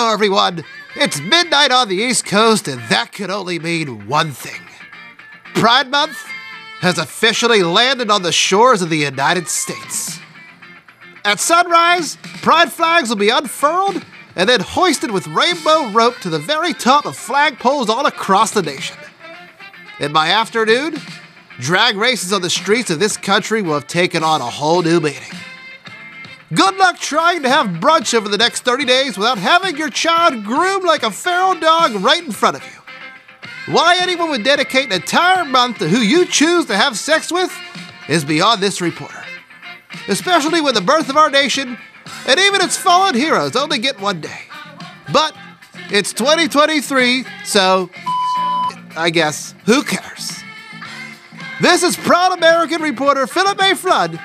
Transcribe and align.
Hello, 0.00 0.12
everyone. 0.12 0.64
It's 0.94 1.20
midnight 1.20 1.72
on 1.72 1.88
the 1.88 1.96
East 1.96 2.24
Coast, 2.24 2.68
and 2.68 2.80
that 2.82 3.10
could 3.10 3.30
only 3.30 3.58
mean 3.58 4.06
one 4.06 4.30
thing 4.30 4.60
Pride 5.54 5.90
Month 5.90 6.16
has 6.78 6.98
officially 6.98 7.64
landed 7.64 8.08
on 8.08 8.22
the 8.22 8.30
shores 8.30 8.80
of 8.80 8.90
the 8.90 8.98
United 8.98 9.48
States. 9.48 10.20
At 11.24 11.40
sunrise, 11.40 12.16
pride 12.42 12.70
flags 12.70 13.08
will 13.08 13.16
be 13.16 13.30
unfurled 13.30 14.00
and 14.36 14.48
then 14.48 14.60
hoisted 14.60 15.10
with 15.10 15.26
rainbow 15.26 15.90
rope 15.90 16.18
to 16.18 16.30
the 16.30 16.38
very 16.38 16.74
top 16.74 17.04
of 17.04 17.16
flagpoles 17.16 17.88
all 17.88 18.06
across 18.06 18.52
the 18.52 18.62
nation. 18.62 18.96
In 19.98 20.12
my 20.12 20.30
afternoon, 20.30 20.94
drag 21.58 21.96
races 21.96 22.32
on 22.32 22.42
the 22.42 22.50
streets 22.50 22.90
of 22.90 23.00
this 23.00 23.16
country 23.16 23.62
will 23.62 23.74
have 23.74 23.88
taken 23.88 24.22
on 24.22 24.42
a 24.42 24.48
whole 24.48 24.80
new 24.80 25.00
meaning. 25.00 25.37
Good 26.54 26.76
luck 26.76 26.98
trying 26.98 27.42
to 27.42 27.50
have 27.50 27.66
brunch 27.66 28.14
over 28.14 28.28
the 28.28 28.38
next 28.38 28.62
30 28.62 28.86
days 28.86 29.18
without 29.18 29.36
having 29.36 29.76
your 29.76 29.90
child 29.90 30.44
groomed 30.44 30.84
like 30.84 31.02
a 31.02 31.10
feral 31.10 31.54
dog 31.54 31.94
right 31.96 32.24
in 32.24 32.32
front 32.32 32.56
of 32.56 32.64
you. 32.64 33.74
Why 33.74 33.98
anyone 34.00 34.30
would 34.30 34.44
dedicate 34.44 34.86
an 34.86 34.92
entire 34.92 35.44
month 35.44 35.78
to 35.78 35.88
who 35.88 35.98
you 35.98 36.24
choose 36.24 36.64
to 36.66 36.76
have 36.76 36.96
sex 36.96 37.30
with 37.30 37.52
is 38.08 38.24
beyond 38.24 38.62
this 38.62 38.80
reporter. 38.80 39.22
Especially 40.08 40.62
when 40.62 40.72
the 40.72 40.80
birth 40.80 41.10
of 41.10 41.18
our 41.18 41.28
nation 41.28 41.76
and 42.26 42.40
even 42.40 42.62
its 42.62 42.78
fallen 42.78 43.14
heroes 43.14 43.54
only 43.54 43.78
get 43.78 44.00
one 44.00 44.22
day. 44.22 44.40
But 45.12 45.36
it's 45.90 46.14
2023, 46.14 47.26
so 47.44 47.90
I 48.96 49.10
guess 49.10 49.54
who 49.66 49.82
cares? 49.82 50.42
This 51.60 51.82
is 51.82 51.94
proud 51.94 52.32
American 52.32 52.80
reporter 52.80 53.26
Phillip 53.26 53.60
A. 53.60 53.74
Flood, 53.74 54.18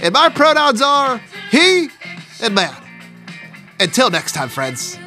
and 0.00 0.12
my 0.12 0.28
pronouns 0.28 0.80
are 0.80 1.20
he 1.54 1.88
and 2.42 2.52
man. 2.52 2.74
Until 3.78 4.10
next 4.10 4.32
time, 4.32 4.48
friends. 4.48 4.98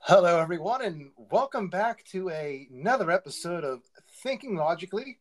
Hello, 0.00 0.40
everyone, 0.40 0.82
and 0.82 1.10
welcome 1.16 1.68
back 1.68 2.04
to 2.06 2.30
a, 2.30 2.66
another 2.72 3.10
episode 3.12 3.64
of 3.64 3.82
Thinking 4.22 4.56
Logically, 4.56 5.18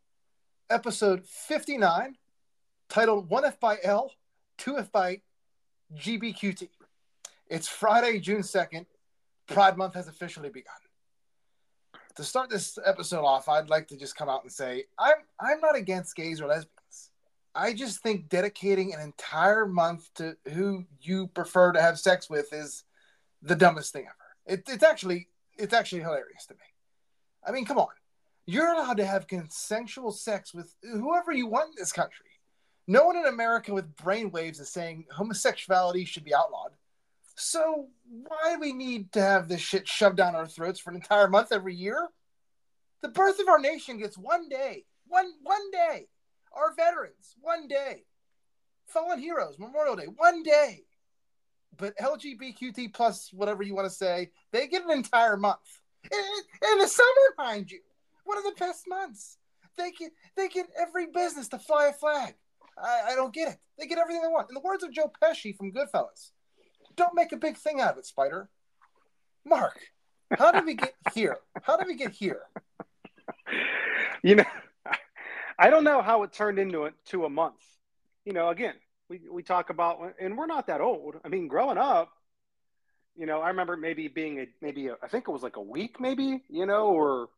episode 0.69 1.25
59, 1.25 2.15
titled 2.89 3.29
1F 3.29 3.59
by 3.59 3.77
L, 3.83 4.11
2F 4.59 4.91
by 4.91 5.21
GBQT. 5.95 6.69
It's 7.49 7.67
Friday, 7.67 8.19
June 8.19 8.41
2nd. 8.41 8.85
Pride 9.47 9.77
Month 9.77 9.93
has 9.93 10.07
officially 10.07 10.49
begun. 10.49 10.84
To 12.15 12.23
start 12.23 12.49
this 12.49 12.77
episode 12.85 13.25
off, 13.25 13.49
I'd 13.49 13.69
like 13.69 13.89
to 13.89 13.97
just 13.97 14.15
come 14.15 14.29
out 14.29 14.43
and 14.43 14.51
say 14.51 14.85
I'm 14.97 15.15
I'm 15.39 15.59
not 15.59 15.75
against 15.75 16.15
gays 16.15 16.39
or 16.39 16.47
lesbians. 16.47 17.11
I 17.53 17.73
just 17.73 18.01
think 18.01 18.29
dedicating 18.29 18.93
an 18.93 19.01
entire 19.01 19.65
month 19.65 20.13
to 20.15 20.37
who 20.53 20.85
you 21.01 21.27
prefer 21.27 21.73
to 21.73 21.81
have 21.81 21.99
sex 21.99 22.29
with 22.29 22.53
is 22.53 22.83
the 23.41 23.55
dumbest 23.55 23.93
thing 23.93 24.05
ever. 24.05 24.55
It, 24.57 24.63
it's 24.69 24.83
actually 24.83 25.27
it's 25.57 25.73
actually 25.73 26.01
hilarious 26.01 26.45
to 26.47 26.53
me. 26.53 26.59
I 27.45 27.51
mean, 27.51 27.65
come 27.65 27.77
on. 27.77 27.87
You're 28.45 28.73
allowed 28.73 28.97
to 28.97 29.05
have 29.05 29.27
consensual 29.27 30.11
sex 30.11 30.53
with 30.53 30.73
whoever 30.83 31.31
you 31.31 31.47
want 31.47 31.69
in 31.69 31.75
this 31.77 31.91
country. 31.91 32.27
No 32.87 33.05
one 33.05 33.17
in 33.17 33.25
America 33.25 33.73
with 33.73 33.95
brainwaves 33.95 34.61
is 34.61 34.69
saying 34.69 35.05
homosexuality 35.11 36.05
should 36.05 36.23
be 36.23 36.35
outlawed. 36.35 36.71
So 37.35 37.89
why 38.07 38.53
do 38.53 38.59
we 38.59 38.73
need 38.73 39.11
to 39.13 39.21
have 39.21 39.47
this 39.47 39.61
shit 39.61 39.87
shoved 39.87 40.17
down 40.17 40.35
our 40.35 40.47
throats 40.47 40.79
for 40.79 40.89
an 40.89 40.95
entire 40.95 41.27
month 41.27 41.51
every 41.51 41.75
year? 41.75 42.07
The 43.01 43.09
birth 43.09 43.39
of 43.39 43.49
our 43.49 43.59
nation 43.59 43.97
gets 43.97 44.17
one 44.17 44.49
day. 44.49 44.85
One 45.07 45.31
one 45.43 45.71
day. 45.71 46.07
Our 46.53 46.73
veterans, 46.73 47.35
one 47.41 47.67
day. 47.67 48.03
Fallen 48.87 49.19
heroes, 49.19 49.59
Memorial 49.59 49.95
Day, 49.95 50.07
one 50.15 50.43
day. 50.43 50.83
But 51.77 51.97
LGBTQT 51.97 52.93
plus 52.93 53.31
whatever 53.33 53.63
you 53.63 53.75
want 53.75 53.87
to 53.89 53.93
say, 53.93 54.31
they 54.51 54.67
get 54.67 54.85
an 54.85 54.91
entire 54.91 55.35
month. 55.35 55.81
In, 56.11 56.69
in 56.71 56.77
the 56.77 56.87
summer, 56.87 57.09
mind 57.37 57.71
you. 57.71 57.81
One 58.23 58.37
of 58.37 58.43
the 58.45 58.55
best 58.57 58.85
months. 58.87 59.37
They 59.77 59.91
get 59.91 60.11
they 60.37 60.47
get 60.47 60.67
every 60.79 61.07
business 61.07 61.49
to 61.49 61.59
fly 61.59 61.87
a 61.87 61.93
flag. 61.93 62.35
I, 62.77 63.11
I 63.11 63.15
don't 63.15 63.33
get 63.33 63.49
it. 63.49 63.57
They 63.77 63.87
get 63.87 63.97
everything 63.97 64.21
they 64.21 64.29
want. 64.29 64.49
In 64.49 64.53
the 64.53 64.61
words 64.61 64.83
of 64.83 64.91
Joe 64.93 65.11
Pesci 65.21 65.55
from 65.55 65.73
Goodfellas, 65.73 66.31
don't 66.95 67.15
make 67.15 67.31
a 67.31 67.37
big 67.37 67.57
thing 67.57 67.81
out 67.81 67.93
of 67.93 67.97
it, 67.97 68.05
Spider. 68.05 68.49
Mark, 69.45 69.79
how 70.37 70.51
did 70.51 70.65
we 70.65 70.75
get 70.75 70.93
here? 71.13 71.37
How 71.63 71.77
did 71.77 71.87
we 71.87 71.95
get 71.95 72.11
here? 72.11 72.41
You 74.23 74.35
know, 74.35 74.45
I 75.59 75.69
don't 75.69 75.83
know 75.83 76.01
how 76.01 76.23
it 76.23 76.33
turned 76.33 76.59
into 76.59 76.85
a, 76.85 76.91
to 77.07 77.25
a 77.25 77.29
month. 77.29 77.61
You 78.25 78.33
know, 78.33 78.49
again, 78.49 78.73
we, 79.09 79.21
we 79.31 79.43
talk 79.43 79.69
about, 79.69 79.99
and 80.19 80.37
we're 80.37 80.47
not 80.47 80.67
that 80.67 80.81
old. 80.81 81.15
I 81.23 81.29
mean, 81.29 81.47
growing 81.47 81.77
up, 81.77 82.09
you 83.15 83.25
know, 83.25 83.39
I 83.39 83.49
remember 83.49 83.77
maybe 83.77 84.07
being 84.07 84.39
a, 84.39 84.47
maybe 84.61 84.87
a, 84.87 84.95
I 85.01 85.07
think 85.07 85.27
it 85.27 85.31
was 85.31 85.43
like 85.43 85.57
a 85.57 85.61
week, 85.61 85.99
maybe, 85.99 86.43
you 86.49 86.65
know, 86.65 86.87
or 86.87 87.29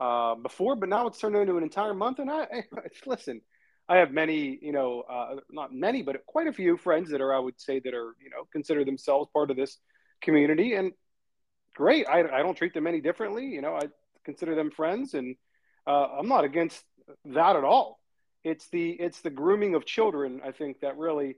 uh, 0.00 0.34
before, 0.36 0.76
but 0.76 0.88
now 0.88 1.06
it's 1.06 1.18
turned 1.18 1.34
into 1.34 1.56
an 1.56 1.62
entire 1.62 1.94
month. 1.94 2.18
And 2.18 2.30
I, 2.30 2.42
I 2.52 2.82
listen, 3.06 3.40
I 3.88 3.96
have 3.96 4.12
many, 4.12 4.58
you 4.60 4.72
know, 4.72 5.02
uh, 5.08 5.36
not 5.50 5.72
many, 5.72 6.02
but 6.02 6.24
quite 6.26 6.46
a 6.46 6.52
few 6.52 6.76
friends 6.76 7.10
that 7.10 7.20
are, 7.20 7.34
I 7.34 7.38
would 7.38 7.58
say, 7.58 7.80
that 7.80 7.94
are, 7.94 8.14
you 8.22 8.30
know, 8.30 8.46
consider 8.52 8.84
themselves 8.84 9.30
part 9.32 9.50
of 9.50 9.56
this 9.56 9.78
community. 10.20 10.74
And 10.74 10.92
great. 11.74 12.06
I, 12.06 12.20
I 12.20 12.42
don't 12.42 12.56
treat 12.56 12.74
them 12.74 12.86
any 12.86 13.00
differently. 13.00 13.46
You 13.46 13.62
know, 13.62 13.74
I 13.74 13.88
consider 14.24 14.54
them 14.54 14.70
friends, 14.70 15.14
and 15.14 15.36
uh, 15.86 16.06
I'm 16.18 16.28
not 16.28 16.44
against 16.44 16.84
that 17.24 17.56
at 17.56 17.64
all. 17.64 17.98
It's 18.44 18.68
the 18.68 18.90
it's 18.90 19.20
the 19.22 19.30
grooming 19.30 19.74
of 19.74 19.86
children. 19.86 20.40
I 20.44 20.52
think 20.52 20.80
that 20.80 20.98
really 20.98 21.36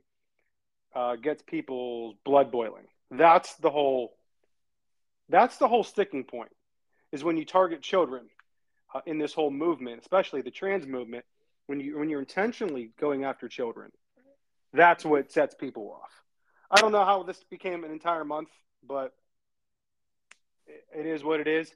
uh, 0.94 1.16
gets 1.16 1.43
people's 1.43 2.16
blood 2.25 2.50
boiling. 2.50 2.87
That's 3.10 3.55
the 3.56 3.71
whole. 3.71 4.16
That's 5.28 5.59
the 5.59 5.69
whole 5.69 5.84
sticking 5.84 6.25
point, 6.25 6.50
is 7.12 7.22
when 7.22 7.37
you 7.37 7.44
target 7.44 7.83
children 7.83 8.28
uh, 8.93 9.00
in 9.06 9.19
this 9.19 9.33
whole 9.33 9.53
movement, 9.53 10.00
especially 10.00 10.43
the 10.43 10.50
trans 10.50 10.87
movement 10.87 11.25
when 11.71 11.79
you 11.79 11.97
when 11.97 12.11
you're 12.11 12.19
intentionally 12.19 12.91
going 12.99 13.23
after 13.23 13.47
children, 13.47 13.93
that's 14.73 15.05
what 15.05 15.31
sets 15.31 15.55
people 15.55 15.97
off. 16.03 16.11
I 16.69 16.81
don't 16.81 16.91
know 16.91 17.05
how 17.05 17.23
this 17.23 17.45
became 17.49 17.85
an 17.85 17.93
entire 17.93 18.25
month, 18.25 18.49
but 18.85 19.15
it 20.67 21.07
is 21.07 21.23
what 21.23 21.39
it 21.39 21.47
is. 21.47 21.73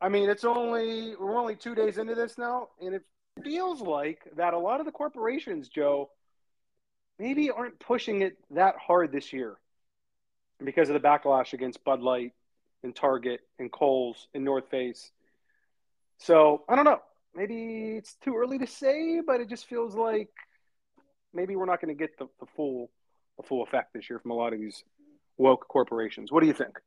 I 0.00 0.08
mean, 0.08 0.30
it's 0.30 0.44
only 0.44 1.16
we're 1.16 1.36
only 1.36 1.56
two 1.56 1.74
days 1.74 1.98
into 1.98 2.14
this 2.14 2.38
now, 2.38 2.68
and 2.80 2.94
it 2.94 3.02
feels 3.42 3.80
like 3.80 4.20
that 4.36 4.54
a 4.54 4.58
lot 4.58 4.78
of 4.78 4.86
the 4.86 4.92
corporations, 4.92 5.68
Joe, 5.68 6.10
maybe 7.18 7.50
aren't 7.50 7.80
pushing 7.80 8.22
it 8.22 8.36
that 8.52 8.76
hard 8.76 9.10
this 9.10 9.32
year 9.32 9.56
because 10.64 10.88
of 10.90 10.94
the 10.94 11.00
backlash 11.00 11.54
against 11.54 11.82
Bud 11.82 12.02
Light 12.02 12.34
and 12.84 12.94
Target 12.94 13.40
and 13.58 13.72
Kohl's 13.72 14.28
and 14.32 14.44
North 14.44 14.70
Face. 14.70 15.10
So 16.18 16.62
I 16.68 16.76
don't 16.76 16.84
know 16.84 17.00
maybe 17.36 17.96
it's 17.98 18.14
too 18.24 18.34
early 18.36 18.58
to 18.58 18.66
say, 18.66 19.20
but 19.24 19.40
it 19.40 19.48
just 19.48 19.66
feels 19.66 19.94
like 19.94 20.30
maybe 21.34 21.54
we're 21.54 21.66
not 21.66 21.80
going 21.80 21.94
to 21.94 21.98
get 21.98 22.18
the, 22.18 22.26
the 22.40 22.46
full 22.56 22.90
the 23.36 23.42
full 23.42 23.62
effect 23.62 23.92
this 23.92 24.08
year 24.08 24.18
from 24.18 24.30
a 24.30 24.34
lot 24.34 24.54
of 24.54 24.58
these 24.58 24.82
woke 25.36 25.68
corporations. 25.68 26.32
What 26.32 26.40
do 26.40 26.46
you 26.46 26.54
think? 26.54 26.80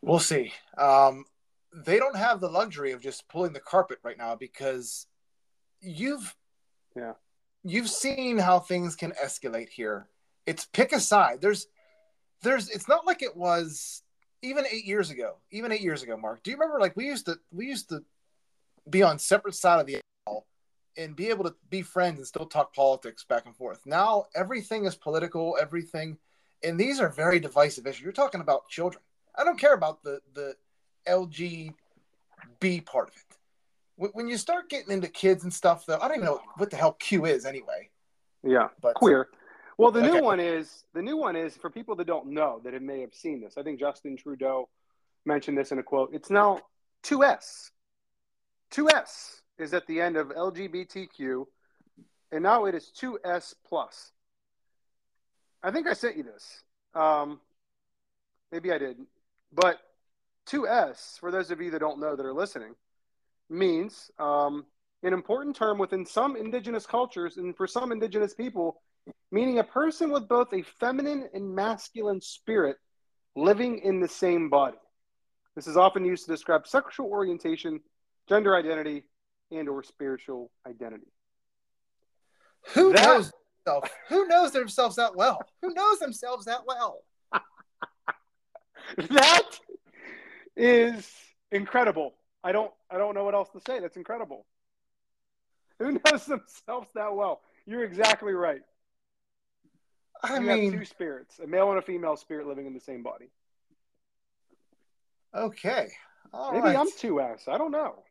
We'll 0.00 0.20
see. 0.20 0.52
Um, 0.78 1.24
they 1.74 1.98
don't 1.98 2.16
have 2.16 2.40
the 2.40 2.48
luxury 2.48 2.92
of 2.92 3.02
just 3.02 3.28
pulling 3.28 3.52
the 3.52 3.60
carpet 3.60 3.98
right 4.04 4.16
now 4.16 4.36
because 4.36 5.06
you've 5.80 6.34
yeah 6.96 7.12
you've 7.64 7.90
seen 7.90 8.38
how 8.38 8.60
things 8.60 8.94
can 8.96 9.12
escalate 9.22 9.68
here. 9.68 10.06
It's 10.46 10.64
pick 10.66 10.92
a 10.92 11.00
side. 11.00 11.40
There's 11.40 11.66
there's 12.42 12.68
it's 12.70 12.88
not 12.88 13.06
like 13.06 13.22
it 13.22 13.36
was 13.36 14.02
even 14.42 14.64
eight 14.70 14.84
years 14.84 15.10
ago. 15.10 15.36
Even 15.50 15.72
eight 15.72 15.82
years 15.82 16.02
ago, 16.02 16.16
Mark. 16.16 16.42
Do 16.42 16.50
you 16.50 16.56
remember 16.56 16.80
like 16.80 16.96
we 16.96 17.06
used 17.06 17.26
to 17.26 17.36
we 17.52 17.66
used 17.66 17.88
to 17.90 18.02
be 18.90 19.02
on 19.02 19.18
separate 19.18 19.54
side 19.54 19.80
of 19.80 19.86
the 19.86 19.98
aisle 20.26 20.46
and 20.96 21.16
be 21.16 21.28
able 21.28 21.44
to 21.44 21.54
be 21.68 21.82
friends 21.82 22.18
and 22.18 22.26
still 22.26 22.46
talk 22.46 22.74
politics 22.74 23.24
back 23.24 23.46
and 23.46 23.56
forth. 23.56 23.80
Now 23.86 24.26
everything 24.34 24.84
is 24.84 24.94
political, 24.94 25.56
everything, 25.60 26.18
and 26.62 26.78
these 26.78 27.00
are 27.00 27.08
very 27.08 27.40
divisive 27.40 27.86
issues. 27.86 28.02
You're 28.02 28.12
talking 28.12 28.40
about 28.40 28.68
children. 28.68 29.02
I 29.36 29.44
don't 29.44 29.58
care 29.58 29.74
about 29.74 30.02
the 30.02 30.20
the 30.34 30.54
LGB 31.06 31.74
part 32.84 33.08
of 33.08 33.14
it. 33.16 34.14
When 34.14 34.28
you 34.28 34.38
start 34.38 34.70
getting 34.70 34.92
into 34.92 35.08
kids 35.08 35.44
and 35.44 35.52
stuff, 35.52 35.84
though, 35.86 35.98
I 35.98 36.08
don't 36.08 36.18
even 36.18 36.24
know 36.24 36.40
what 36.56 36.70
the 36.70 36.76
hell 36.76 36.92
Q 36.92 37.26
is 37.26 37.44
anyway. 37.44 37.90
Yeah, 38.42 38.68
but 38.80 38.94
queer. 38.94 39.28
Well, 39.76 39.90
the 39.90 40.00
okay. 40.00 40.18
new 40.18 40.22
one 40.22 40.40
is 40.40 40.84
the 40.94 41.02
new 41.02 41.16
one 41.16 41.36
is 41.36 41.56
for 41.56 41.70
people 41.70 41.96
that 41.96 42.06
don't 42.06 42.28
know 42.28 42.60
that 42.64 42.74
it 42.74 42.82
may 42.82 43.00
have 43.00 43.14
seen 43.14 43.40
this. 43.40 43.54
I 43.56 43.62
think 43.62 43.78
Justin 43.78 44.16
Trudeau 44.16 44.68
mentioned 45.24 45.56
this 45.56 45.72
in 45.72 45.78
a 45.78 45.82
quote. 45.82 46.10
It's 46.12 46.30
now 46.30 46.60
2S. 48.72 48.80
2S 48.80 49.40
is 49.58 49.74
at 49.74 49.86
the 49.86 50.00
end 50.00 50.16
of 50.16 50.28
LGBTQ, 50.28 51.46
and 52.32 52.42
now 52.42 52.64
it 52.64 52.74
is 52.74 52.90
2S 53.00 53.54
plus. 53.68 54.12
I 55.62 55.70
think 55.70 55.86
I 55.86 55.92
sent 55.92 56.16
you 56.16 56.22
this. 56.22 56.62
Um, 56.94 57.40
maybe 58.50 58.72
I 58.72 58.78
didn't, 58.78 59.08
but 59.52 59.78
2S, 60.48 61.18
for 61.18 61.30
those 61.30 61.50
of 61.50 61.60
you 61.60 61.70
that 61.70 61.78
don't 61.78 62.00
know 62.00 62.16
that 62.16 62.24
are 62.24 62.32
listening, 62.32 62.74
means 63.48 64.10
um, 64.18 64.64
an 65.02 65.12
important 65.12 65.56
term 65.56 65.78
within 65.78 66.06
some 66.06 66.36
indigenous 66.36 66.86
cultures 66.86 67.36
and 67.36 67.56
for 67.56 67.66
some 67.66 67.92
indigenous 67.92 68.34
people, 68.34 68.80
meaning 69.30 69.58
a 69.58 69.64
person 69.64 70.10
with 70.10 70.28
both 70.28 70.52
a 70.52 70.62
feminine 70.62 71.28
and 71.34 71.54
masculine 71.54 72.20
spirit 72.20 72.76
living 73.36 73.78
in 73.78 74.00
the 74.00 74.08
same 74.08 74.48
body. 74.48 74.78
This 75.54 75.66
is 75.66 75.76
often 75.76 76.04
used 76.04 76.24
to 76.26 76.32
describe 76.32 76.66
sexual 76.66 77.06
orientation, 77.06 77.80
gender 78.30 78.54
identity, 78.54 79.02
and 79.50 79.68
or 79.68 79.82
spiritual 79.82 80.52
identity. 80.66 81.08
Who 82.74 82.92
that, 82.92 83.02
knows 83.04 83.32
themselves? 83.66 83.90
Who 84.08 84.28
knows 84.28 84.52
themselves 84.52 84.96
that 84.96 85.16
well? 85.16 85.40
Who 85.62 85.74
knows 85.74 85.98
themselves 85.98 86.44
that 86.44 86.60
well? 86.64 87.02
that 89.10 89.42
is 90.56 91.10
incredible. 91.50 92.14
I 92.44 92.52
don't 92.52 92.70
I 92.90 92.98
don't 92.98 93.14
know 93.14 93.24
what 93.24 93.34
else 93.34 93.48
to 93.50 93.60
say. 93.66 93.80
That's 93.80 93.96
incredible. 93.96 94.46
Who 95.80 95.92
knows 95.92 96.24
themselves 96.26 96.88
that 96.94 97.14
well? 97.14 97.40
You're 97.66 97.84
exactly 97.84 98.32
right. 98.32 98.60
I 100.22 100.36
you 100.36 100.40
mean, 100.42 100.72
have 100.72 100.80
two 100.80 100.84
spirits, 100.84 101.40
a 101.42 101.46
male 101.46 101.70
and 101.70 101.78
a 101.78 101.82
female 101.82 102.16
spirit 102.16 102.46
living 102.46 102.66
in 102.66 102.74
the 102.74 102.80
same 102.80 103.02
body. 103.02 103.30
Okay. 105.34 105.88
All 106.32 106.52
Maybe 106.52 106.64
right. 106.64 106.76
I'm 106.76 106.90
too 106.98 107.20
ass. 107.20 107.48
I 107.48 107.58
don't 107.58 107.70
know. 107.72 108.04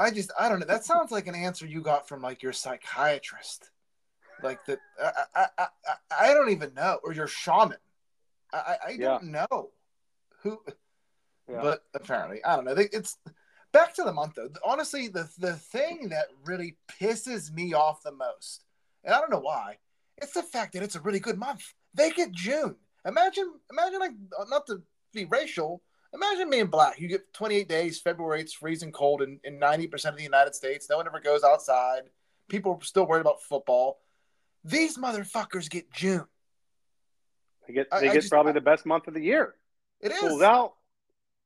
I 0.00 0.10
just 0.10 0.32
I 0.38 0.48
don't 0.48 0.60
know. 0.60 0.66
That 0.66 0.84
sounds 0.84 1.10
like 1.10 1.26
an 1.26 1.34
answer 1.34 1.66
you 1.66 1.82
got 1.82 2.08
from 2.08 2.22
like 2.22 2.42
your 2.42 2.52
psychiatrist. 2.52 3.70
Like 4.42 4.64
that 4.66 4.78
I 5.00 5.24
I, 5.34 5.46
I, 5.58 5.66
I 6.30 6.34
don't 6.34 6.50
even 6.50 6.74
know. 6.74 6.98
Or 7.04 7.12
your 7.12 7.26
shaman. 7.26 7.76
I, 8.52 8.76
I 8.86 8.96
don't 8.96 9.26
yeah. 9.26 9.46
know. 9.50 9.70
Who 10.42 10.58
yeah. 11.48 11.60
but 11.60 11.84
apparently 11.94 12.42
I 12.44 12.56
don't 12.56 12.64
know. 12.64 12.74
It's 12.76 13.18
back 13.72 13.94
to 13.94 14.02
the 14.02 14.12
month 14.12 14.34
though. 14.36 14.48
Honestly, 14.64 15.08
the 15.08 15.28
the 15.38 15.54
thing 15.54 16.08
that 16.08 16.26
really 16.44 16.76
pisses 17.00 17.52
me 17.52 17.74
off 17.74 18.02
the 18.02 18.12
most, 18.12 18.64
and 19.04 19.14
I 19.14 19.20
don't 19.20 19.30
know 19.30 19.40
why, 19.40 19.76
it's 20.16 20.32
the 20.32 20.42
fact 20.42 20.72
that 20.72 20.82
it's 20.82 20.96
a 20.96 21.00
really 21.00 21.20
good 21.20 21.38
month. 21.38 21.74
They 21.94 22.10
get 22.10 22.32
June. 22.32 22.76
Imagine, 23.06 23.52
imagine 23.70 24.00
like 24.00 24.12
not 24.48 24.66
to 24.66 24.82
be 25.12 25.24
racial. 25.26 25.82
Imagine 26.12 26.50
being 26.50 26.66
black. 26.66 27.00
You 27.00 27.08
get 27.08 27.32
28 27.32 27.68
days. 27.68 28.00
February, 28.00 28.40
it's 28.40 28.52
freezing 28.52 28.90
cold 28.90 29.22
in, 29.22 29.38
in 29.44 29.60
90% 29.60 30.06
of 30.06 30.16
the 30.16 30.22
United 30.22 30.54
States. 30.54 30.88
No 30.90 30.96
one 30.96 31.06
ever 31.06 31.20
goes 31.20 31.44
outside. 31.44 32.02
People 32.48 32.72
are 32.72 32.84
still 32.84 33.06
worried 33.06 33.20
about 33.20 33.42
football. 33.42 34.00
These 34.64 34.98
motherfuckers 34.98 35.70
get 35.70 35.90
June. 35.92 36.26
They 37.66 37.74
get 37.74 37.90
they 37.90 37.96
I, 37.96 38.00
get 38.02 38.10
I 38.10 38.14
just, 38.14 38.30
probably 38.30 38.52
the 38.52 38.60
best 38.60 38.84
month 38.84 39.06
of 39.06 39.14
the 39.14 39.22
year. 39.22 39.54
It 40.00 40.10
is. 40.12 40.18
School's 40.18 40.42
out. 40.42 40.74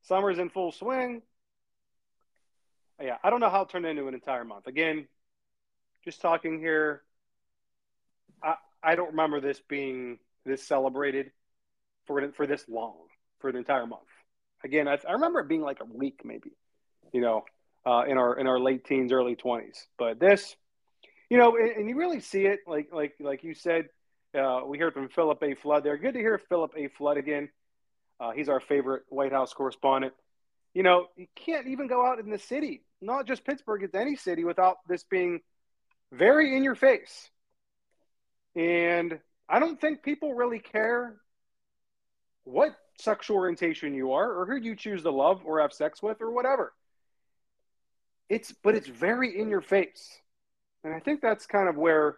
Summer's 0.02 0.38
in 0.38 0.48
full 0.48 0.72
swing. 0.72 1.22
Yeah, 3.02 3.16
I 3.22 3.30
don't 3.30 3.40
know 3.40 3.50
how 3.50 3.62
it 3.62 3.68
turned 3.68 3.86
into 3.86 4.06
an 4.08 4.14
entire 4.14 4.44
month. 4.44 4.66
Again, 4.66 5.06
just 6.04 6.20
talking 6.20 6.58
here. 6.58 7.02
I 8.42 8.54
I 8.82 8.94
don't 8.94 9.10
remember 9.10 9.40
this 9.40 9.60
being 9.68 10.18
this 10.44 10.62
celebrated 10.62 11.32
for 12.06 12.30
for 12.32 12.46
this 12.46 12.64
long 12.68 12.96
for 13.40 13.50
an 13.50 13.56
entire 13.56 13.86
month. 13.86 14.02
Again, 14.64 14.88
I, 14.88 14.98
I 15.08 15.12
remember 15.12 15.40
it 15.40 15.48
being 15.48 15.62
like 15.62 15.80
a 15.80 15.84
week 15.84 16.22
maybe, 16.24 16.52
you 17.12 17.20
know, 17.20 17.44
uh, 17.86 18.04
in 18.08 18.18
our 18.18 18.38
in 18.38 18.46
our 18.46 18.58
late 18.58 18.84
teens, 18.84 19.12
early 19.12 19.36
twenties. 19.36 19.86
But 19.98 20.18
this, 20.18 20.56
you 21.30 21.36
know, 21.36 21.56
and, 21.56 21.70
and, 21.70 21.88
you 21.88 21.96
really 21.96 22.20
see 22.20 22.46
it 22.46 22.60
like 22.66 22.88
like 22.92 23.14
like 23.20 23.44
you 23.44 23.54
said. 23.54 23.88
Uh, 24.36 24.62
we 24.66 24.78
heard 24.78 24.94
from 24.94 25.08
Phillip 25.08 25.40
A. 25.44 25.54
Flood 25.54 25.84
there. 25.84 25.96
Good 25.96 26.14
to 26.14 26.18
hear 26.18 26.40
Phillip 26.48 26.72
A. 26.76 26.88
Flood 26.88 27.18
again. 27.18 27.50
Uh, 28.18 28.32
he's 28.32 28.48
our 28.48 28.58
favorite 28.58 29.04
White 29.08 29.30
House 29.30 29.52
correspondent 29.52 30.12
you 30.74 30.82
know, 30.82 31.06
you 31.16 31.26
can't 31.36 31.68
even 31.68 31.86
go 31.86 32.04
out 32.04 32.18
in 32.18 32.30
the 32.30 32.38
city, 32.38 32.82
not 33.00 33.26
just 33.26 33.44
Pittsburgh, 33.44 33.84
it's 33.84 33.94
any 33.94 34.16
city 34.16 34.44
without 34.44 34.78
this 34.88 35.04
being 35.04 35.40
very 36.12 36.56
in 36.56 36.64
your 36.64 36.74
face. 36.74 37.30
And 38.56 39.20
I 39.48 39.60
don't 39.60 39.80
think 39.80 40.02
people 40.02 40.34
really 40.34 40.58
care 40.58 41.16
what 42.42 42.74
sexual 42.98 43.36
orientation 43.36 43.94
you 43.94 44.12
are 44.12 44.32
or 44.32 44.46
who 44.46 44.56
you 44.56 44.76
choose 44.76 45.02
to 45.02 45.10
love 45.10 45.42
or 45.44 45.60
have 45.60 45.72
sex 45.72 46.02
with 46.02 46.20
or 46.20 46.30
whatever. 46.30 46.72
It's 48.28 48.52
but 48.52 48.74
it's 48.74 48.88
very 48.88 49.38
in 49.38 49.48
your 49.48 49.60
face. 49.60 50.18
And 50.82 50.94
I 50.94 51.00
think 51.00 51.20
that's 51.20 51.46
kind 51.46 51.68
of 51.68 51.76
where, 51.76 52.16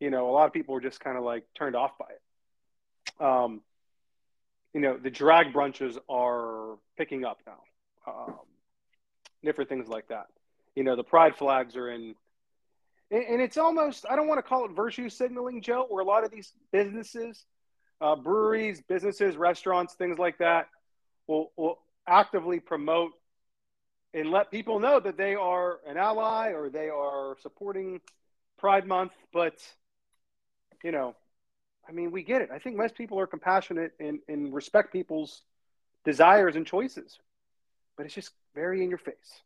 you 0.00 0.10
know, 0.10 0.28
a 0.28 0.32
lot 0.32 0.46
of 0.46 0.52
people 0.52 0.74
are 0.74 0.80
just 0.80 1.00
kind 1.00 1.16
of 1.16 1.24
like 1.24 1.44
turned 1.54 1.76
off 1.76 1.92
by 1.98 2.06
it. 2.06 3.24
Um, 3.24 3.60
you 4.72 4.80
know, 4.80 4.96
the 4.96 5.10
drag 5.10 5.52
brunches 5.52 5.98
are 6.08 6.76
picking 6.96 7.24
up 7.24 7.38
now 7.46 7.60
um, 8.06 8.34
different 9.44 9.70
things 9.70 9.88
like 9.88 10.08
that. 10.08 10.26
You 10.74 10.84
know, 10.84 10.96
the 10.96 11.04
pride 11.04 11.36
flags 11.36 11.76
are 11.76 11.90
in, 11.90 12.14
and, 13.10 13.40
it's 13.40 13.56
almost, 13.56 14.04
I 14.08 14.16
don't 14.16 14.26
want 14.26 14.38
to 14.38 14.42
call 14.42 14.64
it 14.64 14.72
virtue 14.72 15.08
signaling, 15.08 15.62
Joe, 15.62 15.86
where 15.88 16.02
a 16.02 16.06
lot 16.06 16.24
of 16.24 16.30
these 16.30 16.52
businesses, 16.72 17.44
uh, 18.00 18.16
breweries, 18.16 18.82
businesses, 18.82 19.36
restaurants, 19.36 19.94
things 19.94 20.18
like 20.18 20.38
that, 20.38 20.68
will, 21.26 21.52
will 21.56 21.78
actively 22.06 22.60
promote 22.60 23.12
and 24.12 24.30
let 24.30 24.50
people 24.50 24.78
know 24.78 25.00
that 25.00 25.16
they 25.16 25.34
are 25.34 25.80
an 25.86 25.96
ally 25.96 26.52
or 26.52 26.68
they 26.68 26.88
are 26.88 27.36
supporting 27.42 28.00
Pride 28.58 28.86
Month. 28.86 29.12
But, 29.32 29.54
you 30.82 30.92
know, 30.92 31.14
I 31.88 31.92
mean, 31.92 32.10
we 32.10 32.22
get 32.22 32.42
it. 32.42 32.50
I 32.52 32.58
think 32.58 32.76
most 32.76 32.94
people 32.94 33.18
are 33.18 33.26
compassionate 33.26 33.92
and, 33.98 34.20
and 34.28 34.52
respect 34.52 34.92
people's 34.92 35.42
desires 36.04 36.56
and 36.56 36.66
choices 36.66 37.18
but 37.96 38.06
it's 38.06 38.14
just 38.14 38.30
very 38.54 38.82
in 38.82 38.88
your 38.88 38.98
face. 38.98 39.42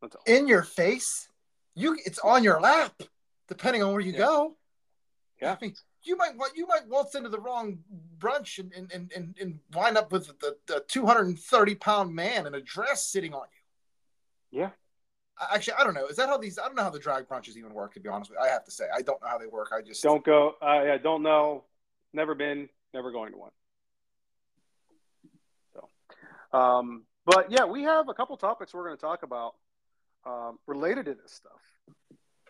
That's 0.00 0.16
all. 0.16 0.22
In 0.26 0.48
your 0.48 0.62
face? 0.62 1.28
You 1.74 1.96
it's 2.04 2.18
on 2.18 2.44
your 2.44 2.60
lap, 2.60 2.92
depending 3.48 3.82
on 3.82 3.92
where 3.92 4.00
you 4.00 4.12
yeah. 4.12 4.18
go. 4.18 4.56
Yeah. 5.40 5.52
I 5.52 5.58
mean, 5.60 5.74
you 6.04 6.16
might 6.16 6.32
you 6.54 6.66
might 6.66 6.88
waltz 6.88 7.14
into 7.14 7.28
the 7.28 7.40
wrong 7.40 7.78
brunch 8.18 8.58
and 8.58 8.72
and, 8.92 9.12
and, 9.14 9.36
and 9.40 9.58
wind 9.74 9.96
up 9.96 10.12
with 10.12 10.26
the, 10.40 10.56
the 10.66 10.84
230 10.88 11.74
pound 11.76 12.14
man 12.14 12.46
in 12.46 12.54
a 12.54 12.60
dress 12.60 13.06
sitting 13.06 13.34
on 13.34 13.46
you. 14.50 14.60
Yeah. 14.60 14.70
Actually, 15.52 15.74
I 15.74 15.84
don't 15.84 15.94
know. 15.94 16.06
Is 16.06 16.16
that 16.16 16.28
how 16.28 16.36
these? 16.36 16.58
I 16.58 16.66
don't 16.66 16.76
know 16.76 16.82
how 16.82 16.90
the 16.90 16.98
drag 16.98 17.26
brunches 17.26 17.56
even 17.56 17.72
work. 17.72 17.94
To 17.94 18.00
be 18.00 18.08
honest 18.08 18.30
with 18.30 18.38
you, 18.38 18.44
I 18.44 18.52
have 18.52 18.64
to 18.64 18.70
say, 18.70 18.84
I 18.94 19.02
don't 19.02 19.20
know 19.22 19.28
how 19.28 19.38
they 19.38 19.46
work. 19.46 19.70
I 19.74 19.80
just 19.80 20.02
don't 20.02 20.24
go. 20.24 20.54
I, 20.60 20.84
yeah, 20.86 20.98
don't 20.98 21.22
know. 21.22 21.64
Never 22.12 22.34
been. 22.34 22.68
Never 22.92 23.10
going 23.10 23.32
to 23.32 23.38
one. 23.38 23.50
So, 25.72 26.58
um, 26.58 27.04
but 27.24 27.50
yeah, 27.50 27.64
we 27.64 27.84
have 27.84 28.08
a 28.08 28.14
couple 28.14 28.36
topics 28.36 28.74
we're 28.74 28.84
going 28.84 28.96
to 28.96 29.00
talk 29.00 29.22
about 29.22 29.54
um, 30.26 30.58
related 30.66 31.06
to 31.06 31.14
this 31.14 31.32
stuff. 31.32 31.62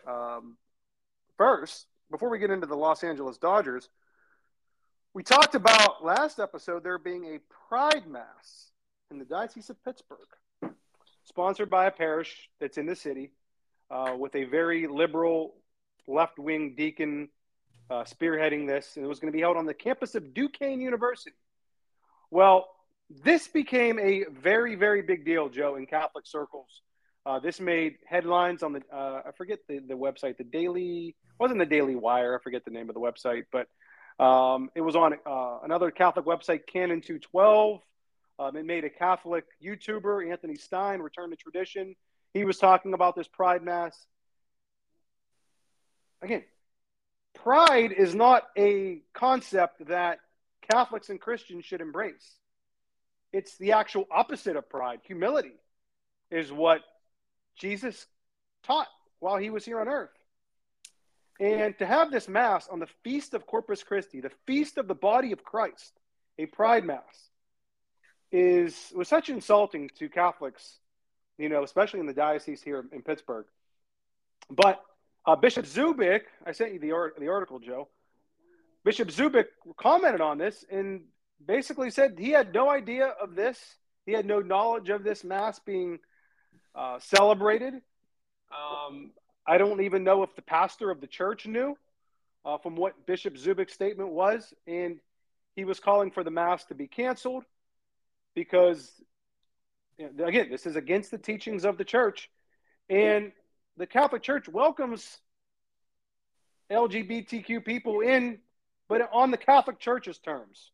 Um, 0.05 0.57
first, 1.37 1.87
before 2.11 2.29
we 2.29 2.39
get 2.39 2.51
into 2.51 2.67
the 2.67 2.75
Los 2.75 3.03
Angeles 3.03 3.37
Dodgers, 3.37 3.89
we 5.13 5.23
talked 5.23 5.55
about 5.55 6.03
last 6.03 6.39
episode 6.39 6.83
there 6.83 6.97
being 6.97 7.25
a 7.25 7.39
Pride 7.67 8.07
Mass 8.07 8.71
in 9.11 9.19
the 9.19 9.25
Diocese 9.25 9.69
of 9.69 9.83
Pittsburgh, 9.83 10.19
sponsored 11.25 11.69
by 11.69 11.85
a 11.85 11.91
parish 11.91 12.49
that's 12.59 12.77
in 12.77 12.85
the 12.85 12.95
city, 12.95 13.31
uh, 13.91 14.15
with 14.17 14.35
a 14.35 14.45
very 14.45 14.87
liberal 14.87 15.55
left 16.07 16.39
wing 16.39 16.73
deacon 16.75 17.29
uh, 17.89 18.03
spearheading 18.03 18.67
this. 18.67 18.95
And 18.95 19.05
it 19.05 19.07
was 19.07 19.19
going 19.19 19.31
to 19.31 19.35
be 19.35 19.41
held 19.41 19.57
on 19.57 19.65
the 19.65 19.73
campus 19.73 20.15
of 20.15 20.33
Duquesne 20.33 20.81
University. 20.81 21.35
Well, 22.31 22.67
this 23.09 23.47
became 23.47 23.99
a 23.99 24.25
very, 24.31 24.75
very 24.75 25.03
big 25.03 25.25
deal, 25.25 25.49
Joe, 25.49 25.75
in 25.75 25.85
Catholic 25.85 26.25
circles. 26.25 26.81
Uh, 27.25 27.39
this 27.39 27.59
made 27.59 27.95
headlines 28.05 28.63
on 28.63 28.73
the 28.73 28.81
uh, 28.93 29.21
I 29.25 29.31
forget 29.37 29.59
the, 29.67 29.79
the 29.79 29.93
website, 29.93 30.37
the 30.37 30.43
Daily 30.43 31.15
wasn't 31.39 31.59
the 31.59 31.65
Daily 31.65 31.95
Wire. 31.95 32.37
I 32.37 32.43
forget 32.43 32.65
the 32.65 32.71
name 32.71 32.89
of 32.89 32.95
the 32.95 33.01
website, 33.01 33.45
but 33.51 33.67
um, 34.23 34.69
it 34.75 34.81
was 34.81 34.95
on 34.95 35.13
uh, 35.25 35.59
another 35.63 35.89
Catholic 35.89 36.25
website, 36.25 36.67
Canon 36.67 37.01
Two 37.01 37.19
Twelve. 37.19 37.81
Um, 38.39 38.57
it 38.57 38.65
made 38.65 38.83
a 38.83 38.89
Catholic 38.89 39.45
YouTuber, 39.63 40.29
Anthony 40.29 40.55
Stine, 40.55 40.99
return 40.99 41.29
to 41.29 41.35
tradition. 41.35 41.95
He 42.33 42.43
was 42.43 42.57
talking 42.57 42.93
about 42.93 43.15
this 43.15 43.27
Pride 43.27 43.63
Mass. 43.63 43.95
Again, 46.21 46.43
pride 47.35 47.91
is 47.91 48.15
not 48.15 48.43
a 48.57 49.01
concept 49.13 49.87
that 49.87 50.19
Catholics 50.71 51.09
and 51.09 51.21
Christians 51.21 51.63
should 51.63 51.81
embrace. 51.81 52.37
It's 53.31 53.57
the 53.57 53.73
actual 53.73 54.07
opposite 54.11 54.55
of 54.55 54.69
pride. 54.69 54.99
Humility 55.05 55.53
is 56.31 56.51
what 56.51 56.81
Jesus 57.55 58.05
taught 58.63 58.87
while 59.19 59.37
he 59.37 59.49
was 59.49 59.65
here 59.65 59.79
on 59.79 59.87
earth. 59.87 60.09
And 61.39 61.77
to 61.79 61.85
have 61.85 62.11
this 62.11 62.27
Mass 62.27 62.67
on 62.67 62.79
the 62.79 62.87
Feast 63.03 63.33
of 63.33 63.45
Corpus 63.45 63.83
Christi, 63.83 64.21
the 64.21 64.31
feast 64.45 64.77
of 64.77 64.87
the 64.87 64.95
body 64.95 65.31
of 65.31 65.43
Christ, 65.43 65.99
a 66.37 66.45
pride 66.45 66.85
Mass, 66.85 67.29
is 68.31 68.91
was 68.95 69.07
such 69.07 69.29
insulting 69.29 69.89
to 69.99 70.09
Catholics, 70.09 70.79
you 71.37 71.49
know, 71.49 71.63
especially 71.63 71.99
in 71.99 72.07
the 72.07 72.13
diocese 72.13 72.61
here 72.61 72.85
in 72.91 73.01
Pittsburgh. 73.01 73.45
But 74.49 74.81
uh, 75.25 75.35
Bishop 75.35 75.65
Zubik, 75.65 76.21
I 76.45 76.51
sent 76.51 76.73
you 76.73 76.79
the, 76.79 77.11
the 77.19 77.29
article, 77.29 77.59
Joe. 77.59 77.87
Bishop 78.83 79.09
Zubik 79.09 79.45
commented 79.77 80.21
on 80.21 80.37
this 80.37 80.65
and 80.69 81.01
basically 81.45 81.89
said 81.89 82.15
he 82.17 82.31
had 82.31 82.53
no 82.53 82.69
idea 82.69 83.07
of 83.07 83.35
this. 83.35 83.57
He 84.05 84.11
had 84.11 84.25
no 84.25 84.39
knowledge 84.39 84.89
of 84.89 85.03
this 85.03 85.23
mass 85.23 85.59
being 85.59 85.99
uh, 86.75 86.99
celebrated. 86.99 87.75
Um, 88.51 89.11
I 89.45 89.57
don't 89.57 89.81
even 89.81 90.03
know 90.03 90.23
if 90.23 90.35
the 90.35 90.41
pastor 90.41 90.89
of 90.89 91.01
the 91.01 91.07
church 91.07 91.45
knew 91.45 91.77
uh, 92.45 92.57
from 92.57 92.75
what 92.75 93.05
Bishop 93.05 93.35
Zubik's 93.35 93.73
statement 93.73 94.09
was. 94.09 94.53
And 94.67 94.99
he 95.55 95.65
was 95.65 95.79
calling 95.79 96.11
for 96.11 96.23
the 96.23 96.31
Mass 96.31 96.65
to 96.65 96.75
be 96.75 96.87
canceled 96.87 97.43
because, 98.35 98.91
you 99.97 100.09
know, 100.13 100.25
again, 100.25 100.49
this 100.49 100.65
is 100.65 100.75
against 100.75 101.11
the 101.11 101.17
teachings 101.17 101.65
of 101.65 101.77
the 101.77 101.85
church. 101.85 102.29
And 102.89 103.31
the 103.77 103.87
Catholic 103.87 104.23
Church 104.23 104.47
welcomes 104.47 105.17
LGBTQ 106.71 107.63
people 107.63 108.01
in, 108.01 108.39
but 108.87 109.09
on 109.11 109.31
the 109.31 109.37
Catholic 109.37 109.79
Church's 109.79 110.17
terms, 110.17 110.71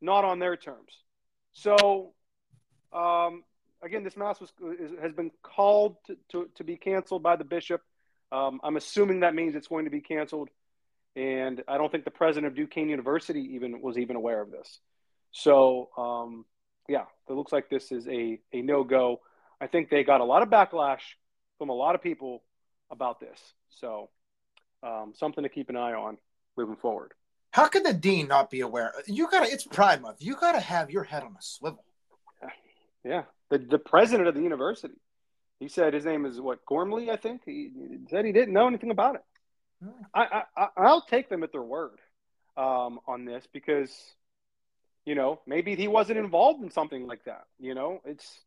not 0.00 0.24
on 0.24 0.38
their 0.38 0.56
terms. 0.56 0.98
So, 1.52 2.12
um, 2.92 3.44
again, 3.82 4.04
this 4.04 4.16
mass 4.16 4.40
was, 4.40 4.52
has 5.00 5.12
been 5.12 5.30
called 5.42 5.96
to, 6.06 6.16
to, 6.30 6.48
to 6.56 6.64
be 6.64 6.76
canceled 6.76 7.22
by 7.22 7.36
the 7.36 7.44
bishop. 7.44 7.82
Um, 8.30 8.60
I'm 8.62 8.76
assuming 8.76 9.20
that 9.20 9.34
means 9.34 9.54
it's 9.54 9.68
going 9.68 9.84
to 9.84 9.90
be 9.90 10.00
canceled. 10.00 10.48
And 11.14 11.62
I 11.68 11.76
don't 11.76 11.92
think 11.92 12.04
the 12.04 12.10
president 12.10 12.46
of 12.46 12.54
Duquesne 12.54 12.88
University 12.88 13.54
even 13.54 13.82
was 13.82 13.98
even 13.98 14.16
aware 14.16 14.40
of 14.40 14.50
this. 14.50 14.80
So, 15.32 15.90
um, 15.98 16.46
yeah, 16.88 17.04
it 17.28 17.32
looks 17.32 17.52
like 17.52 17.68
this 17.68 17.92
is 17.92 18.06
a, 18.08 18.40
a 18.52 18.62
no 18.62 18.84
go. 18.84 19.20
I 19.60 19.66
think 19.66 19.90
they 19.90 20.04
got 20.04 20.20
a 20.20 20.24
lot 20.24 20.42
of 20.42 20.48
backlash 20.48 21.00
from 21.58 21.68
a 21.68 21.74
lot 21.74 21.94
of 21.94 22.02
people 22.02 22.42
about 22.90 23.20
this. 23.20 23.38
So, 23.70 24.08
um, 24.82 25.12
something 25.14 25.42
to 25.44 25.50
keep 25.50 25.68
an 25.68 25.76
eye 25.76 25.92
on 25.92 26.18
moving 26.56 26.76
forward. 26.76 27.12
How 27.50 27.68
could 27.68 27.84
the 27.84 27.92
dean 27.92 28.28
not 28.28 28.50
be 28.50 28.62
aware? 28.62 28.92
You 29.06 29.28
gotta. 29.30 29.50
It's 29.52 29.64
Pride 29.64 30.00
Month. 30.00 30.18
You 30.20 30.36
gotta 30.36 30.60
have 30.60 30.90
your 30.90 31.04
head 31.04 31.22
on 31.22 31.32
a 31.32 31.42
swivel. 31.42 31.84
Yeah, 33.04 33.24
the 33.52 33.58
the 33.58 33.78
president 33.78 34.28
of 34.28 34.34
the 34.34 34.40
university. 34.40 34.94
He 35.60 35.68
said 35.68 35.94
his 35.94 36.06
name 36.06 36.24
is 36.24 36.40
what 36.40 36.64
Gormley, 36.66 37.10
I 37.10 37.16
think. 37.16 37.42
He, 37.44 37.70
said 38.10 38.24
he 38.24 38.32
didn't 38.32 38.54
know 38.54 38.66
anything 38.66 38.90
about 38.90 39.16
it. 39.16 39.24
Hmm. 39.84 39.90
I, 40.14 40.42
I 40.56 40.66
I'll 40.76 41.02
take 41.02 41.28
them 41.28 41.42
at 41.44 41.52
their 41.52 41.62
word 41.62 41.98
um, 42.56 42.98
on 43.06 43.26
this 43.26 43.46
because 43.52 43.94
you 45.04 45.14
know 45.14 45.40
maybe 45.46 45.76
he 45.76 45.86
wasn't 45.86 46.18
involved 46.18 46.62
in 46.62 46.70
something 46.70 47.06
like 47.06 47.24
that. 47.26 47.44
You 47.60 47.74
know, 47.74 48.00
it's 48.06 48.40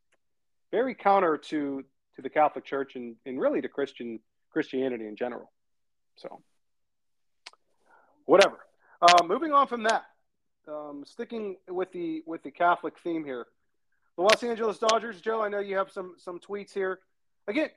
very 0.71 0.95
counter 0.95 1.37
to 1.37 1.85
to 2.15 2.21
the 2.21 2.29
Catholic 2.29 2.65
Church 2.65 2.95
and, 2.95 3.15
and 3.27 3.39
really 3.39 3.61
to 3.61 3.69
Christian 3.69 4.19
Christianity 4.51 5.07
in 5.07 5.15
general. 5.15 5.51
So, 6.17 6.41
whatever. 8.25 8.57
Uh, 9.01 9.23
moving 9.23 9.51
on 9.51 9.67
from 9.67 9.83
that, 9.83 10.03
um, 10.67 11.03
sticking 11.05 11.57
with 11.69 11.91
the 11.91 12.23
with 12.25 12.41
the 12.41 12.51
Catholic 12.51 12.95
theme 13.03 13.23
here, 13.23 13.45
the 14.17 14.23
Los 14.23 14.43
Angeles 14.43 14.77
Dodgers. 14.77 15.21
Joe, 15.21 15.41
I 15.41 15.49
know 15.49 15.59
you 15.59 15.77
have 15.77 15.91
some 15.91 16.15
some 16.17 16.39
tweets 16.39 16.73
here. 16.73 16.99
Again, 17.47 17.69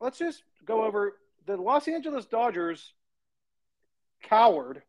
let's 0.00 0.18
just 0.18 0.42
go 0.64 0.84
over 0.84 1.18
the 1.46 1.56
Los 1.56 1.88
Angeles 1.88 2.26
Dodgers 2.26 2.92
coward 4.22 4.82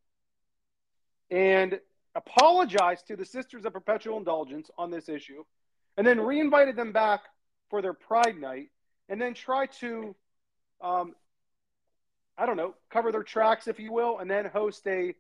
and 1.32 1.80
apologized 2.16 3.08
to 3.08 3.16
the 3.16 3.26
Sisters 3.26 3.66
of 3.66 3.74
Perpetual 3.74 4.18
Indulgence 4.18 4.70
on 4.78 4.92
this 4.92 5.10
issue, 5.10 5.44
and 5.98 6.06
then 6.06 6.20
reinvited 6.20 6.76
them 6.76 6.92
back 6.92 7.22
for 7.70 7.82
their 7.82 7.94
Pride 7.94 8.40
Night, 8.40 8.70
and 9.08 9.22
then 9.22 9.34
try 9.34 9.68
to 9.68 10.16
um, 10.82 11.14
I 12.40 12.46
don't 12.46 12.56
know, 12.56 12.74
cover 12.90 13.12
their 13.12 13.24
tracks, 13.24 13.68
if 13.68 13.80
you 13.80 13.92
will, 13.92 14.20
and 14.20 14.32
then 14.32 14.46
host 14.46 14.88
a 14.88 15.14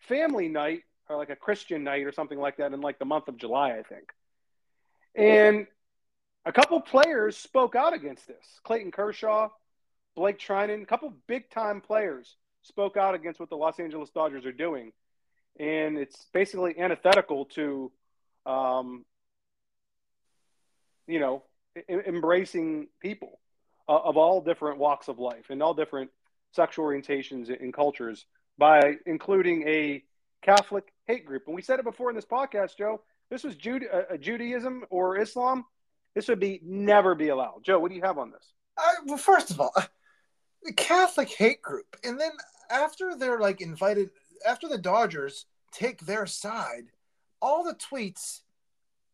family 0.00 0.48
night 0.48 0.82
or 1.08 1.16
like 1.16 1.30
a 1.30 1.36
Christian 1.36 1.82
night 1.82 2.04
or 2.04 2.12
something 2.12 2.38
like 2.38 2.58
that 2.58 2.74
in 2.74 2.80
like 2.82 2.98
the 2.98 3.06
month 3.06 3.28
of 3.28 3.38
July, 3.38 3.70
I 3.70 3.82
think. 3.82 4.10
And 5.14 5.66
a 6.44 6.52
couple 6.52 6.80
players 6.80 7.36
spoke 7.36 7.74
out 7.74 7.94
against 7.94 8.26
this. 8.26 8.60
Clayton 8.64 8.90
Kershaw, 8.90 9.48
Blake 10.16 10.38
Treinen, 10.38 10.82
a 10.82 10.86
couple 10.86 11.12
big 11.26 11.50
time 11.50 11.80
players 11.80 12.36
spoke 12.62 12.96
out 12.96 13.14
against 13.14 13.40
what 13.40 13.50
the 13.50 13.56
Los 13.56 13.78
Angeles 13.78 14.10
Dodgers 14.10 14.46
are 14.46 14.52
doing. 14.52 14.92
And 15.58 15.98
it's 15.98 16.26
basically 16.32 16.78
antithetical 16.78 17.46
to, 17.46 17.90
um, 18.46 19.04
you 21.06 21.20
know, 21.20 21.42
embracing 21.88 22.88
people 23.00 23.40
uh, 23.88 23.96
of 23.96 24.16
all 24.16 24.40
different 24.40 24.78
walks 24.78 25.08
of 25.08 25.18
life 25.18 25.46
and 25.50 25.62
all 25.62 25.74
different 25.74 26.10
sexual 26.52 26.86
orientations 26.86 27.48
and 27.48 27.72
cultures 27.72 28.26
by 28.56 28.96
including 29.06 29.66
a 29.66 30.02
Catholic 30.42 30.92
hate 31.06 31.24
group. 31.26 31.44
And 31.46 31.54
we 31.54 31.62
said 31.62 31.78
it 31.78 31.84
before 31.84 32.10
in 32.10 32.16
this 32.16 32.24
podcast, 32.24 32.76
Joe. 32.76 33.02
This 33.30 33.44
was 33.44 33.56
Jude, 33.56 33.86
uh, 33.92 34.16
Judaism 34.16 34.84
or 34.90 35.18
Islam. 35.18 35.64
This 36.14 36.28
would 36.28 36.40
be 36.40 36.60
never 36.64 37.14
be 37.14 37.28
allowed. 37.28 37.62
Joe, 37.62 37.78
what 37.78 37.90
do 37.90 37.96
you 37.96 38.02
have 38.02 38.18
on 38.18 38.30
this? 38.30 38.52
Uh, 38.76 38.82
well, 39.06 39.18
first 39.18 39.50
of 39.50 39.60
all, 39.60 39.72
the 40.62 40.72
Catholic 40.72 41.28
hate 41.28 41.62
group, 41.62 41.96
and 42.04 42.18
then 42.18 42.30
after 42.70 43.16
they're 43.16 43.40
like 43.40 43.60
invited, 43.60 44.10
after 44.46 44.68
the 44.68 44.78
Dodgers 44.78 45.46
take 45.72 46.00
their 46.00 46.26
side, 46.26 46.86
all 47.40 47.64
the 47.64 47.74
tweets 47.74 48.40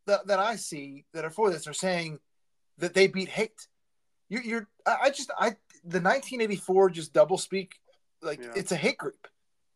that, 0.06 0.26
that 0.26 0.38
I 0.38 0.56
see 0.56 1.04
that 1.12 1.24
are 1.24 1.30
for 1.30 1.50
this 1.50 1.66
are 1.66 1.72
saying 1.72 2.20
that 2.78 2.94
they 2.94 3.06
beat 3.06 3.28
hate. 3.28 3.68
You, 4.28 4.40
you're, 4.42 4.68
I 4.86 5.10
just, 5.10 5.30
I 5.38 5.56
the 5.84 6.00
1984 6.00 6.90
just 6.90 7.12
double 7.12 7.36
speak 7.36 7.74
like 8.22 8.40
yeah. 8.42 8.52
it's 8.56 8.72
a 8.72 8.76
hate 8.76 8.96
group 8.96 9.28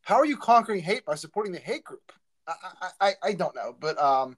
how 0.02 0.16
are 0.16 0.24
you 0.24 0.36
conquering 0.36 0.80
hate 0.80 1.04
by 1.04 1.14
supporting 1.14 1.52
the 1.52 1.58
hate 1.58 1.84
group 1.84 2.12
i 2.48 2.90
i, 3.00 3.14
I 3.22 3.32
don't 3.32 3.54
know 3.54 3.74
but 3.78 4.00
um 4.00 4.36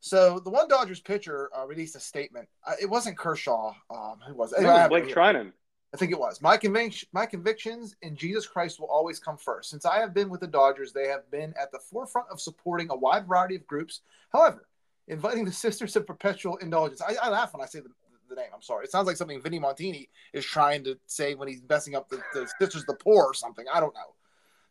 so 0.00 0.38
the 0.38 0.50
one 0.50 0.68
dodgers 0.68 1.00
pitcher 1.00 1.50
uh, 1.56 1.66
released 1.66 1.96
a 1.96 2.00
statement 2.00 2.48
uh, 2.66 2.74
it 2.80 2.88
wasn't 2.88 3.18
kershaw 3.18 3.74
um 3.90 4.18
who 4.26 4.34
was 4.34 4.52
it, 4.52 4.64
was 4.64 4.88
blake 4.88 5.08
treinen 5.08 5.52
I 5.94 5.96
think 5.96 6.12
it 6.12 6.18
was. 6.18 6.42
My 6.42 6.58
conviction, 6.58 7.08
my 7.12 7.24
convictions 7.24 7.96
in 8.02 8.14
Jesus 8.14 8.46
Christ 8.46 8.78
will 8.78 8.88
always 8.88 9.18
come 9.18 9.38
first. 9.38 9.70
Since 9.70 9.86
I 9.86 10.00
have 10.00 10.12
been 10.12 10.28
with 10.28 10.40
the 10.40 10.46
Dodgers, 10.46 10.92
they 10.92 11.06
have 11.08 11.30
been 11.30 11.54
at 11.60 11.72
the 11.72 11.78
forefront 11.78 12.28
of 12.30 12.40
supporting 12.40 12.90
a 12.90 12.96
wide 12.96 13.26
variety 13.26 13.56
of 13.56 13.66
groups. 13.66 14.02
However, 14.30 14.68
inviting 15.08 15.44
the 15.44 15.52
Sisters 15.66 15.96
of 15.96 16.06
Perpetual 16.06 16.56
Indulgence. 16.58 17.00
I, 17.00 17.14
I 17.22 17.30
laugh 17.30 17.52
when 17.54 17.62
I 17.62 17.66
say 17.66 17.80
the, 17.80 17.88
the 18.28 18.34
name. 18.34 18.50
I'm 18.54 18.62
sorry. 18.62 18.84
It 18.84 18.90
sounds 18.90 19.06
like 19.06 19.16
something 19.16 19.40
Vinny 19.40 19.58
Montini 19.58 20.08
is 20.34 20.44
trying 20.44 20.84
to 20.84 20.98
say 21.06 21.34
when 21.34 21.48
he's 21.48 21.62
messing 21.68 21.94
up 21.94 22.08
the, 22.08 22.20
the 22.34 22.48
Sisters 22.60 22.84
the 22.84 22.94
Poor 22.94 23.24
or 23.24 23.34
something. 23.34 23.64
I 23.72 23.80
don't 23.80 23.94
know. 23.94 24.14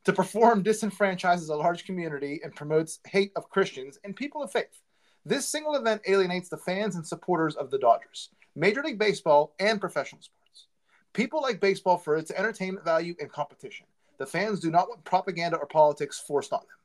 To 0.08 0.14
perform 0.14 0.64
disenfranchises 0.64 1.50
a 1.50 1.54
large 1.54 1.84
community 1.84 2.40
and 2.42 2.56
promotes 2.56 3.02
hate 3.06 3.34
of 3.36 3.50
Christians 3.50 4.00
and 4.06 4.16
people 4.16 4.42
of 4.42 4.50
faith. 4.50 4.82
This 5.26 5.50
single 5.50 5.76
event 5.76 6.02
alienates 6.08 6.48
the 6.48 6.56
fans 6.56 6.96
and 6.96 7.06
supporters 7.06 7.58
of 7.58 7.72
the 7.72 7.78
Dodgers, 7.78 8.30
Major 8.56 8.82
League 8.82 8.98
Baseball, 8.98 9.54
and 9.60 9.82
professional 9.82 10.22
sports. 10.22 10.68
People 11.12 11.42
like 11.42 11.60
baseball 11.60 11.98
for 11.98 12.16
its 12.16 12.32
entertainment 12.32 12.86
value 12.86 13.16
and 13.20 13.30
competition. 13.30 13.86
The 14.18 14.26
fans 14.26 14.62
do 14.62 14.72
not 14.72 14.88
want 14.88 15.04
propaganda 15.04 15.58
or 15.58 15.66
politics 15.66 16.24
forced 16.26 16.54
on 16.54 16.62
them. 16.62 16.78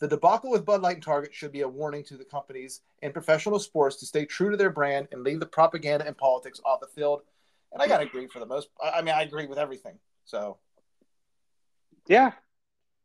The 0.00 0.08
debacle 0.08 0.50
with 0.50 0.66
Bud 0.66 0.82
Light 0.82 0.96
and 0.96 1.02
Target 1.02 1.32
should 1.32 1.52
be 1.52 1.62
a 1.62 1.68
warning 1.68 2.04
to 2.04 2.18
the 2.18 2.24
companies 2.26 2.82
and 3.02 3.14
professional 3.14 3.60
sports 3.60 3.96
to 3.96 4.04
stay 4.04 4.26
true 4.26 4.50
to 4.50 4.58
their 4.58 4.68
brand 4.68 5.08
and 5.10 5.24
leave 5.24 5.40
the 5.40 5.46
propaganda 5.46 6.06
and 6.06 6.18
politics 6.18 6.60
off 6.66 6.80
the 6.80 6.86
field. 6.88 7.22
And 7.72 7.80
I 7.80 7.88
got 7.88 8.00
to 8.00 8.06
agree 8.06 8.26
for 8.26 8.40
the 8.40 8.46
most. 8.46 8.68
I 8.78 9.00
mean, 9.00 9.14
I 9.14 9.22
agree 9.22 9.46
with 9.46 9.56
everything. 9.56 9.98
So, 10.26 10.58
yeah, 12.06 12.32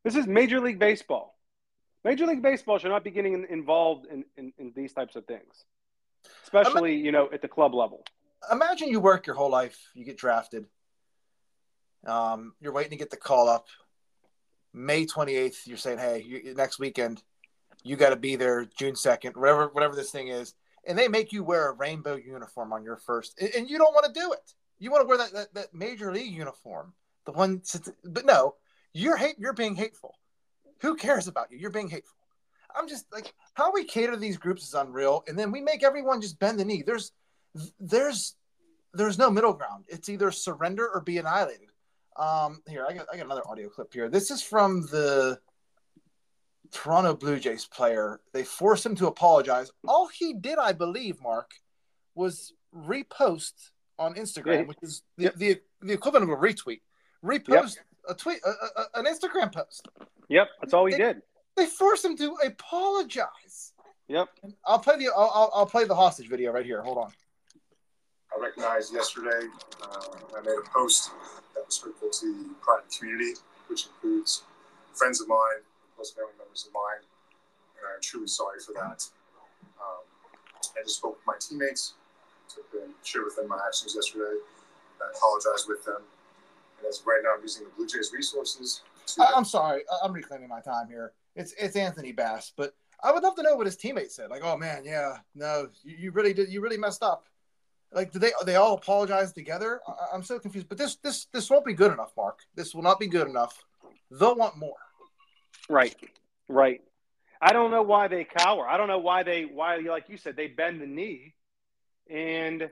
this 0.03 0.15
is 0.15 0.27
Major 0.27 0.60
League 0.60 0.79
Baseball. 0.79 1.36
Major 2.03 2.25
League 2.25 2.41
Baseball 2.41 2.77
should 2.77 2.91
not 2.91 3.03
be 3.03 3.12
getting 3.12 3.45
involved 3.50 4.07
in, 4.07 4.25
in, 4.38 4.51
in 4.57 4.74
these 4.75 4.93
types 4.93 5.15
of 5.15 5.25
things, 5.25 5.65
especially 6.43 6.95
you 6.95 7.12
know 7.12 7.29
at 7.31 7.41
the 7.41 7.48
club 7.48 7.74
level. 7.74 8.03
Imagine 8.51 8.89
you 8.89 9.00
work 9.00 9.25
your 9.25 9.36
whole 9.36 9.50
life, 9.50 9.77
you 9.93 10.03
get 10.03 10.17
drafted. 10.17 10.65
Um, 12.05 12.53
you're 12.60 12.74
waiting 12.74 12.91
to 12.91 12.98
get 12.98 13.10
the 13.10 13.17
call 13.17 13.48
up 13.48 13.67
May 14.74 15.05
28th, 15.05 15.67
you're 15.67 15.77
saying, 15.77 16.00
hey, 16.00 16.24
you, 16.25 16.53
next 16.55 16.79
weekend, 16.79 17.22
you 17.83 17.95
got 17.95 18.10
to 18.10 18.15
be 18.15 18.36
there 18.36 18.65
June 18.65 18.93
2nd, 18.95 19.36
whatever, 19.36 19.67
whatever 19.67 19.95
this 19.95 20.12
thing 20.12 20.29
is. 20.29 20.55
And 20.86 20.98
they 20.98 21.07
make 21.07 21.31
you 21.31 21.43
wear 21.43 21.69
a 21.69 21.74
rainbow 21.74 22.15
uniform 22.15 22.74
on 22.74 22.83
your 22.83 22.98
first, 22.98 23.39
and 23.39 23.69
you 23.69 23.77
don't 23.77 23.93
want 23.93 24.13
to 24.13 24.19
do 24.19 24.33
it. 24.33 24.53
You 24.79 24.91
want 24.91 25.03
to 25.03 25.07
wear 25.07 25.17
that, 25.19 25.31
that, 25.33 25.53
that 25.53 25.74
major 25.74 26.12
league 26.12 26.33
uniform, 26.33 26.93
the 27.25 27.31
one, 27.31 27.62
but 28.03 28.25
no, 28.25 28.55
you're 28.94 29.18
hate, 29.18 29.36
you're 29.38 29.54
being 29.54 29.76
hateful. 29.76 30.16
Who 30.82 30.96
cares 30.96 31.28
about 31.28 31.52
you? 31.52 31.58
You're 31.58 31.72
being 31.72 31.90
hateful. 31.90 32.18
I'm 32.76 32.88
just 32.88 33.06
like, 33.12 33.34
how 33.54 33.72
we 33.72 33.84
cater 33.86 34.14
to 34.14 34.18
these 34.18 34.38
groups 34.38 34.68
is 34.68 34.74
unreal. 34.74 35.24
And 35.28 35.38
then 35.38 35.52
we 35.52 35.62
make 35.62 35.84
everyone 35.84 36.22
just 36.22 36.40
bend 36.40 36.60
the 36.60 36.66
knee. 36.66 36.84
There's, 36.86 37.12
there's, 37.80 38.36
there's 38.94 39.18
no 39.18 39.30
middle 39.30 39.54
ground. 39.54 39.86
It's 39.88 40.10
either 40.10 40.32
surrender 40.32 40.88
or 40.88 41.02
be 41.02 41.18
annihilated. 41.18 41.70
Um, 42.16 42.62
here 42.68 42.86
I 42.88 42.94
got 42.94 43.08
I 43.12 43.18
got 43.18 43.26
another 43.26 43.48
audio 43.48 43.70
clip 43.70 43.92
here. 43.92 44.08
This 44.08 44.30
is 44.30 44.42
from 44.42 44.82
the 44.82 45.40
Toronto 46.72 47.16
Blue 47.16 47.40
Jays 47.40 47.66
player. 47.66 48.20
They 48.34 48.44
forced 48.44 48.86
him 48.86 48.96
to 48.98 49.08
apologize. 49.08 49.72
All 49.88 50.08
he 50.08 50.34
did, 50.34 50.60
I 50.60 50.74
believe, 50.74 51.20
Mark, 51.22 51.52
was 52.14 52.54
repost 52.76 53.54
on 53.98 54.16
Instagram, 54.16 54.60
yeah. 54.60 54.62
which 54.64 54.78
is 54.82 55.02
the, 55.18 55.24
yep. 55.24 55.36
the, 55.36 55.62
the 55.82 55.94
equivalent 55.94 56.30
of 56.30 56.38
a 56.38 56.42
retweet. 56.42 56.82
Repost 57.24 57.78
yep. 57.78 57.86
A 58.10 58.13
tweet, 58.13 58.39
a, 58.45 58.50
a, 58.50 59.00
an 59.00 59.05
Instagram 59.05 59.53
post. 59.53 59.88
Yep, 60.29 60.48
that's 60.62 60.74
all 60.74 60.86
he 60.86 60.93
they, 60.93 60.98
did. 60.98 61.22
They 61.55 61.65
forced 61.65 62.05
him 62.05 62.17
to 62.17 62.36
apologize. 62.45 63.74
Yep. 64.07 64.29
I'll 64.65 64.79
play 64.79 64.98
the 64.98 65.10
I'll, 65.15 65.51
I'll 65.53 65.65
play 65.65 65.86
the 65.86 65.95
hostage 65.95 66.27
video 66.27 66.51
right 66.51 66.65
here. 66.65 66.81
Hold 66.81 66.98
on. 66.98 67.12
I 68.36 68.41
recognized 68.41 68.93
yesterday. 68.93 69.48
Uh, 69.81 70.38
I 70.38 70.41
made 70.41 70.57
a 70.57 70.69
post 70.69 71.12
that 71.55 71.65
was 71.65 71.79
hurtful 71.79 72.10
to 72.10 72.43
the 72.43 72.55
private 72.62 72.91
community, 72.98 73.33
which 73.67 73.86
includes 73.88 74.43
friends 74.93 75.22
of 75.22 75.27
mine, 75.27 75.62
close 75.95 76.12
family 76.12 76.33
members 76.38 76.65
of 76.67 76.74
mine, 76.74 77.01
and 77.77 77.86
I'm 77.93 78.01
truly 78.01 78.27
sorry 78.27 78.60
for 78.60 78.74
that. 78.74 79.05
Um, 79.79 80.03
I 80.77 80.83
just 80.83 80.98
spoke 80.98 81.17
with 81.17 81.27
my 81.27 81.36
teammates, 81.39 81.93
and 82.74 82.93
shared 83.03 83.25
with 83.25 83.36
them 83.36 83.48
my 83.48 83.60
actions 83.65 83.93
yesterday. 83.95 84.38
I 85.01 85.10
apologize 85.15 85.65
with 85.67 85.83
them. 85.86 86.01
And 86.84 86.90
as 86.90 87.02
right 87.06 87.22
now, 87.24 87.32
I'm 87.36 87.42
using 87.42 87.63
the 87.63 87.70
Blue 87.72 87.88
Jays 87.88 88.12
resources. 88.13 88.82
I, 89.20 89.38
am 89.38 89.46
sorry, 89.46 89.84
I'm 90.04 90.13
reclaiming 90.13 90.50
my 90.50 90.62
time 90.62 90.88
here. 90.88 91.13
It's 91.36 91.54
it's 91.60 91.75
Anthony 91.75 92.12
Bass, 92.12 92.54
but 92.56 92.75
I 93.04 93.12
would 93.12 93.24
love 93.24 93.36
to 93.36 93.44
know 93.44 93.56
what 93.56 93.66
his 93.66 93.78
teammates 93.78 94.16
said. 94.16 94.30
Like, 94.30 94.44
oh 94.44 94.58
man, 94.58 94.84
yeah, 94.86 95.18
no, 95.36 95.68
you, 95.84 95.96
you 95.98 96.12
really 96.12 96.34
did, 96.34 96.50
you 96.50 96.62
really 96.62 96.78
messed 96.78 97.04
up. 97.04 97.25
Like, 97.92 98.12
do 98.12 98.20
they 98.20 98.32
they 98.46 98.56
all 98.56 98.75
apologize 98.75 99.34
together? 99.34 99.82
I, 99.88 100.13
I'm 100.13 100.24
so 100.24 100.40
confused. 100.40 100.68
But 100.70 100.78
this 100.78 100.98
this 100.98 101.25
this 101.34 101.50
won't 101.50 101.66
be 101.66 101.74
good 101.74 101.92
enough, 101.92 102.12
Mark. 102.18 102.40
This 102.56 102.75
will 102.75 102.84
not 102.84 103.00
be 103.00 103.08
good 103.08 103.28
enough. 103.28 103.63
They'll 104.12 104.36
want 104.36 104.58
more. 104.58 104.78
Right, 105.70 105.96
right. 106.50 106.82
I 107.42 107.52
don't 107.52 107.72
know 107.72 107.84
why 107.84 108.08
they 108.08 108.25
cower. 108.25 108.68
I 108.68 108.78
don't 108.78 108.88
know 108.88 109.00
why 109.00 109.24
they 109.24 109.44
why 109.44 109.78
like 109.78 110.10
you 110.10 110.18
said 110.18 110.36
they 110.36 110.48
bend 110.48 110.82
the 110.82 110.88
knee 110.88 111.34
and 112.10 112.70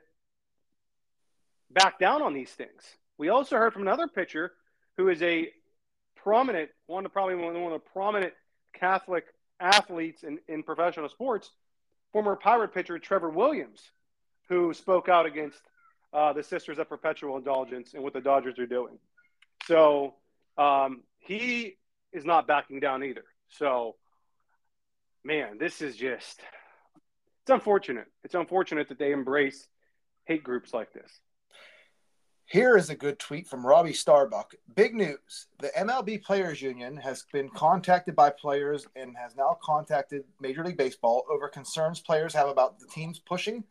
back 1.69 1.99
down 1.99 2.21
on 2.21 2.33
these 2.33 2.51
things. 2.51 2.83
We 3.21 3.29
also 3.29 3.55
heard 3.55 3.71
from 3.71 3.83
another 3.83 4.07
pitcher 4.07 4.51
who 4.97 5.09
is 5.09 5.21
a 5.21 5.49
prominent 6.15 6.71
one 6.87 7.05
of 7.05 7.13
probably 7.13 7.35
one 7.35 7.55
of 7.55 7.71
the 7.71 7.77
prominent 7.77 8.33
Catholic 8.73 9.25
athletes 9.59 10.23
in, 10.23 10.39
in 10.47 10.63
professional 10.63 11.07
sports, 11.07 11.51
former 12.13 12.35
Pirate 12.35 12.73
pitcher 12.73 12.97
Trevor 12.97 13.29
Williams, 13.29 13.79
who 14.49 14.73
spoke 14.73 15.07
out 15.07 15.27
against 15.27 15.59
uh, 16.11 16.33
the 16.33 16.41
Sisters 16.41 16.79
of 16.79 16.89
Perpetual 16.89 17.37
Indulgence 17.37 17.93
and 17.93 18.01
what 18.01 18.13
the 18.13 18.21
Dodgers 18.21 18.57
are 18.57 18.65
doing. 18.65 18.97
So 19.67 20.15
um, 20.57 21.03
he 21.19 21.77
is 22.11 22.25
not 22.25 22.47
backing 22.47 22.79
down 22.79 23.03
either. 23.03 23.25
So, 23.49 23.97
man, 25.23 25.59
this 25.59 25.83
is 25.83 25.95
just, 25.95 26.41
it's 27.43 27.51
unfortunate. 27.51 28.07
It's 28.23 28.33
unfortunate 28.33 28.89
that 28.89 28.97
they 28.97 29.11
embrace 29.11 29.67
hate 30.25 30.43
groups 30.43 30.73
like 30.73 30.91
this. 30.91 31.21
Here 32.51 32.75
is 32.75 32.89
a 32.89 32.95
good 32.95 33.17
tweet 33.17 33.47
from 33.47 33.65
Robbie 33.65 33.93
Starbuck. 33.93 34.55
Big 34.75 34.93
news. 34.93 35.47
The 35.59 35.69
MLB 35.69 36.21
Players 36.21 36.61
Union 36.61 36.97
has 36.97 37.23
been 37.31 37.47
contacted 37.47 38.13
by 38.13 38.29
players 38.29 38.85
and 38.93 39.15
has 39.15 39.37
now 39.37 39.57
contacted 39.63 40.25
Major 40.41 40.61
League 40.61 40.75
Baseball 40.75 41.23
over 41.31 41.47
concerns 41.47 42.01
players 42.01 42.33
have 42.33 42.49
about 42.49 42.77
the 42.77 42.87
teams 42.87 43.19
pushing 43.19 43.63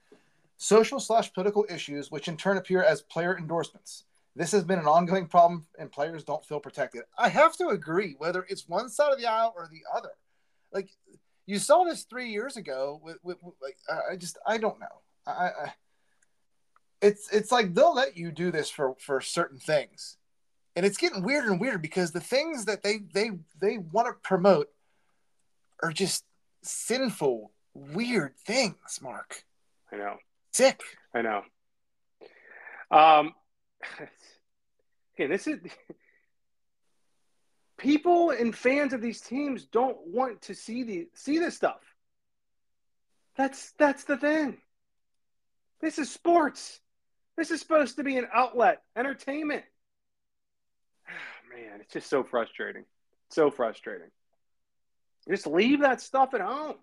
social 0.57 0.99
slash 0.99 1.31
political 1.35 1.67
issues, 1.69 2.11
which 2.11 2.27
in 2.27 2.39
turn 2.39 2.57
appear 2.57 2.83
as 2.83 3.03
player 3.03 3.37
endorsements. 3.37 4.05
This 4.35 4.51
has 4.53 4.65
been 4.65 4.79
an 4.79 4.87
ongoing 4.87 5.27
problem 5.27 5.67
and 5.79 5.93
players 5.93 6.25
don't 6.25 6.47
feel 6.47 6.59
protected. 6.59 7.03
I 7.19 7.29
have 7.29 7.59
to 7.59 7.69
agree, 7.69 8.15
whether 8.17 8.47
it's 8.49 8.67
one 8.67 8.89
side 8.89 9.13
of 9.13 9.19
the 9.19 9.27
aisle 9.27 9.53
or 9.55 9.69
the 9.71 9.83
other. 9.95 10.13
Like 10.73 10.89
you 11.45 11.59
saw 11.59 11.85
this 11.85 12.05
three 12.05 12.31
years 12.31 12.57
ago 12.57 12.99
with, 13.05 13.19
with, 13.23 13.43
with 13.43 13.57
like 13.61 13.77
I 14.11 14.17
just 14.17 14.39
I 14.47 14.57
don't 14.57 14.81
know. 14.81 15.03
I, 15.27 15.51
I 15.67 15.73
it's 17.01 17.33
it's 17.33 17.51
like 17.51 17.75
they'll 17.75 17.95
let 17.95 18.17
you 18.17 18.31
do 18.31 18.51
this 18.51 18.71
for 18.71 18.95
for 18.99 19.21
certain 19.21 19.59
things. 19.59 20.17
And 20.77 20.87
it's 20.87 20.99
getting 20.99 21.23
weirder 21.23 21.51
and 21.51 21.61
weirder 21.61 21.79
because 21.79 22.13
the 22.13 22.21
things 22.21 22.67
that 22.67 22.83
they 22.83 22.99
they 23.13 23.31
they 23.61 23.79
want 23.79 24.09
to 24.09 24.15
promote 24.23 24.69
are 25.83 25.93
just 25.93 26.25
sinful 26.63 27.53
weird 27.75 28.37
things 28.37 29.01
mark. 29.03 29.45
I 29.93 29.97
know. 29.97 30.17
Sick. 30.53 30.83
I 31.15 31.23
know. 31.23 31.43
Um 32.91 33.35
okay 35.15 35.27
this 35.27 35.47
is 35.47 35.59
people 37.79 38.31
and 38.31 38.55
fans 38.55 38.93
of 38.93 39.01
these 39.01 39.23
teams 39.23 39.65
don't 39.65 39.97
want 40.07 40.43
to 40.43 40.55
see 40.55 40.83
the 40.83 41.09
see 41.15 41.39
this 41.39 41.57
stuff. 41.57 41.81
That's 43.37 43.73
that's 43.79 44.05
the 44.05 44.19
thing. 44.19 44.59
This 45.81 45.99
is 45.99 46.13
sports 46.13 46.79
this 47.41 47.51
is 47.51 47.59
supposed 47.59 47.97
to 47.97 48.05
be 48.05 48.19
an 48.19 48.29
outlet, 48.35 48.83
entertainment. 48.95 49.65
Man, 51.51 51.81
it's 51.81 51.91
just 51.91 52.11
so 52.11 52.23
frustrating. 52.23 52.85
So 53.31 53.51
frustrating. 53.51 54.09
Just 55.27 55.47
leave 55.47 55.81
that 55.81 56.03
stuff 56.03 56.35
at 56.35 56.43
home. 56.43 56.77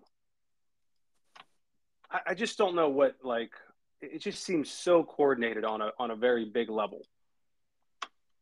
I, 2.10 2.20
I 2.28 2.34
just 2.34 2.58
don't 2.58 2.74
know 2.74 2.88
what 2.88 3.18
like 3.22 3.52
it 4.00 4.18
just 4.18 4.42
seems 4.42 4.68
so 4.68 5.04
coordinated 5.04 5.64
on 5.64 5.80
a 5.80 5.92
on 5.96 6.10
a 6.10 6.16
very 6.16 6.44
big 6.44 6.70
level. 6.70 7.02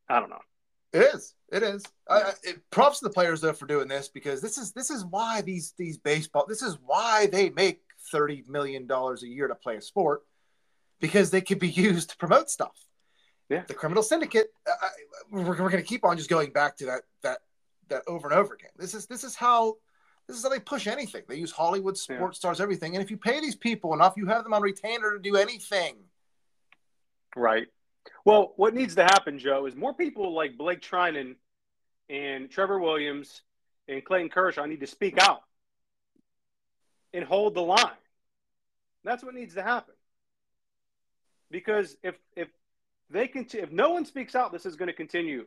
I 0.08 0.18
don't 0.18 0.30
know. 0.30 0.40
It 0.94 1.14
is. 1.14 1.34
It 1.52 1.62
is. 1.62 1.84
I, 2.08 2.32
it, 2.42 2.70
props 2.70 3.00
to 3.00 3.08
the 3.08 3.12
players 3.12 3.42
though 3.42 3.52
for 3.52 3.66
doing 3.66 3.88
this 3.88 4.08
because 4.08 4.40
this 4.40 4.56
is 4.56 4.72
this 4.72 4.88
is 4.88 5.04
why 5.04 5.42
these 5.42 5.74
these 5.76 5.98
baseball 5.98 6.46
this 6.48 6.62
is 6.62 6.78
why 6.82 7.26
they 7.26 7.50
make 7.50 7.82
thirty 8.10 8.42
million 8.48 8.86
dollars 8.86 9.22
a 9.22 9.28
year 9.28 9.48
to 9.48 9.54
play 9.54 9.76
a 9.76 9.82
sport 9.82 10.22
because 11.00 11.30
they 11.30 11.40
could 11.40 11.58
be 11.58 11.68
used 11.88 12.10
to 12.10 12.16
promote 12.16 12.50
stuff. 12.50 12.76
Yeah. 13.48 13.62
The 13.66 13.74
criminal 13.74 14.02
syndicate. 14.02 14.48
Uh, 14.66 14.88
we're, 15.30 15.44
we're 15.44 15.56
going 15.56 15.72
to 15.72 15.82
keep 15.82 16.04
on 16.04 16.16
just 16.16 16.28
going 16.30 16.50
back 16.50 16.76
to 16.78 16.86
that 16.86 17.02
that 17.22 17.38
that 17.88 18.02
over 18.06 18.28
and 18.28 18.36
over 18.36 18.54
again. 18.54 18.70
This 18.76 18.94
is 18.94 19.06
this 19.06 19.22
is 19.22 19.36
how 19.36 19.76
this 20.26 20.36
is 20.36 20.42
how 20.42 20.48
they 20.48 20.58
push 20.58 20.86
anything. 20.86 21.22
They 21.28 21.36
use 21.36 21.52
Hollywood 21.52 21.96
sports 21.96 22.36
yeah. 22.36 22.38
stars, 22.38 22.60
everything. 22.60 22.96
And 22.96 23.04
if 23.04 23.10
you 23.10 23.16
pay 23.16 23.40
these 23.40 23.54
people 23.54 23.94
enough, 23.94 24.14
you 24.16 24.26
have 24.26 24.42
them 24.42 24.52
on 24.52 24.62
retainer 24.62 25.12
to 25.12 25.20
do 25.20 25.36
anything. 25.36 25.96
Right. 27.36 27.68
Well, 28.24 28.54
what 28.56 28.74
needs 28.74 28.96
to 28.96 29.04
happen, 29.04 29.38
Joe, 29.38 29.66
is 29.66 29.76
more 29.76 29.94
people 29.94 30.34
like 30.34 30.58
Blake 30.58 30.80
Treinen 30.80 31.36
and 32.08 32.50
Trevor 32.50 32.80
Williams 32.80 33.42
and 33.88 34.04
Clayton 34.04 34.30
Kershaw 34.30 34.64
need 34.64 34.80
to 34.80 34.86
speak 34.86 35.18
out 35.18 35.42
and 37.12 37.24
hold 37.24 37.54
the 37.54 37.62
line. 37.62 37.90
That's 39.04 39.22
what 39.22 39.34
needs 39.34 39.54
to 39.54 39.62
happen 39.62 39.94
because 41.50 41.96
if 42.02 42.16
if 42.36 42.48
they 43.10 43.28
can 43.28 43.46
if 43.54 43.70
no 43.70 43.90
one 43.90 44.04
speaks 44.04 44.34
out, 44.34 44.52
this 44.52 44.66
is 44.66 44.76
going 44.76 44.88
to 44.88 44.94
continue. 44.94 45.44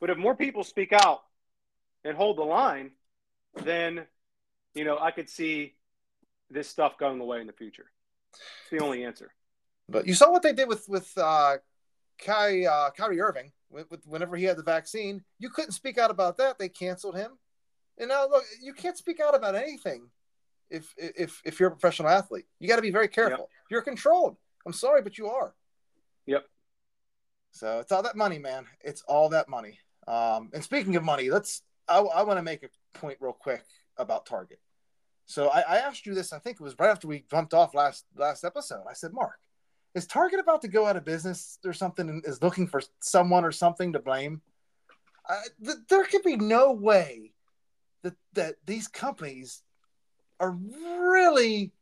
But 0.00 0.10
if 0.10 0.18
more 0.18 0.34
people 0.34 0.64
speak 0.64 0.92
out 0.92 1.22
and 2.04 2.16
hold 2.16 2.38
the 2.38 2.44
line, 2.44 2.90
then 3.62 4.06
you 4.74 4.84
know 4.84 4.98
I 4.98 5.10
could 5.10 5.28
see 5.28 5.74
this 6.50 6.68
stuff 6.68 6.98
going 6.98 7.20
away 7.20 7.40
in 7.40 7.46
the 7.46 7.52
future. 7.52 7.86
It's 8.32 8.70
the 8.70 8.80
only 8.80 9.04
answer. 9.04 9.32
But 9.88 10.06
you 10.06 10.14
saw 10.14 10.30
what 10.30 10.42
they 10.42 10.52
did 10.52 10.68
with 10.68 10.88
with 10.88 11.10
uh, 11.16 11.56
Ky, 12.18 12.66
uh, 12.66 12.90
Kyrie 12.90 13.20
Irving. 13.20 13.52
With, 13.68 13.90
with, 13.90 14.06
whenever 14.06 14.36
he 14.36 14.44
had 14.44 14.56
the 14.56 14.62
vaccine, 14.62 15.24
you 15.40 15.50
couldn't 15.50 15.72
speak 15.72 15.98
out 15.98 16.12
about 16.12 16.36
that. 16.36 16.56
They 16.56 16.68
canceled 16.68 17.16
him. 17.16 17.32
And 17.98 18.08
now 18.08 18.28
look, 18.28 18.44
you 18.62 18.72
can't 18.72 18.96
speak 18.96 19.18
out 19.18 19.34
about 19.34 19.56
anything 19.56 20.08
if 20.70 20.94
if 20.96 21.40
if 21.44 21.58
you're 21.58 21.70
a 21.70 21.72
professional 21.72 22.08
athlete. 22.08 22.46
You 22.58 22.68
got 22.68 22.76
to 22.76 22.82
be 22.82 22.90
very 22.90 23.08
careful. 23.08 23.38
Yep. 23.38 23.48
You're 23.70 23.82
controlled. 23.82 24.36
I'm 24.66 24.72
sorry, 24.72 25.00
but 25.00 25.16
you 25.16 25.28
are. 25.28 25.54
Yep. 26.26 26.44
So 27.52 27.78
it's 27.78 27.92
all 27.92 28.02
that 28.02 28.16
money, 28.16 28.38
man. 28.38 28.66
It's 28.82 29.02
all 29.02 29.28
that 29.30 29.48
money. 29.48 29.78
Um, 30.06 30.50
and 30.52 30.62
speaking 30.62 30.96
of 30.96 31.04
money, 31.04 31.30
let's. 31.30 31.62
I, 31.88 32.00
I 32.00 32.22
want 32.22 32.38
to 32.38 32.42
make 32.42 32.64
a 32.64 32.98
point 32.98 33.18
real 33.20 33.32
quick 33.32 33.64
about 33.96 34.26
Target. 34.26 34.58
So 35.24 35.48
I, 35.48 35.60
I, 35.60 35.76
asked 35.78 36.04
you 36.04 36.14
this. 36.14 36.32
I 36.32 36.38
think 36.38 36.56
it 36.60 36.62
was 36.62 36.74
right 36.78 36.90
after 36.90 37.06
we 37.06 37.24
jumped 37.30 37.54
off 37.54 37.74
last 37.74 38.04
last 38.16 38.44
episode. 38.44 38.84
I 38.88 38.92
said, 38.92 39.12
Mark, 39.12 39.38
is 39.94 40.06
Target 40.06 40.40
about 40.40 40.62
to 40.62 40.68
go 40.68 40.86
out 40.86 40.96
of 40.96 41.04
business 41.04 41.58
or 41.64 41.72
something? 41.72 42.08
And 42.08 42.26
is 42.26 42.42
looking 42.42 42.66
for 42.66 42.82
someone 43.00 43.44
or 43.44 43.52
something 43.52 43.92
to 43.92 44.00
blame? 44.00 44.42
Uh, 45.28 45.40
th- 45.64 45.78
there 45.88 46.04
could 46.04 46.22
be 46.22 46.36
no 46.36 46.72
way 46.72 47.32
that 48.02 48.14
that 48.34 48.56
these 48.66 48.88
companies 48.88 49.62
are 50.38 50.50
really 50.50 51.72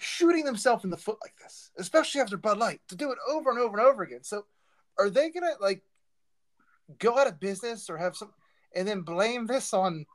shooting 0.00 0.44
themselves 0.44 0.84
in 0.84 0.90
the 0.90 0.96
foot 0.96 1.18
like 1.22 1.34
this, 1.42 1.70
especially 1.78 2.20
after 2.20 2.36
Bud 2.36 2.58
Light, 2.58 2.80
to 2.88 2.96
do 2.96 3.12
it 3.12 3.18
over 3.30 3.50
and 3.50 3.58
over 3.58 3.78
and 3.78 3.86
over 3.86 4.02
again. 4.02 4.22
So, 4.22 4.46
are 4.98 5.10
they 5.10 5.30
gonna 5.30 5.52
like 5.60 5.82
go 6.98 7.18
out 7.18 7.26
of 7.26 7.38
business 7.38 7.88
or 7.90 7.96
have 7.96 8.16
some, 8.16 8.32
and 8.74 8.88
then 8.88 9.02
blame 9.02 9.46
this 9.46 9.72
on 9.72 10.06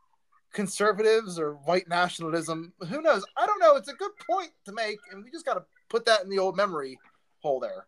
conservatives 0.54 1.40
or 1.40 1.54
white 1.54 1.88
nationalism? 1.88 2.74
Who 2.90 3.02
knows? 3.02 3.24
I 3.38 3.46
don't 3.46 3.60
know. 3.60 3.76
It's 3.76 3.90
a 3.90 3.94
good 3.94 4.12
point 4.30 4.52
to 4.66 4.74
make, 4.74 4.98
and 5.12 5.24
we 5.24 5.32
just 5.32 5.46
got 5.46 5.56
to 5.56 5.64
put 5.90 6.06
that 6.06 6.24
in 6.24 6.30
the 6.30 6.40
old 6.40 6.58
memory 6.58 7.00
hole 7.42 7.60
there. 7.60 7.86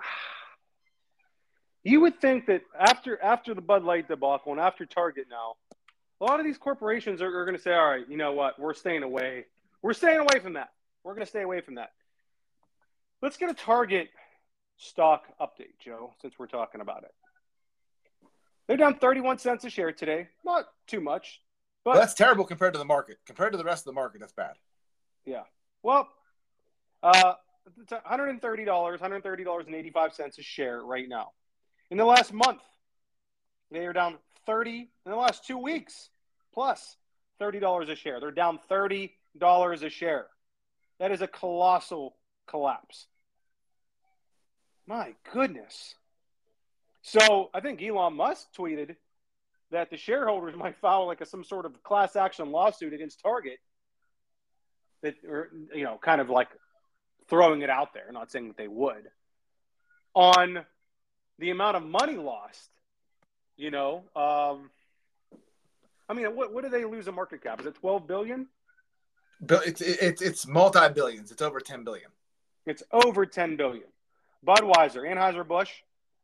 You 1.82 2.00
would 2.00 2.20
think 2.20 2.46
that 2.46 2.62
after 2.76 3.22
after 3.22 3.54
the 3.54 3.60
Bud 3.60 3.84
Light 3.84 4.08
debacle 4.08 4.50
and 4.50 4.60
after 4.60 4.84
Target 4.84 5.26
now, 5.30 5.54
a 6.20 6.24
lot 6.24 6.40
of 6.40 6.44
these 6.44 6.58
corporations 6.58 7.22
are, 7.22 7.28
are 7.28 7.44
going 7.44 7.56
to 7.56 7.62
say, 7.62 7.72
"All 7.72 7.88
right, 7.88 8.04
you 8.08 8.16
know 8.16 8.32
what? 8.32 8.58
We're 8.58 8.74
staying 8.74 9.04
away. 9.04 9.46
We're 9.82 9.92
staying 9.92 10.18
away 10.18 10.40
from 10.42 10.54
that." 10.54 10.70
We're 11.06 11.14
going 11.14 11.24
to 11.24 11.30
stay 11.30 11.42
away 11.42 11.60
from 11.60 11.76
that. 11.76 11.92
Let's 13.22 13.36
get 13.36 13.48
a 13.48 13.54
target 13.54 14.08
stock 14.76 15.26
update, 15.40 15.78
Joe, 15.78 16.12
since 16.20 16.34
we're 16.36 16.48
talking 16.48 16.80
about 16.80 17.04
it. 17.04 17.14
They're 18.66 18.76
down 18.76 18.96
31 18.96 19.38
cents 19.38 19.64
a 19.64 19.70
share 19.70 19.92
today. 19.92 20.26
Not 20.44 20.64
too 20.88 21.00
much. 21.00 21.42
But 21.84 21.92
well, 21.92 22.00
that's 22.00 22.14
terrible 22.14 22.44
compared 22.44 22.72
to 22.72 22.80
the 22.80 22.84
market. 22.84 23.18
Compared 23.24 23.52
to 23.52 23.56
the 23.56 23.62
rest 23.62 23.82
of 23.82 23.84
the 23.84 23.92
market, 23.92 24.20
that's 24.20 24.32
bad. 24.32 24.54
Yeah. 25.24 25.44
Well, 25.84 26.08
uh, 27.04 27.34
it's 27.80 27.92
$130, 27.92 28.40
$130.85 28.66 30.38
a 30.38 30.42
share 30.42 30.82
right 30.82 31.08
now. 31.08 31.28
In 31.88 31.98
the 31.98 32.04
last 32.04 32.32
month, 32.32 32.62
they 33.70 33.86
are 33.86 33.92
down 33.92 34.16
30 34.44 34.72
in 34.72 34.88
the 35.04 35.14
last 35.14 35.46
two 35.46 35.58
weeks, 35.58 36.10
plus 36.52 36.96
$30 37.40 37.92
a 37.92 37.94
share. 37.94 38.18
They're 38.18 38.32
down 38.32 38.58
$30 38.68 39.10
a 39.38 39.88
share. 39.88 40.26
That 40.98 41.12
is 41.12 41.20
a 41.20 41.26
colossal 41.26 42.16
collapse. 42.46 43.06
My 44.86 45.14
goodness. 45.32 45.94
So 47.02 47.50
I 47.52 47.60
think 47.60 47.82
Elon 47.82 48.14
Musk 48.14 48.48
tweeted 48.56 48.96
that 49.70 49.90
the 49.90 49.96
shareholders 49.96 50.56
might 50.56 50.76
file 50.78 51.06
like 51.06 51.20
a, 51.20 51.26
some 51.26 51.44
sort 51.44 51.66
of 51.66 51.82
class 51.82 52.16
action 52.16 52.50
lawsuit 52.50 52.92
against 52.92 53.20
Target. 53.20 53.58
That, 55.02 55.14
or, 55.28 55.50
you 55.74 55.84
know, 55.84 55.98
kind 56.02 56.20
of 56.20 56.30
like 56.30 56.48
throwing 57.28 57.62
it 57.62 57.70
out 57.70 57.92
there, 57.92 58.10
not 58.12 58.30
saying 58.30 58.48
that 58.48 58.56
they 58.56 58.68
would, 58.68 59.08
on 60.14 60.64
the 61.38 61.50
amount 61.50 61.76
of 61.76 61.84
money 61.84 62.16
lost. 62.16 62.70
You 63.58 63.70
know, 63.70 64.04
um, 64.14 64.70
I 66.08 66.14
mean, 66.14 66.36
what, 66.36 66.52
what 66.52 66.62
do 66.62 66.70
they 66.70 66.84
lose 66.84 67.08
in 67.08 67.14
market 67.14 67.42
cap? 67.42 67.60
Is 67.60 67.66
it 67.66 67.74
12 67.76 68.06
billion? 68.06 68.48
It's 69.40 69.80
it's 69.80 70.22
it's 70.22 70.46
multi 70.46 70.88
billions. 70.94 71.30
It's 71.30 71.42
over 71.42 71.60
10 71.60 71.84
billion. 71.84 72.10
It's 72.64 72.82
over 72.92 73.26
10 73.26 73.56
billion. 73.56 73.84
Budweiser, 74.46 75.02
Anheuser 75.02 75.46
Busch, 75.46 75.70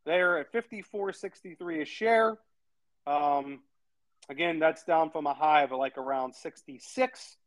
they're 0.05 0.39
at 0.39 0.53
54.63 0.53 1.81
a 1.81 1.85
share. 1.85 2.37
Um, 3.05 3.59
again, 4.29 4.59
that's 4.59 4.83
down 4.83 5.09
from 5.09 5.27
a 5.27 5.33
high 5.33 5.63
of 5.63 5.71
like 5.71 5.97
around 5.97 6.33
66. 6.35 7.37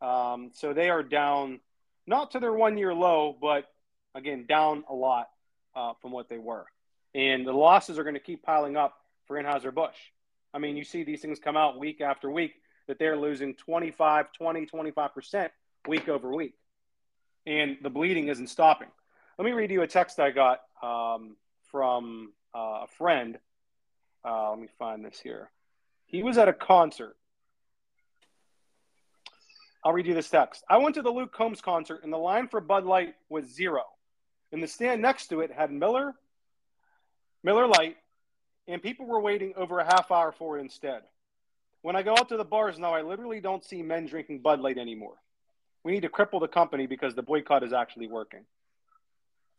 Um, 0.00 0.50
so 0.54 0.72
they 0.72 0.90
are 0.90 1.02
down, 1.02 1.60
not 2.06 2.32
to 2.32 2.40
their 2.40 2.52
one 2.52 2.78
year 2.78 2.94
low, 2.94 3.36
but 3.38 3.64
again, 4.14 4.46
down 4.46 4.84
a 4.88 4.94
lot 4.94 5.28
uh, 5.74 5.92
from 6.00 6.12
what 6.12 6.28
they 6.28 6.38
were. 6.38 6.66
And 7.14 7.46
the 7.46 7.52
losses 7.52 7.98
are 7.98 8.02
going 8.02 8.14
to 8.14 8.20
keep 8.20 8.42
piling 8.42 8.76
up 8.76 8.94
for 9.26 9.40
Anheuser-Busch. 9.42 9.96
I 10.52 10.58
mean, 10.58 10.76
you 10.76 10.84
see 10.84 11.04
these 11.04 11.20
things 11.20 11.38
come 11.38 11.56
out 11.56 11.78
week 11.78 12.00
after 12.00 12.30
week 12.30 12.54
that 12.86 12.98
they're 12.98 13.16
losing 13.16 13.54
25, 13.54 14.32
20, 14.32 14.66
25% 14.66 15.50
week 15.86 16.08
over 16.08 16.32
week. 16.32 16.54
And 17.46 17.76
the 17.82 17.90
bleeding 17.90 18.28
isn't 18.28 18.48
stopping. 18.48 18.88
Let 19.38 19.44
me 19.44 19.52
read 19.52 19.70
you 19.70 19.82
a 19.82 19.86
text 19.86 20.20
I 20.20 20.30
got 20.30 20.60
um, 20.82 21.36
from 21.70 22.32
uh, 22.54 22.84
a 22.84 22.86
friend 22.96 23.38
uh, 24.24 24.50
let 24.50 24.58
me 24.58 24.68
find 24.78 25.04
this 25.04 25.20
here. 25.20 25.50
He 26.06 26.22
was 26.22 26.38
at 26.38 26.48
a 26.48 26.52
concert. 26.52 27.16
I'll 29.84 29.92
read 29.92 30.06
you 30.06 30.14
this 30.14 30.30
text. 30.30 30.64
I 30.68 30.78
went 30.78 30.94
to 30.94 31.02
the 31.02 31.10
Luke 31.10 31.32
Combs 31.32 31.60
concert, 31.60 32.02
and 32.04 32.12
the 32.12 32.18
line 32.18 32.48
for 32.48 32.60
Bud 32.60 32.84
Light 32.84 33.14
was 33.28 33.44
zero. 33.44 33.82
And 34.50 34.62
the 34.62 34.66
stand 34.66 35.02
next 35.02 35.28
to 35.28 35.40
it 35.40 35.52
had 35.52 35.70
Miller, 35.70 36.14
Miller 37.42 37.66
Lite, 37.66 37.96
and 38.66 38.82
people 38.82 39.06
were 39.06 39.20
waiting 39.20 39.52
over 39.56 39.78
a 39.78 39.84
half 39.84 40.10
hour 40.10 40.32
for 40.32 40.56
it 40.56 40.62
instead. 40.62 41.02
When 41.84 41.96
I 41.96 42.02
go 42.02 42.12
out 42.12 42.30
to 42.30 42.38
the 42.38 42.46
bars 42.46 42.78
now, 42.78 42.94
I 42.94 43.02
literally 43.02 43.42
don't 43.42 43.62
see 43.62 43.82
men 43.82 44.06
drinking 44.06 44.40
Bud 44.40 44.58
Light 44.58 44.78
anymore. 44.78 45.16
We 45.84 45.92
need 45.92 46.00
to 46.00 46.08
cripple 46.08 46.40
the 46.40 46.48
company 46.48 46.86
because 46.86 47.14
the 47.14 47.22
boycott 47.22 47.62
is 47.62 47.74
actually 47.74 48.06
working. 48.06 48.46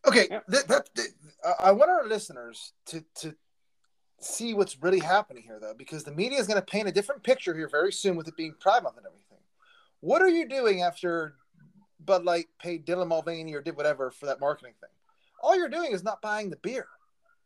Okay, 0.08 0.26
yeah. 0.32 0.40
that, 0.48 0.68
that, 0.68 0.90
that, 0.96 1.08
I 1.60 1.72
want 1.72 1.92
our 1.92 2.08
listeners 2.08 2.74
to 2.88 3.06
to 3.18 3.36
see 4.20 4.56
what's 4.56 4.82
really 4.82 5.02
happening 5.02 5.44
here, 5.44 5.60
though, 5.62 5.76
because 5.78 6.04
the 6.04 6.12
media 6.12 6.40
is 6.40 6.48
going 6.48 6.60
to 6.60 6.66
paint 6.66 6.88
a 6.88 6.92
different 6.92 7.22
picture 7.22 7.54
here 7.56 7.70
very 7.70 7.92
soon 7.92 8.16
with 8.16 8.28
it 8.28 8.36
being 8.36 8.56
Pride 8.60 8.82
Month 8.82 8.98
and 8.98 9.06
everything. 9.06 9.38
What 10.00 10.24
are 10.24 10.30
you 10.30 10.50
doing 10.50 10.82
after 10.82 11.36
Bud 12.04 12.26
Light 12.26 12.48
paid 12.60 12.88
Dylan 12.88 13.08
Mulvaney 13.08 13.54
or 13.54 13.62
did 13.62 13.78
whatever 13.78 14.10
for 14.10 14.26
that 14.26 14.40
marketing 14.40 14.74
thing? 14.82 14.90
All 15.44 15.56
you're 15.56 15.70
doing 15.70 15.92
is 15.92 16.04
not 16.04 16.24
buying 16.24 16.50
the 16.50 16.58
beer. 16.58 16.88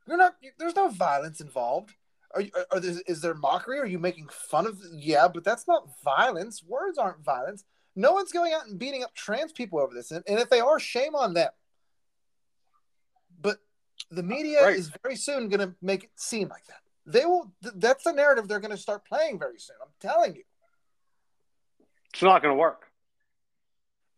You're 0.07 0.15
not. 0.15 0.35
There's 0.57 0.77
no 0.77 0.87
violence 0.87 1.41
involved. 1.41 1.91
Are, 2.35 2.41
you, 2.41 2.51
are, 2.71 2.79
there, 2.79 2.95
is 3.07 3.21
there 3.21 3.33
mockery? 3.33 3.79
Are 3.79 3.85
you 3.85 3.99
making 3.99 4.27
fun 4.29 4.67
of? 4.67 4.79
Yeah, 4.93 5.27
but 5.27 5.43
that's 5.43 5.67
not 5.67 5.89
violence. 6.03 6.63
Words 6.63 6.97
aren't 6.97 7.23
violence. 7.23 7.63
No 7.95 8.13
one's 8.13 8.31
going 8.31 8.53
out 8.53 8.67
and 8.67 8.77
beating 8.77 9.03
up 9.03 9.13
trans 9.15 9.51
people 9.51 9.79
over 9.79 9.93
this, 9.93 10.11
and, 10.11 10.23
and 10.27 10.39
if 10.39 10.49
they 10.49 10.59
are, 10.59 10.79
shame 10.79 11.15
on 11.15 11.33
them. 11.33 11.49
But 13.41 13.57
the 14.11 14.23
media 14.23 14.63
right. 14.63 14.75
is 14.75 14.91
very 15.01 15.15
soon 15.15 15.49
going 15.49 15.67
to 15.67 15.73
make 15.81 16.03
it 16.03 16.11
seem 16.15 16.49
like 16.49 16.65
that. 16.67 16.81
They 17.05 17.25
will. 17.25 17.51
Th- 17.63 17.73
that's 17.77 18.03
the 18.03 18.13
narrative 18.13 18.47
they're 18.47 18.59
going 18.59 18.71
to 18.71 18.77
start 18.77 19.05
playing 19.05 19.39
very 19.39 19.59
soon. 19.59 19.77
I'm 19.81 19.89
telling 19.99 20.35
you. 20.35 20.43
It's 22.13 22.21
not 22.21 22.41
going 22.41 22.53
to 22.53 22.59
work. 22.59 22.88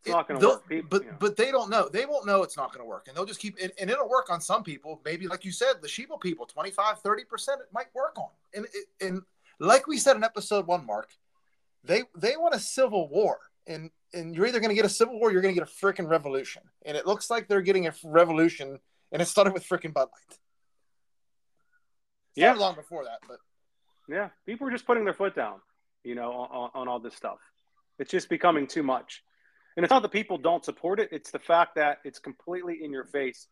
It's 0.04 0.10
not 0.12 0.28
going 0.28 0.40
to 0.40 0.48
work. 0.48 0.68
People, 0.68 0.88
but 0.90 1.20
but 1.20 1.38
they 1.38 1.52
don't 1.52 1.70
know. 1.70 1.88
They 1.88 2.06
won't 2.06 2.26
know 2.26 2.42
it's 2.44 2.58
not 2.58 2.74
going 2.74 2.84
to 2.84 2.90
work, 2.90 3.08
and 3.08 3.16
they'll 3.16 3.26
just 3.26 3.40
keep. 3.40 3.58
And, 3.62 3.72
and, 3.80 3.90
it'll 3.90 4.10
work 4.10 4.32
on 4.32 4.42
some 4.42 4.64
people. 4.64 5.00
Maybe 5.06 5.28
like 5.28 5.46
you 5.46 5.52
said, 5.52 5.76
the 5.82 5.88
Sheba 5.88 6.18
people, 6.18 6.46
25, 6.46 7.00
30 7.00 7.24
percent, 7.26 7.62
it 7.62 7.68
might 7.72 7.94
work 7.94 8.18
on. 8.18 8.30
And 8.54 8.66
and 9.00 9.22
like 9.60 9.86
we 9.86 9.98
said 9.98 10.16
in 10.16 10.24
episode 10.24 10.66
one, 10.66 10.86
Mark, 10.86 11.10
they 11.84 12.04
they 12.18 12.36
want 12.36 12.56
a 12.56 12.60
civil 12.60 13.10
war, 13.10 13.40
and 13.68 13.92
and 14.14 14.36
you're 14.36 14.48
either 14.48 14.60
going 14.60 14.70
to 14.70 14.76
get 14.76 14.86
a 14.86 14.90
civil 14.90 15.20
war, 15.20 15.32
you're 15.32 15.42
going 15.42 15.54
to 15.54 15.60
get 15.60 15.70
a 15.70 15.86
freaking 15.86 16.10
revolution, 16.10 16.64
and 16.84 16.98
it 16.98 17.06
looks 17.06 17.30
like 17.30 17.48
they're 17.48 17.62
getting 17.62 17.88
a 17.88 17.94
revolution 18.04 18.80
and 19.12 19.22
it 19.22 19.26
started 19.26 19.54
with 19.54 19.68
freaking 19.68 19.94
Bud 19.94 20.08
Light. 20.12 20.38
yeah, 22.36 22.54
long 22.54 22.76
before 22.76 23.04
that, 23.04 23.20
but 23.28 23.38
yeah, 24.08 24.30
people 24.46 24.68
are 24.68 24.72
just 24.72 24.86
putting 24.86 25.06
their 25.06 25.14
foot 25.14 25.36
down, 25.36 25.60
you 26.04 26.16
know, 26.16 26.32
on, 26.32 26.72
on 26.74 26.88
all 26.88 27.00
this 27.00 27.16
stuff. 27.16 27.40
It's 28.00 28.12
just 28.12 28.30
becoming 28.30 28.68
too 28.68 28.84
much, 28.84 29.24
and 29.76 29.84
it's 29.84 29.92
not 29.92 30.02
that 30.02 30.12
people 30.12 30.38
don't 30.38 30.64
support 30.64 31.00
it; 31.00 31.10
it's 31.12 31.32
the 31.32 31.40
fact 31.40 31.76
that 31.76 32.00
it's 32.04 32.20
completely 32.20 32.84
in 32.84 32.92
your 32.92 33.06
face, 33.06 33.48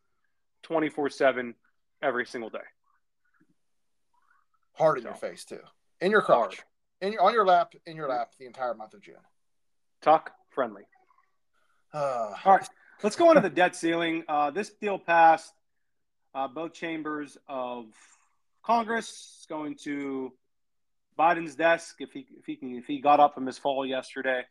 twenty 0.64 0.90
four 0.90 1.10
seven, 1.10 1.56
every 2.02 2.26
single 2.26 2.50
day. 2.50 2.60
Hard 4.74 4.98
in 4.98 5.04
so. 5.04 5.10
your 5.10 5.18
face 5.18 5.46
too, 5.46 5.62
in 6.02 6.12
your 6.12 6.22
car, 6.22 6.50
in 7.02 7.14
your 7.14 7.22
on 7.22 7.34
your 7.34 7.46
lap, 7.46 7.74
in 7.86 7.96
your 7.96 8.10
lap, 8.10 8.34
the 8.40 8.46
entire 8.46 8.74
month 8.74 8.94
of 8.94 9.02
June. 9.02 9.16
Talk 10.02 10.32
friendly. 10.50 10.84
Uh, 11.92 12.36
all 12.46 12.58
right. 12.58 12.68
Let's 13.02 13.16
go 13.16 13.30
into 13.32 13.42
the 13.42 13.50
debt 13.50 13.76
ceiling. 13.76 14.26
Uh, 14.28 14.52
this 14.52 14.70
deal 14.70 15.00
passed 15.00 15.52
uh, 16.36 16.48
both 16.48 16.74
chambers 16.74 17.36
of 17.48 17.86
Congress. 18.64 19.38
It's 19.38 19.46
going 19.48 19.76
to 19.86 20.32
Biden's 21.18 21.56
desk 21.56 21.96
if 22.00 22.12
he 22.12 22.28
if 22.38 22.46
he 22.46 22.56
can 22.56 22.76
if 22.76 22.86
he 22.86 23.02
got 23.02 23.20
up 23.20 23.34
from 23.34 23.46
his 23.46 23.58
fall 23.58 23.86
yesterday 23.86 24.44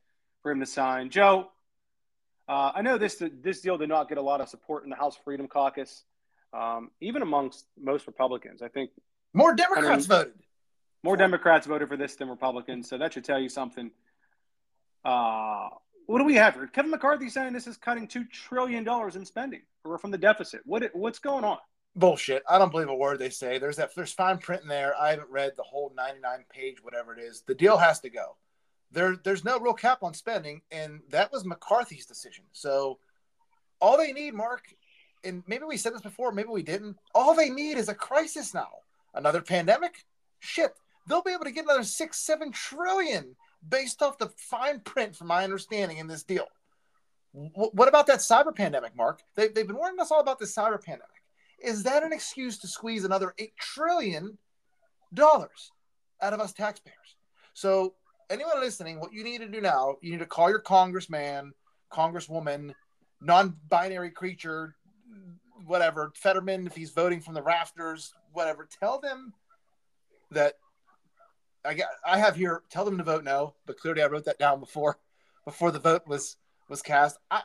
for 0.43 0.51
him 0.51 0.61
to 0.61 0.67
sign. 0.67 1.11
Joe, 1.11 1.49
uh, 2.49 2.73
I 2.75 2.83
know 2.83 2.97
this 2.97 3.23
this 3.43 3.61
deal 3.61 3.77
did 3.77 3.89
not 3.89 4.09
get 4.09 4.19
a 4.19 4.23
lot 4.23 4.41
of 4.41 4.49
support 4.49 4.85
in 4.85 4.91
the 4.91 4.97
House 4.97 5.17
Freedom 5.23 5.47
Caucus, 5.49 6.05
um, 6.55 6.91
even 7.01 7.23
amongst 7.23 7.67
most 7.79 8.07
Republicans. 8.07 8.63
I 8.63 8.69
think 8.69 8.91
more 9.35 9.55
Democrats 9.55 10.07
voted. 10.07 10.33
More 11.05 11.17
Democrats 11.17 11.67
voted 11.67 11.89
for 11.89 11.97
this 11.97 12.17
than 12.17 12.29
Republicans, 12.29 12.89
so 12.89 12.99
that 12.99 13.13
should 13.13 13.25
tell 13.25 13.39
you 13.39 13.49
something. 13.49 13.91
Uh, 15.05 15.69
what 16.07 16.19
do 16.19 16.25
we 16.25 16.35
have 16.37 16.55
here? 16.55 16.67
Kevin 16.67 16.91
McCarthy 16.91 17.29
saying 17.29 17.53
this 17.53 17.67
is 17.67 17.77
cutting 17.77 18.09
two 18.09 18.25
trillion 18.25 18.83
dollars 18.83 19.15
in 19.15 19.27
spending 19.27 19.63
or 19.85 19.99
from 19.99 20.11
the 20.11 20.19
deficit. 20.19 20.63
What 20.65 20.89
what's 20.95 21.19
going 21.19 21.45
on? 21.45 21.59
Bullshit. 21.95 22.43
I 22.49 22.59
don't 22.59 22.71
believe 22.71 22.89
a 22.89 22.95
word 22.95 23.19
they 23.19 23.31
say. 23.31 23.59
There's 23.59 23.77
that 23.77 23.95
there's 23.95 24.13
fine 24.13 24.39
print 24.39 24.63
in 24.63 24.69
there. 24.69 24.95
I 24.99 25.11
haven't 25.11 25.31
read 25.31 25.53
the 25.57 25.63
whole 25.65 25.93
99 25.95 26.45
page, 26.51 26.83
whatever 26.83 27.13
it 27.13 27.21
is. 27.21 27.43
The 27.47 27.55
deal 27.55 27.77
has 27.77 28.01
to 28.01 28.11
go. 28.11 28.37
There, 28.91 29.17
there's 29.23 29.45
no 29.45 29.59
real 29.59 29.75
cap 29.75 30.03
on 30.03 30.15
spending, 30.15 30.63
and 30.71 31.01
that 31.11 31.31
was 31.31 31.45
McCarthy's 31.45 32.07
decision. 32.07 32.45
So 32.53 32.99
all 33.81 33.99
they 33.99 34.13
need, 34.13 34.35
Mark, 34.35 34.65
and 35.25 35.43
maybe 35.47 35.65
we 35.65 35.77
said 35.77 35.95
this 35.95 36.01
before, 36.01 36.33
maybe 36.33 36.49
we 36.49 36.63
didn't. 36.63 36.97
All 37.15 37.35
they 37.35 37.51
need 37.51 37.77
is 37.77 37.89
a 37.89 37.95
crisis 37.95 38.55
now. 38.55 38.69
Another 39.15 39.41
pandemic? 39.41 40.05
Shit. 40.39 40.75
They'll 41.07 41.23
be 41.23 41.33
able 41.33 41.45
to 41.45 41.51
get 41.51 41.65
another 41.65 41.85
six, 41.85 42.19
seven 42.19 42.53
trillion 42.53 43.35
based 43.67 44.03
off 44.03 44.19
the 44.19 44.29
fine 44.37 44.81
print, 44.81 45.17
from 45.17 45.27
my 45.27 45.45
understanding, 45.45 45.99
in 45.99 46.07
this 46.07 46.23
deal. 46.23 46.47
W- 47.35 47.71
what 47.73 47.89
about 47.89 48.07
that 48.07 48.19
cyber 48.19 48.55
pandemic, 48.55 48.97
Mark? 48.97 49.21
They, 49.35 49.49
they've 49.49 49.67
been 49.67 49.77
warning 49.77 50.01
us 50.01 50.11
all 50.11 50.21
about 50.21 50.39
this 50.39 50.55
cyber 50.55 50.83
pandemic. 50.83 51.09
Is 51.61 51.83
that 51.85 52.05
an 52.05 52.13
excuse 52.13 52.59
to 52.59 52.69
squeeze 52.69 53.05
another 53.05 53.35
$8 53.39 53.51
trillion 53.59 54.39
out 55.19 55.51
of 56.21 56.41
us 56.41 56.53
taxpayers? 56.53 57.17
So, 57.55 57.95
anyone 58.31 58.61
listening, 58.61 59.01
what 59.01 59.13
you 59.13 59.25
need 59.25 59.39
to 59.39 59.49
do 59.49 59.61
now, 59.61 59.97
you 60.01 60.13
need 60.13 60.21
to 60.21 60.27
call 60.27 60.51
your 60.51 60.61
congressman, 60.61 61.53
congresswoman, 61.93 62.75
non 63.21 63.57
binary 63.69 64.11
creature, 64.11 64.75
whatever, 65.67 66.13
Fetterman, 66.15 66.67
if 66.67 66.75
he's 66.75 66.91
voting 66.91 67.21
from 67.21 67.35
the 67.35 67.43
rafters, 67.43 68.13
whatever. 68.33 68.69
Tell 68.81 69.01
them 69.01 69.33
that 70.31 70.55
I 71.65 71.75
got 71.75 71.89
I 72.05 72.19
have 72.19 72.37
here 72.37 72.63
tell 72.71 72.85
them 72.85 72.99
to 72.99 73.05
vote 73.05 73.25
no, 73.25 73.55
but 73.67 73.79
clearly 73.79 74.03
I 74.03 74.07
wrote 74.07 74.25
that 74.27 74.39
down 74.39 74.61
before 74.61 74.99
before 75.45 75.71
the 75.71 75.79
vote 75.79 76.07
was 76.07 76.37
was 76.69 76.83
cast. 76.83 77.19
I 77.31 77.43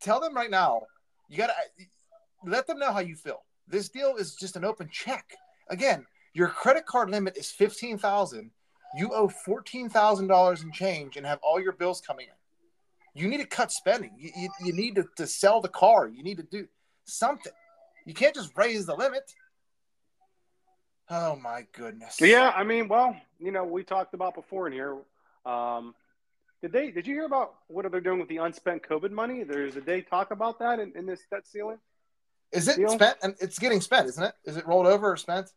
tell 0.00 0.20
them 0.20 0.34
right 0.34 0.50
now, 0.50 0.82
you 1.28 1.36
got 1.36 1.48
to 1.48 1.84
let 2.44 2.66
them 2.66 2.78
know 2.78 2.92
how 2.92 3.00
you 3.00 3.16
feel. 3.16 3.42
This 3.66 3.88
deal 3.88 4.16
is 4.16 4.34
just 4.34 4.56
an 4.56 4.64
open 4.64 4.88
check. 4.90 5.34
Again, 5.68 6.06
your 6.32 6.48
credit 6.48 6.86
card 6.86 7.10
limit 7.10 7.36
is 7.36 7.50
15,000. 7.50 8.50
You 8.96 9.12
owe 9.12 9.28
$14,000 9.28 10.62
in 10.62 10.72
change 10.72 11.16
and 11.16 11.26
have 11.26 11.38
all 11.42 11.60
your 11.60 11.72
bills 11.72 12.00
coming 12.00 12.26
in. 12.26 13.20
You 13.20 13.28
need 13.28 13.38
to 13.38 13.46
cut 13.46 13.72
spending. 13.72 14.12
You, 14.16 14.30
you, 14.36 14.48
you 14.64 14.72
need 14.72 14.94
to, 14.94 15.04
to 15.16 15.26
sell 15.26 15.60
the 15.60 15.68
car. 15.68 16.08
You 16.08 16.22
need 16.22 16.38
to 16.38 16.44
do 16.44 16.68
something. 17.04 17.52
You 18.06 18.14
can't 18.14 18.34
just 18.34 18.56
raise 18.56 18.86
the 18.86 18.94
limit. 18.94 19.32
Oh 21.10 21.36
my 21.36 21.66
goodness. 21.72 22.20
Yeah, 22.20 22.52
I 22.54 22.64
mean, 22.64 22.88
well, 22.88 23.16
you 23.38 23.50
know, 23.50 23.64
we 23.64 23.82
talked 23.82 24.14
about 24.14 24.34
before 24.34 24.66
in 24.66 24.72
here. 24.72 24.96
Um, 25.46 25.94
did 26.60 26.72
they? 26.72 26.90
Did 26.90 27.06
you 27.06 27.14
hear 27.14 27.24
about 27.24 27.54
what 27.68 27.90
they're 27.90 28.00
doing 28.00 28.18
with 28.18 28.28
the 28.28 28.38
unspent 28.38 28.82
COVID 28.82 29.10
money? 29.10 29.42
There's 29.42 29.76
a 29.76 29.80
day 29.80 30.02
talk 30.02 30.30
about 30.30 30.58
that 30.58 30.80
in, 30.80 30.92
in 30.96 31.06
this 31.06 31.20
debt 31.30 31.46
ceiling. 31.46 31.78
Is 32.52 32.68
it 32.68 32.76
deal? 32.76 32.88
spent? 32.90 33.16
And 33.22 33.34
it's 33.40 33.58
getting 33.58 33.80
spent, 33.80 34.08
isn't 34.08 34.22
it? 34.22 34.34
Is 34.44 34.56
it 34.56 34.66
rolled 34.66 34.86
over 34.86 35.12
or 35.12 35.16
spent? 35.16 35.50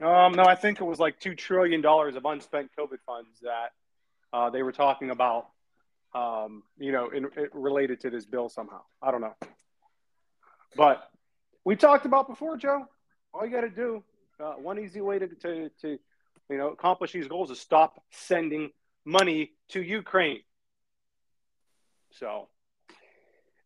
Um, 0.00 0.32
no, 0.32 0.44
I 0.44 0.54
think 0.54 0.80
it 0.80 0.84
was 0.84 0.98
like 0.98 1.18
two 1.18 1.34
trillion 1.34 1.80
dollars 1.80 2.14
of 2.16 2.24
unspent 2.24 2.70
COVID 2.78 2.98
funds 3.04 3.40
that 3.42 3.72
uh, 4.32 4.50
they 4.50 4.62
were 4.62 4.72
talking 4.72 5.10
about. 5.10 5.48
Um, 6.14 6.62
you 6.78 6.90
know, 6.90 7.10
in, 7.10 7.24
in, 7.36 7.48
related 7.52 8.00
to 8.00 8.10
this 8.10 8.24
bill 8.24 8.48
somehow. 8.48 8.80
I 9.02 9.10
don't 9.10 9.20
know, 9.20 9.34
but 10.76 11.10
we 11.64 11.76
talked 11.76 12.06
about 12.06 12.28
before, 12.28 12.56
Joe. 12.56 12.86
All 13.34 13.44
you 13.44 13.52
got 13.52 13.60
to 13.60 13.68
do, 13.70 14.02
uh, 14.42 14.54
one 14.54 14.78
easy 14.78 15.02
way 15.02 15.18
to, 15.18 15.26
to 15.26 15.70
to 15.82 15.98
you 16.48 16.56
know 16.56 16.68
accomplish 16.68 17.12
these 17.12 17.28
goals 17.28 17.50
is 17.50 17.60
stop 17.60 18.02
sending 18.10 18.70
money 19.04 19.52
to 19.70 19.82
Ukraine. 19.82 20.40
So 22.12 22.48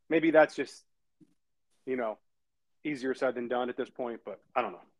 maybe 0.08 0.30
that's 0.30 0.54
just, 0.54 0.84
you 1.86 1.96
know, 1.96 2.18
easier 2.84 3.14
said 3.14 3.34
than 3.34 3.48
done 3.48 3.68
at 3.68 3.76
this 3.76 3.90
point, 3.90 4.20
but 4.24 4.40
I 4.54 4.62
don't 4.62 4.72
know. 4.72 4.91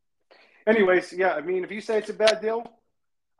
Anyways, 0.67 1.13
yeah, 1.13 1.35
I 1.35 1.41
mean, 1.41 1.65
if 1.65 1.71
you 1.71 1.81
say 1.81 1.99
it's 1.99 2.11
a 2.11 2.15
bad 2.15 2.41
deal, 2.41 2.65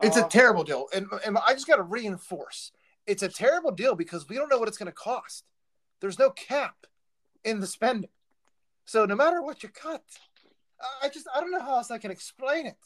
it's 0.03 0.17
uh, 0.17 0.27
a 0.27 0.29
terrible 0.29 0.65
deal. 0.65 0.87
And, 0.95 1.07
and 1.25 1.39
I 1.39 1.53
just 1.53 1.67
got 1.67 1.77
to 1.77 1.83
reinforce 1.83 2.73
it's 3.07 3.23
a 3.23 3.29
terrible 3.29 3.73
deal 3.73 3.95
because 3.95 4.29
we 4.29 4.37
don't 4.37 4.49
know 4.49 4.59
what 4.59 4.69
it's 4.69 4.79
going 4.79 4.87
to 4.87 4.93
cost. 4.93 5.45
There's 6.01 6.19
no 6.19 6.31
cap 6.31 6.75
in 7.45 7.61
the 7.61 7.67
spending. 7.67 8.11
So 8.85 9.05
no 9.05 9.15
matter 9.15 9.43
what 9.43 9.63
you 9.63 9.69
cut, 9.69 10.03
I 11.03 11.09
just, 11.09 11.27
I 11.35 11.41
don't 11.41 11.51
know 11.51 11.61
how 11.61 11.77
else 11.77 11.91
I 11.91 11.99
can 11.99 12.11
explain 12.11 12.67
it. 12.67 12.77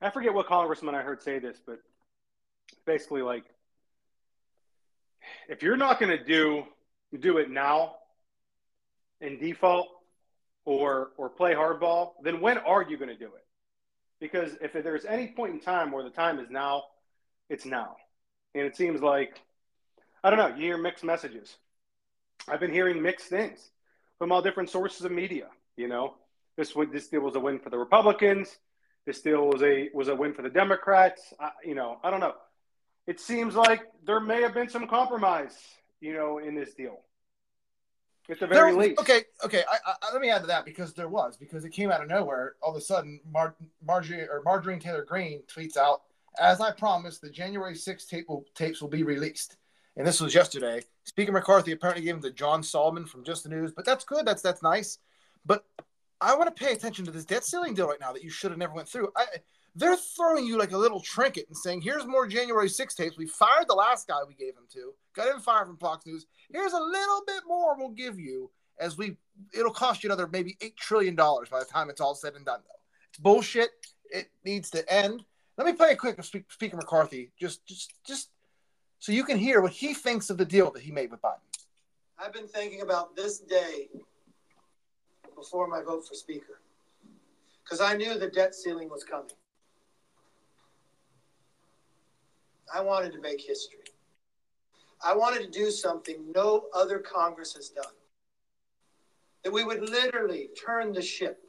I 0.00 0.10
forget 0.10 0.32
what 0.32 0.46
congressman 0.46 0.94
I 0.94 1.02
heard 1.02 1.22
say 1.22 1.38
this, 1.38 1.58
but 1.64 1.80
basically 2.86 3.22
like 3.22 3.44
if 5.48 5.62
you're 5.62 5.76
not 5.76 5.98
going 5.98 6.16
to 6.16 6.24
do 6.24 6.64
do 7.20 7.38
it 7.38 7.50
now 7.50 7.96
in 9.20 9.38
default 9.38 9.88
or 10.68 11.12
or 11.16 11.30
play 11.30 11.54
hardball, 11.54 12.12
then 12.22 12.40
when 12.40 12.58
are 12.58 12.82
you 12.82 12.96
going 12.96 13.08
to 13.08 13.16
do 13.16 13.26
it? 13.26 13.46
Because 14.20 14.52
if 14.60 14.72
there's 14.72 15.04
any 15.04 15.28
point 15.28 15.54
in 15.54 15.60
time 15.60 15.90
where 15.90 16.04
the 16.04 16.10
time 16.10 16.38
is 16.38 16.50
now, 16.50 16.84
it's 17.48 17.64
now. 17.64 17.96
And 18.54 18.64
it 18.66 18.76
seems 18.76 19.00
like 19.00 19.40
I 20.22 20.30
don't 20.30 20.38
know, 20.38 20.54
you 20.54 20.64
hear 20.66 20.78
mixed 20.78 21.04
messages. 21.04 21.56
I've 22.48 22.60
been 22.60 22.72
hearing 22.72 23.00
mixed 23.00 23.28
things 23.28 23.70
from 24.18 24.32
all 24.32 24.42
different 24.42 24.70
sources 24.70 25.04
of 25.04 25.12
media, 25.12 25.46
you 25.76 25.88
know. 25.88 26.14
This 26.56 26.74
this 26.92 27.08
deal 27.08 27.20
was 27.20 27.36
a 27.36 27.40
win 27.40 27.58
for 27.58 27.70
the 27.70 27.78
Republicans. 27.78 28.58
This 29.06 29.22
deal 29.22 29.46
was 29.46 29.62
a 29.62 29.88
was 29.94 30.08
a 30.08 30.14
win 30.14 30.34
for 30.34 30.42
the 30.42 30.50
Democrats. 30.50 31.32
I, 31.40 31.50
you 31.64 31.74
know, 31.74 31.98
I 32.04 32.10
don't 32.10 32.20
know 32.20 32.34
it 33.08 33.18
seems 33.18 33.54
like 33.56 33.80
there 34.04 34.20
may 34.20 34.42
have 34.42 34.52
been 34.52 34.68
some 34.68 34.86
compromise, 34.86 35.56
you 35.98 36.12
know, 36.12 36.36
in 36.36 36.54
this 36.54 36.74
deal. 36.74 37.00
At 38.30 38.40
the 38.40 38.46
very 38.46 38.72
there, 38.72 38.80
least. 38.80 39.00
Okay, 39.00 39.22
okay. 39.42 39.62
I, 39.70 39.92
I, 40.02 40.12
let 40.12 40.20
me 40.20 40.28
add 40.30 40.42
to 40.42 40.46
that 40.48 40.66
because 40.66 40.92
there 40.92 41.08
was 41.08 41.36
because 41.38 41.64
it 41.64 41.70
came 41.70 41.90
out 41.90 42.02
of 42.02 42.08
nowhere. 42.08 42.56
All 42.62 42.70
of 42.70 42.76
a 42.76 42.80
sudden, 42.80 43.20
Mar- 43.30 43.56
Marjorie 43.84 44.28
or 44.28 44.42
Marjorie 44.44 44.78
Taylor 44.78 45.04
Greene 45.04 45.42
tweets 45.46 45.78
out, 45.78 46.02
"As 46.38 46.60
I 46.60 46.72
promised, 46.72 47.22
the 47.22 47.30
January 47.30 47.74
6th 47.74 48.06
tape 48.08 48.28
will, 48.28 48.44
tapes 48.54 48.82
will 48.82 48.88
be 48.88 49.02
released." 49.02 49.56
And 49.96 50.06
this 50.06 50.20
was 50.20 50.34
yesterday. 50.34 50.82
Speaker 51.04 51.32
McCarthy 51.32 51.72
apparently 51.72 52.04
gave 52.04 52.16
him 52.16 52.22
to 52.22 52.30
John 52.30 52.62
Solomon 52.62 53.06
from 53.06 53.24
Just 53.24 53.44
the 53.44 53.48
News, 53.48 53.72
but 53.72 53.86
that's 53.86 54.04
good. 54.04 54.26
That's 54.26 54.42
that's 54.42 54.62
nice. 54.62 54.98
But 55.46 55.64
I 56.20 56.36
want 56.36 56.54
to 56.54 56.64
pay 56.64 56.72
attention 56.72 57.06
to 57.06 57.10
this 57.10 57.24
debt 57.24 57.44
ceiling 57.44 57.72
deal 57.74 57.88
right 57.88 58.00
now 58.00 58.12
that 58.12 58.22
you 58.22 58.30
should 58.30 58.50
have 58.50 58.58
never 58.58 58.74
went 58.74 58.88
through. 58.88 59.10
I, 59.16 59.24
they're 59.78 59.96
throwing 59.96 60.44
you 60.44 60.58
like 60.58 60.72
a 60.72 60.78
little 60.78 61.00
trinket 61.00 61.46
and 61.46 61.56
saying, 61.56 61.80
here's 61.80 62.04
more 62.04 62.26
January 62.26 62.68
6 62.68 62.94
tapes. 62.94 63.16
We 63.16 63.26
fired 63.26 63.68
the 63.68 63.74
last 63.74 64.08
guy 64.08 64.16
we 64.26 64.34
gave 64.34 64.56
him 64.56 64.66
to, 64.72 64.92
got 65.14 65.32
him 65.32 65.40
fired 65.40 65.66
from 65.66 65.76
Fox 65.76 66.04
News. 66.04 66.26
Here's 66.52 66.72
a 66.72 66.80
little 66.80 67.22
bit 67.26 67.42
more 67.46 67.76
we'll 67.78 67.90
give 67.90 68.18
you 68.18 68.50
as 68.80 68.98
we, 68.98 69.16
it'll 69.54 69.72
cost 69.72 70.02
you 70.02 70.08
another 70.08 70.26
maybe 70.26 70.56
$8 70.60 70.76
trillion 70.76 71.14
by 71.14 71.58
the 71.58 71.66
time 71.70 71.90
it's 71.90 72.00
all 72.00 72.14
said 72.14 72.34
and 72.34 72.44
done, 72.44 72.60
though. 72.66 72.80
It's 73.10 73.18
bullshit. 73.18 73.70
It 74.10 74.30
needs 74.44 74.70
to 74.70 74.92
end. 74.92 75.24
Let 75.56 75.66
me 75.66 75.72
play 75.72 75.92
a 75.92 75.96
quick 75.96 76.22
Speaker 76.22 76.76
McCarthy, 76.76 77.30
just, 77.38 77.64
just, 77.66 77.94
just 78.04 78.30
so 78.98 79.12
you 79.12 79.24
can 79.24 79.38
hear 79.38 79.60
what 79.60 79.72
he 79.72 79.94
thinks 79.94 80.28
of 80.30 80.38
the 80.38 80.44
deal 80.44 80.70
that 80.72 80.82
he 80.82 80.90
made 80.90 81.10
with 81.10 81.22
Biden. 81.22 81.38
I've 82.18 82.32
been 82.32 82.48
thinking 82.48 82.82
about 82.82 83.14
this 83.14 83.38
day 83.38 83.88
before 85.36 85.68
my 85.68 85.82
vote 85.82 86.06
for 86.06 86.14
Speaker 86.14 86.60
because 87.62 87.80
I 87.80 87.96
knew 87.96 88.18
the 88.18 88.28
debt 88.28 88.54
ceiling 88.54 88.88
was 88.88 89.04
coming. 89.04 89.30
I 92.74 92.80
wanted 92.80 93.12
to 93.12 93.20
make 93.20 93.40
history. 93.40 93.80
I 95.02 95.14
wanted 95.14 95.40
to 95.42 95.50
do 95.50 95.70
something 95.70 96.16
no 96.34 96.66
other 96.74 96.98
Congress 96.98 97.54
has 97.54 97.68
done. 97.68 97.84
That 99.44 99.52
we 99.52 99.64
would 99.64 99.88
literally 99.88 100.50
turn 100.64 100.92
the 100.92 101.02
ship. 101.02 101.40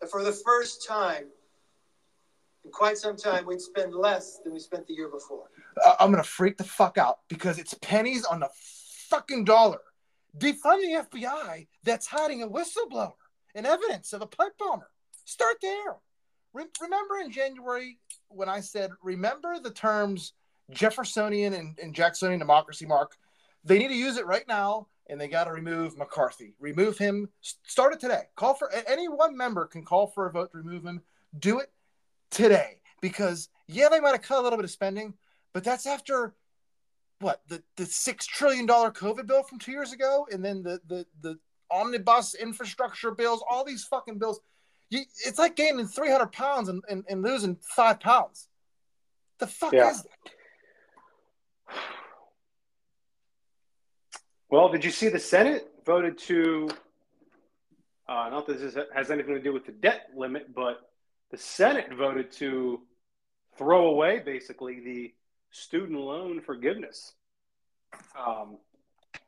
That 0.00 0.10
for 0.10 0.24
the 0.24 0.32
first 0.32 0.86
time 0.86 1.26
in 2.64 2.70
quite 2.70 2.98
some 2.98 3.16
time, 3.16 3.46
we'd 3.46 3.60
spend 3.60 3.94
less 3.94 4.38
than 4.44 4.52
we 4.52 4.58
spent 4.58 4.86
the 4.86 4.94
year 4.94 5.08
before. 5.08 5.44
I'm 5.98 6.10
going 6.10 6.22
to 6.22 6.28
freak 6.28 6.58
the 6.58 6.64
fuck 6.64 6.98
out 6.98 7.20
because 7.28 7.58
it's 7.58 7.74
pennies 7.74 8.24
on 8.24 8.40
the 8.40 8.50
fucking 9.08 9.44
dollar. 9.44 9.80
Defund 10.36 10.80
the 10.80 11.04
FBI 11.10 11.68
that's 11.84 12.06
hiding 12.06 12.42
a 12.42 12.48
whistleblower 12.48 13.14
and 13.54 13.66
evidence 13.66 14.12
of 14.12 14.22
a 14.22 14.26
pipe 14.26 14.52
bomber. 14.58 14.90
Start 15.24 15.56
there. 15.62 15.96
Re- 16.52 16.66
remember 16.80 17.18
in 17.18 17.30
January 17.30 17.98
when 18.30 18.48
I 18.48 18.60
said, 18.60 18.90
remember 19.02 19.58
the 19.60 19.70
terms 19.70 20.32
Jeffersonian 20.70 21.52
and, 21.54 21.78
and 21.78 21.94
Jacksonian 21.94 22.38
democracy, 22.38 22.86
Mark? 22.86 23.16
They 23.64 23.78
need 23.78 23.88
to 23.88 23.94
use 23.94 24.16
it 24.16 24.26
right 24.26 24.46
now, 24.48 24.86
and 25.08 25.20
they 25.20 25.28
got 25.28 25.44
to 25.44 25.52
remove 25.52 25.98
McCarthy. 25.98 26.54
Remove 26.58 26.96
him. 26.96 27.28
Start 27.40 27.92
it 27.92 28.00
today. 28.00 28.22
Call 28.36 28.54
for 28.54 28.70
any 28.88 29.08
one 29.08 29.36
member 29.36 29.66
can 29.66 29.84
call 29.84 30.06
for 30.06 30.26
a 30.26 30.30
vote 30.30 30.52
to 30.52 30.58
remove 30.58 30.84
him. 30.84 31.02
Do 31.38 31.58
it 31.58 31.70
today 32.30 32.80
because 33.00 33.48
yeah, 33.66 33.88
they 33.88 34.00
might 34.00 34.12
have 34.12 34.22
cut 34.22 34.38
a 34.38 34.42
little 34.42 34.56
bit 34.56 34.64
of 34.64 34.70
spending, 34.70 35.14
but 35.52 35.64
that's 35.64 35.86
after 35.86 36.34
what 37.20 37.42
the 37.48 37.62
the 37.76 37.86
six 37.86 38.26
trillion 38.26 38.66
dollar 38.66 38.90
COVID 38.90 39.26
bill 39.26 39.42
from 39.42 39.58
two 39.58 39.72
years 39.72 39.92
ago, 39.92 40.26
and 40.32 40.44
then 40.44 40.62
the 40.62 40.80
the 40.88 41.06
the 41.20 41.38
omnibus 41.70 42.34
infrastructure 42.34 43.10
bills, 43.10 43.44
all 43.48 43.64
these 43.64 43.84
fucking 43.84 44.18
bills 44.18 44.40
you, 44.90 45.04
it's 45.24 45.38
like 45.38 45.56
gaining 45.56 45.86
300 45.86 46.32
pounds 46.32 46.68
and, 46.68 46.82
and, 46.88 47.04
and 47.08 47.22
losing 47.22 47.56
five 47.62 48.00
pounds. 48.00 48.48
The 49.38 49.46
fuck 49.46 49.72
yeah. 49.72 49.90
is 49.90 50.02
that? 50.02 50.32
Well, 54.50 54.68
did 54.68 54.84
you 54.84 54.90
see 54.90 55.08
the 55.08 55.20
Senate 55.20 55.70
voted 55.86 56.18
to, 56.18 56.68
uh, 58.08 58.28
not 58.30 58.46
that 58.48 58.58
this 58.58 58.76
has 58.94 59.10
anything 59.12 59.34
to 59.34 59.40
do 59.40 59.52
with 59.52 59.64
the 59.64 59.72
debt 59.72 60.08
limit, 60.16 60.52
but 60.52 60.80
the 61.30 61.38
Senate 61.38 61.86
voted 61.96 62.32
to 62.32 62.80
throw 63.56 63.86
away 63.86 64.18
basically 64.18 64.80
the 64.80 65.14
student 65.52 66.00
loan 66.00 66.40
forgiveness 66.40 67.12
um, 68.18 68.58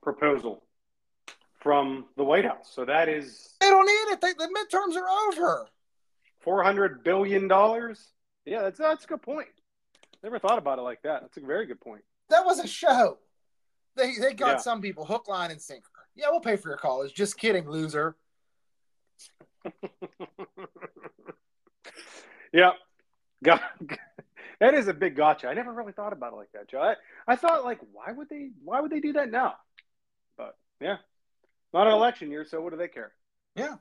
proposal 0.03 0.64
from 1.62 2.07
the 2.16 2.25
White 2.25 2.44
House. 2.44 2.70
So 2.75 2.85
that 2.85 3.09
is 3.09 3.55
they 3.61 3.70
don't 3.70 3.87
need 3.87 4.12
it. 4.12 4.20
They, 4.20 4.33
the 4.33 4.48
midterms 4.48 4.96
are 4.96 5.09
over. 5.29 5.66
Four 6.40 6.62
hundred 6.62 7.05
billion 7.05 7.48
dollars. 7.48 8.05
Yeah, 8.44 8.62
that's 8.62 8.79
that's 8.79 9.05
a 9.05 9.07
good 9.07 9.22
point. 9.22 9.48
Never 10.22 10.38
thought 10.38 10.59
about 10.59 10.79
it 10.79 10.83
like 10.83 11.03
that. 11.03 11.22
That's 11.22 11.37
a 11.37 11.40
very 11.40 11.66
good 11.66 11.81
point. 11.81 12.03
That 12.31 12.44
was 12.44 12.59
a 12.59 12.66
show. 12.66 13.18
They 13.96 14.16
they 14.18 14.35
got 14.35 14.48
yeah. 14.48 14.59
some 14.59 14.81
people 14.81 15.05
hook, 15.05 15.29
line, 15.29 15.51
and 15.51 15.61
sinker. 15.61 15.88
Yeah, 16.14 16.27
we'll 16.31 16.40
pay 16.40 16.57
for 16.57 16.68
your 16.68 16.79
college. 16.79 17.14
Just 17.14 17.38
kidding, 17.38 17.68
loser. 17.68 18.16
yeah, 22.53 22.72
got. 23.42 23.62
That 24.61 24.75
is 24.75 24.87
a 24.87 24.94
big 24.94 25.16
gotcha. 25.16 25.48
I 25.48 25.55
never 25.55 25.72
really 25.72 25.92
thought 25.92 26.12
about 26.12 26.33
it 26.33 26.37
like 26.37 26.53
that, 26.53 26.68
Joe. 26.68 26.81
I, 26.81 26.94
I 27.27 27.35
thought 27.35 27.64
like, 27.64 27.81
why 27.92 28.12
would 28.12 28.29
they? 28.29 28.51
Why 28.64 28.81
would 28.81 28.90
they 28.90 29.01
do 29.01 29.14
that 29.14 29.31
now? 29.31 29.55
But 30.37 30.57
yeah, 30.81 30.98
not 31.72 31.87
an 31.87 31.92
election 31.92 32.30
year, 32.30 32.44
so 32.44 32.61
what 32.61 32.70
do 32.70 32.76
they 32.76 32.88
care? 32.88 33.12
Yeah. 33.54 33.76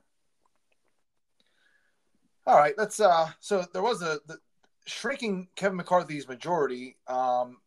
All 2.46 2.58
right, 2.58 2.74
let's. 2.76 2.98
Uh, 2.98 3.28
so 3.40 3.64
there 3.72 3.82
was 3.82 4.02
a 4.02 4.20
the, 4.26 4.38
shrinking 4.86 5.48
Kevin 5.56 5.76
McCarthy's 5.76 6.26
majority. 6.26 6.96
Um, 7.06 7.58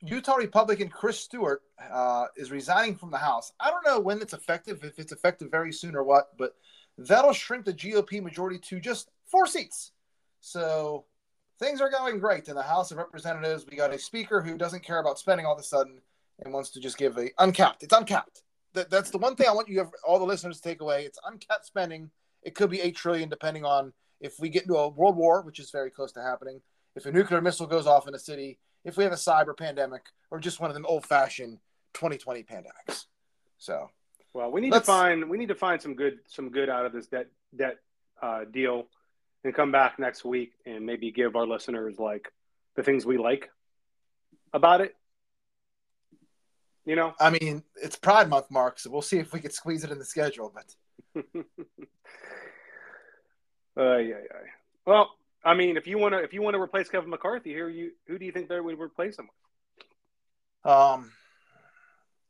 Utah 0.00 0.34
Republican 0.34 0.88
Chris 0.88 1.20
Stewart 1.20 1.62
uh, 1.92 2.26
is 2.36 2.50
resigning 2.50 2.96
from 2.96 3.10
the 3.10 3.18
House. 3.18 3.52
I 3.60 3.70
don't 3.70 3.86
know 3.86 4.00
when 4.00 4.20
it's 4.20 4.32
effective, 4.32 4.82
if 4.82 4.98
it's 4.98 5.12
effective 5.12 5.50
very 5.50 5.72
soon 5.72 5.94
or 5.94 6.02
what, 6.02 6.36
but 6.36 6.56
that'll 6.98 7.32
shrink 7.32 7.64
the 7.64 7.72
GOP 7.72 8.20
majority 8.20 8.58
to 8.58 8.80
just 8.80 9.10
four 9.26 9.46
seats. 9.46 9.92
So 10.40 11.04
things 11.60 11.80
are 11.80 11.90
going 11.90 12.18
great 12.18 12.48
in 12.48 12.56
the 12.56 12.62
House 12.62 12.90
of 12.90 12.98
Representatives. 12.98 13.64
We 13.70 13.76
got 13.76 13.94
a 13.94 13.98
speaker 13.98 14.42
who 14.42 14.58
doesn't 14.58 14.82
care 14.82 14.98
about 14.98 15.18
spending 15.20 15.46
all 15.46 15.54
of 15.54 15.60
a 15.60 15.64
sudden 15.64 16.00
and 16.40 16.52
wants 16.52 16.70
to 16.70 16.80
just 16.80 16.98
give 16.98 17.16
a 17.16 17.30
uncapped. 17.38 17.84
It's 17.84 17.94
uncapped. 17.94 18.42
That, 18.74 18.90
that's 18.90 19.10
the 19.10 19.18
one 19.18 19.36
thing 19.36 19.46
I 19.48 19.52
want 19.52 19.68
you 19.68 19.86
all 20.06 20.18
the 20.18 20.24
listeners 20.24 20.60
to 20.60 20.68
take 20.68 20.80
away. 20.80 21.04
It's 21.04 21.18
uncapped 21.24 21.66
spending. 21.66 22.10
It 22.42 22.54
could 22.54 22.70
be 22.70 22.80
eight 22.80 22.96
trillion, 22.96 23.28
depending 23.28 23.64
on 23.64 23.92
if 24.20 24.38
we 24.40 24.48
get 24.48 24.62
into 24.62 24.76
a 24.76 24.88
world 24.88 25.16
war, 25.16 25.42
which 25.42 25.58
is 25.58 25.70
very 25.70 25.90
close 25.90 26.12
to 26.12 26.22
happening. 26.22 26.60
If 26.94 27.06
a 27.06 27.12
nuclear 27.12 27.40
missile 27.40 27.66
goes 27.66 27.86
off 27.86 28.08
in 28.08 28.14
a 28.14 28.18
city, 28.18 28.58
if 28.84 28.96
we 28.96 29.04
have 29.04 29.12
a 29.12 29.16
cyber 29.16 29.56
pandemic, 29.56 30.02
or 30.30 30.40
just 30.40 30.60
one 30.60 30.70
of 30.70 30.74
them 30.74 30.86
old-fashioned 30.86 31.58
2020 31.94 32.42
pandemics. 32.42 33.04
So, 33.58 33.90
well, 34.34 34.50
we 34.50 34.60
need 34.60 34.72
to 34.72 34.80
find 34.80 35.28
we 35.28 35.38
need 35.38 35.48
to 35.48 35.54
find 35.54 35.80
some 35.80 35.94
good 35.94 36.18
some 36.26 36.50
good 36.50 36.68
out 36.68 36.86
of 36.86 36.92
this 36.92 37.06
debt 37.06 37.26
debt 37.56 37.76
uh, 38.20 38.44
deal, 38.50 38.88
and 39.44 39.54
come 39.54 39.72
back 39.72 39.98
next 39.98 40.24
week 40.24 40.52
and 40.66 40.84
maybe 40.84 41.10
give 41.10 41.36
our 41.36 41.46
listeners 41.46 41.98
like 41.98 42.32
the 42.76 42.82
things 42.82 43.06
we 43.06 43.18
like 43.18 43.50
about 44.52 44.80
it. 44.80 44.96
You 46.84 46.96
know, 46.96 47.14
I 47.20 47.30
mean, 47.30 47.62
it's 47.80 47.96
Pride 47.96 48.28
Month, 48.28 48.50
Mark, 48.50 48.80
so 48.80 48.90
we'll 48.90 49.02
see 49.02 49.18
if 49.18 49.32
we 49.32 49.40
can 49.40 49.52
squeeze 49.52 49.84
it 49.84 49.90
in 49.92 49.98
the 49.98 50.04
schedule. 50.04 50.52
But, 50.52 51.24
uh, 53.76 53.98
yeah, 53.98 54.16
yeah. 54.16 54.38
Well, 54.84 55.10
I 55.44 55.54
mean, 55.54 55.76
if 55.76 55.86
you 55.86 55.98
want 55.98 56.14
to, 56.14 56.18
if 56.18 56.32
you 56.32 56.42
want 56.42 56.54
to 56.54 56.60
replace 56.60 56.88
Kevin 56.88 57.10
McCarthy 57.10 57.50
here, 57.50 57.68
you 57.68 57.92
who 58.08 58.18
do 58.18 58.24
you 58.24 58.32
think 58.32 58.48
they 58.48 58.58
would 58.58 58.80
replace 58.80 59.16
him 59.16 59.28
with? 60.64 60.72
Um, 60.72 61.12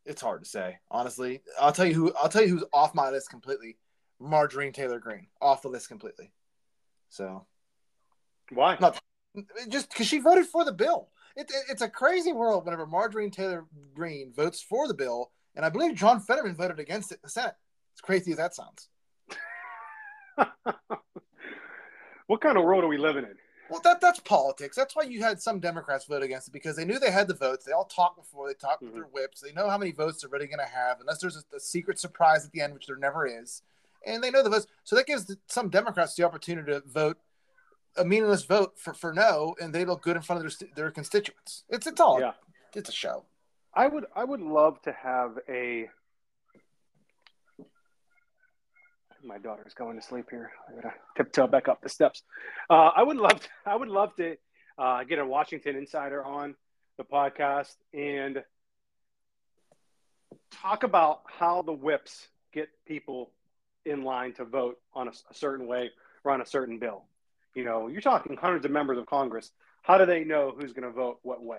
it's 0.05 0.21
hard 0.21 0.45
to 0.45 0.49
say, 0.49 0.79
honestly. 0.91 1.43
I'll 1.59 1.73
tell 1.73 1.87
you 1.87 1.95
who. 1.95 2.13
I'll 2.21 2.29
tell 2.29 2.43
you 2.43 2.49
who's 2.49 2.65
off 2.75 2.95
my 2.95 3.11
list 3.11 3.31
completely. 3.31 3.79
Marjorie 4.21 4.71
Taylor 4.71 5.01
Greene 5.01 5.29
off 5.41 5.63
the 5.63 5.69
list 5.69 5.89
completely. 5.89 6.31
So, 7.09 7.47
why? 8.51 8.77
Not 8.81 9.01
just 9.69 9.89
because 9.89 10.07
she 10.07 10.19
voted 10.19 10.47
for 10.47 10.65
the 10.65 10.73
bill. 10.73 11.09
It, 11.37 11.51
it, 11.51 11.65
it's 11.71 11.83
a 11.83 11.89
crazy 11.89 12.33
world 12.33 12.65
whenever 12.65 12.87
Marjorie 12.87 13.31
Taylor 13.31 13.67
Greene 13.95 14.33
votes 14.33 14.61
for 14.61 14.89
the 14.89 14.95
bill, 14.95 15.31
and 15.55 15.65
I 15.65 15.69
believe 15.69 15.95
John 15.95 16.21
Fetterman 16.21 16.57
voted 16.57 16.79
against 16.79 17.13
it 17.13 17.17
in 17.17 17.21
the 17.25 17.31
Senate. 17.31 17.55
As 17.95 18.01
crazy 18.01 18.33
as 18.33 18.39
that 18.39 18.55
sounds. 18.55 18.89
what 22.27 22.41
kind 22.41 22.57
of 22.57 22.65
world 22.65 22.85
are 22.85 22.89
we 22.89 22.99
living 22.99 23.25
in? 23.25 23.35
Well, 23.73 23.81
that 23.85 24.03
that's 24.03 24.21
politics. 24.21 24.77
That's 24.77 24.95
why 24.95 25.05
you 25.05 25.23
had 25.23 25.41
some 25.41 25.59
Democrats 25.59 26.05
vote 26.05 26.23
against 26.23 26.49
it 26.49 26.53
because 26.53 26.77
they 26.77 26.85
knew 26.85 26.99
they 26.99 27.11
had 27.11 27.27
the 27.27 27.35
votes. 27.35 27.65
They 27.65 27.73
all 27.73 27.87
talked 27.87 28.19
before 28.19 28.47
they 28.47 28.53
talked 28.53 28.83
mm-hmm. 28.83 28.93
with 28.93 28.95
their 28.95 29.11
whips. 29.11 29.41
They 29.41 29.53
know 29.53 29.71
how 29.71 29.79
many 29.79 29.93
votes 29.93 30.21
they're 30.21 30.31
really 30.31 30.47
going 30.47 30.59
to 30.59 30.67
have, 30.67 31.01
unless 31.01 31.21
there's 31.21 31.37
a, 31.37 31.57
a, 31.57 31.61
secret 31.61 31.99
surprise 31.99 32.45
at 32.45 32.53
the 32.53 32.61
end, 32.61 32.75
which 32.75 32.87
there 32.87 32.97
never 32.97 33.27
is. 33.27 33.63
And 34.07 34.23
they 34.23 34.31
know 34.31 34.43
the 34.43 34.51
votes, 34.51 34.67
so 34.85 34.95
that 34.97 35.07
gives 35.07 35.35
some 35.47 35.71
Democrats 35.71 36.15
the 36.15 36.25
opportunity 36.25 36.71
to 36.71 36.83
vote 36.87 37.17
a 37.97 38.05
meaningless 38.05 38.45
vote 38.45 38.79
for, 38.79 38.95
for 38.95 39.13
no, 39.13 39.55
and 39.61 39.75
they 39.75 39.85
look 39.85 40.03
good 40.03 40.17
in 40.17 40.23
front 40.23 40.45
of 40.45 40.59
their 40.59 40.69
their 40.75 40.91
constituents. 40.91 41.65
It's 41.69 41.87
it's 41.87 42.01
all 42.01 42.21
yeah. 42.21 42.33
it's 42.75 42.89
a 42.89 42.93
show. 42.93 43.25
I 43.75 43.87
would 43.87 44.07
I 44.15 44.25
would 44.25 44.41
love 44.41 44.81
to 44.83 44.93
have 44.93 45.39
a. 45.49 45.89
My 49.25 49.39
daughter's 49.39 49.75
going 49.75 49.97
to 49.97 50.03
sleep 50.03 50.27
here. 50.31 50.51
I 50.69 50.75
gotta 50.75 50.95
tiptoe 51.17 51.47
back 51.47 51.69
up 51.69 51.81
the 51.81 51.89
steps. 51.89 52.23
Uh, 52.69 52.91
I 52.97 53.03
would 53.03 53.17
love 53.17 53.41
to, 53.41 53.49
I 53.67 53.77
would 53.77 53.89
love 53.89 54.15
to 54.17 54.37
uh, 54.79 55.05
get 55.05 55.19
a 55.19 55.27
Washington 55.27 55.77
insider 55.77 56.25
on 56.25 56.57
the 56.99 57.05
podcast 57.05 57.75
and 57.95 58.43
talk 60.51 60.83
about 60.83 61.23
how 61.27 61.63
the 61.63 61.73
whips 61.73 62.29
get 62.53 62.69
people 62.87 63.31
in 63.85 64.03
line 64.03 64.33
to 64.35 64.45
vote 64.45 64.79
on 64.93 65.09
a, 65.09 65.13
a 65.31 65.35
certain 65.35 65.67
way 65.67 65.91
or 66.25 66.33
on 66.33 66.41
a 66.41 66.47
certain 66.47 66.79
bill. 66.79 67.05
You 67.55 67.65
know, 67.65 67.89
you're 67.89 68.01
talking 68.01 68.37
hundreds 68.37 68.65
of 68.65 68.71
members 68.71 68.99
of 68.99 69.07
Congress. 69.07 69.51
How 69.83 69.99
do 69.99 70.07
they 70.07 70.25
know 70.25 70.55
who's 70.57 70.73
going 70.73 70.89
to 70.89 70.91
vote 70.91 71.19
what 71.23 71.43
way? 71.43 71.59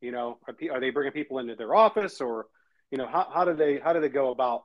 You 0.00 0.12
know, 0.12 0.38
are, 0.46 0.54
are 0.72 0.80
they 0.80 0.90
bringing 0.90 1.12
people 1.12 1.38
into 1.38 1.54
their 1.54 1.74
office, 1.74 2.20
or 2.20 2.46
you 2.90 2.98
know, 2.98 3.06
how, 3.06 3.28
how 3.32 3.44
do 3.44 3.54
they 3.54 3.78
how 3.78 3.92
do 3.92 4.00
they 4.00 4.08
go 4.08 4.30
about 4.30 4.64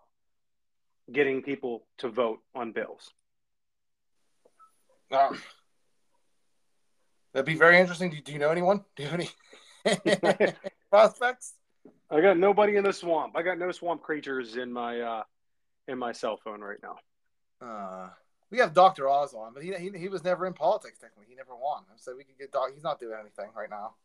getting 1.11 1.41
people 1.41 1.85
to 1.99 2.09
vote 2.09 2.39
on 2.55 2.71
bills? 2.71 3.11
Um, 5.11 5.41
that'd 7.33 7.45
be 7.45 7.55
very 7.55 7.79
interesting. 7.79 8.11
Do, 8.11 8.21
do 8.21 8.31
you 8.31 8.39
know 8.39 8.49
anyone? 8.49 8.83
Do 8.95 9.03
you 9.03 9.09
have 9.09 9.19
any 9.85 10.53
prospects? 10.89 11.53
I 12.09 12.21
got 12.21 12.37
nobody 12.37 12.75
in 12.75 12.83
the 12.83 12.93
swamp. 12.93 13.35
I 13.35 13.41
got 13.41 13.57
no 13.57 13.71
swamp 13.71 14.03
creatures 14.03 14.57
in 14.57 14.71
my 14.71 14.99
uh, 14.99 15.23
in 15.87 15.97
my 15.97 16.11
cell 16.11 16.37
phone 16.43 16.61
right 16.61 16.77
now. 16.81 16.95
Uh, 17.65 18.09
we 18.51 18.57
have 18.57 18.73
Doctor 18.73 19.09
Oz 19.09 19.33
on, 19.33 19.53
but 19.53 19.63
he, 19.63 19.73
he 19.73 19.97
he 19.97 20.07
was 20.09 20.23
never 20.23 20.45
in 20.45 20.53
politics. 20.53 20.99
Technically, 20.99 21.25
he 21.29 21.35
never 21.35 21.55
won. 21.55 21.83
So 21.95 22.15
we 22.15 22.23
could 22.23 22.37
get 22.37 22.51
Doc. 22.51 22.69
He's 22.73 22.83
not 22.83 22.99
doing 22.99 23.15
anything 23.19 23.49
right 23.55 23.69
now. 23.69 23.95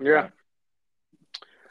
Yeah. 0.00 0.28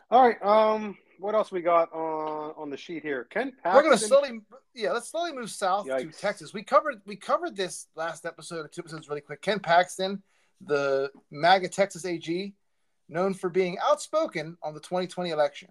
All 0.09 0.27
right. 0.27 0.41
Um. 0.43 0.97
What 1.19 1.35
else 1.35 1.51
we 1.51 1.61
got 1.61 1.91
on 1.93 2.53
on 2.57 2.69
the 2.69 2.77
sheet 2.77 3.01
here? 3.01 3.25
Ken 3.25 3.51
Paxton. 3.51 3.73
We're 3.73 3.83
gonna 3.83 3.97
slowly, 3.97 4.41
yeah, 4.73 4.91
let's 4.91 5.09
slowly 5.09 5.31
move 5.31 5.49
south 5.49 5.87
Yikes. 5.87 6.13
to 6.15 6.19
Texas. 6.19 6.53
We 6.53 6.63
covered 6.63 7.01
we 7.05 7.15
covered 7.15 7.55
this 7.55 7.87
last 7.95 8.25
episode, 8.25 8.65
of 8.65 8.71
two 8.71 8.81
episodes 8.81 9.07
really 9.07 9.21
quick. 9.21 9.41
Ken 9.41 9.59
Paxton, 9.59 10.21
the 10.61 11.11
MAGA 11.31 11.69
Texas 11.69 12.05
AG, 12.05 12.53
known 13.09 13.33
for 13.33 13.49
being 13.49 13.77
outspoken 13.83 14.57
on 14.61 14.73
the 14.73 14.79
2020 14.79 15.29
election. 15.29 15.69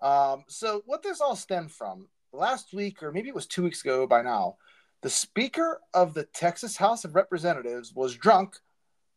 Um, 0.00 0.44
so 0.48 0.82
what 0.86 1.02
this 1.02 1.20
all 1.20 1.36
stemmed 1.36 1.72
from 1.72 2.08
last 2.32 2.72
week, 2.72 3.02
or 3.02 3.12
maybe 3.12 3.28
it 3.28 3.34
was 3.34 3.46
two 3.46 3.64
weeks 3.64 3.82
ago 3.82 4.06
by 4.06 4.22
now, 4.22 4.56
the 5.02 5.10
Speaker 5.10 5.80
of 5.94 6.14
the 6.14 6.24
Texas 6.24 6.76
House 6.76 7.04
of 7.04 7.14
Representatives 7.14 7.94
was 7.94 8.16
drunk 8.16 8.56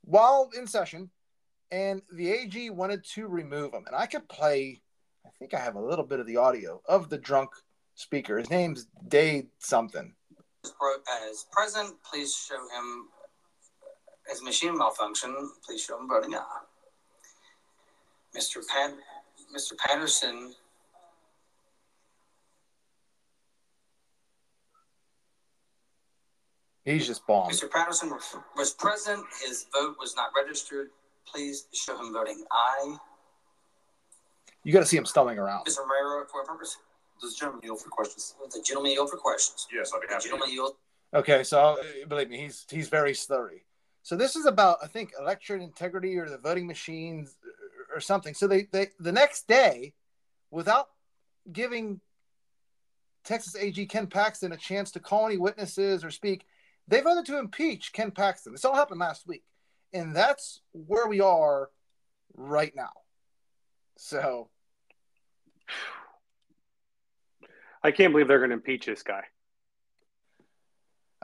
while 0.03 0.49
in 0.57 0.67
session, 0.67 1.09
and 1.71 2.01
the 2.11 2.29
AG 2.31 2.69
wanted 2.69 3.03
to 3.13 3.27
remove 3.27 3.73
him. 3.73 3.83
And 3.87 3.95
I 3.95 4.05
could 4.05 4.27
play, 4.27 4.81
I 5.25 5.29
think 5.39 5.53
I 5.53 5.59
have 5.59 5.75
a 5.75 5.81
little 5.81 6.05
bit 6.05 6.19
of 6.19 6.27
the 6.27 6.37
audio 6.37 6.81
of 6.87 7.09
the 7.09 7.17
drunk 7.17 7.51
speaker. 7.95 8.37
His 8.37 8.49
name's 8.49 8.87
Dade 9.07 9.47
something. 9.59 10.13
As 10.63 11.45
president, 11.51 11.95
please 12.03 12.35
show 12.35 12.55
him 12.55 13.07
his 14.27 14.43
machine 14.43 14.77
malfunction. 14.77 15.35
Please 15.65 15.81
show 15.81 15.99
him 15.99 16.07
voting 16.07 16.35
aye. 16.35 16.61
Mr. 18.37 18.65
Pat, 18.67 18.93
Mr. 19.55 19.77
Patterson 19.77 20.53
He's 26.85 27.05
just 27.05 27.25
bombed. 27.27 27.53
Mr. 27.53 27.69
Patterson 27.69 28.11
was 28.55 28.71
present. 28.71 29.23
His 29.45 29.67
vote 29.71 29.95
was 29.99 30.15
not 30.15 30.29
registered. 30.35 30.89
Please 31.25 31.67
show 31.73 31.97
him 31.97 32.11
voting 32.11 32.43
aye. 32.51 32.97
You 34.63 34.73
got 34.73 34.79
to 34.79 34.85
see 34.85 34.97
him 34.97 35.05
stumbling 35.05 35.37
around. 35.37 35.65
Mr. 35.65 35.79
Romero, 35.79 36.25
for 36.31 36.41
a 36.41 36.45
purpose? 36.45 36.77
Does 37.19 37.33
the 37.33 37.39
gentleman 37.39 37.61
yield 37.63 37.81
for 37.81 37.89
questions? 37.89 38.35
Does 38.43 38.53
the 38.53 38.63
gentleman 38.63 38.91
yield 38.93 39.09
for 39.09 39.17
questions? 39.17 39.67
Yes, 39.71 39.91
I'll 39.93 40.01
be 40.01 40.07
happy. 40.07 40.23
The 40.23 40.29
gentleman 40.29 40.51
yield. 40.51 40.75
Okay, 41.13 41.43
so 41.43 41.59
uh, 41.59 41.75
believe 42.07 42.29
me, 42.29 42.37
he's 42.37 42.65
he's 42.69 42.87
very 42.89 43.13
slurry. 43.13 43.61
So 44.01 44.15
this 44.15 44.35
is 44.35 44.45
about 44.45 44.77
I 44.81 44.87
think 44.87 45.11
election 45.19 45.61
integrity 45.61 46.17
or 46.17 46.29
the 46.29 46.37
voting 46.37 46.65
machines 46.65 47.35
or 47.93 47.99
something. 47.99 48.33
So 48.33 48.47
they, 48.47 48.67
they 48.71 48.87
the 48.99 49.11
next 49.11 49.47
day, 49.47 49.93
without 50.49 50.87
giving 51.51 51.99
Texas 53.23 53.55
AG 53.55 53.85
Ken 53.87 54.07
Paxton 54.07 54.51
a 54.51 54.57
chance 54.57 54.89
to 54.91 54.99
call 54.99 55.27
any 55.27 55.37
witnesses 55.37 56.03
or 56.03 56.09
speak, 56.09 56.45
they 56.87 57.01
voted 57.01 57.25
to 57.27 57.39
impeach 57.39 57.93
Ken 57.93 58.11
Paxton. 58.11 58.53
This 58.53 58.65
all 58.65 58.75
happened 58.75 58.99
last 58.99 59.27
week. 59.27 59.43
And 59.93 60.15
that's 60.15 60.61
where 60.71 61.07
we 61.07 61.19
are 61.19 61.69
right 62.35 62.73
now. 62.75 62.91
So 63.97 64.49
I 67.83 67.91
can't 67.91 68.13
believe 68.13 68.27
they're 68.27 68.39
going 68.39 68.51
to 68.51 68.55
impeach 68.55 68.85
this 68.85 69.03
guy. 69.03 69.23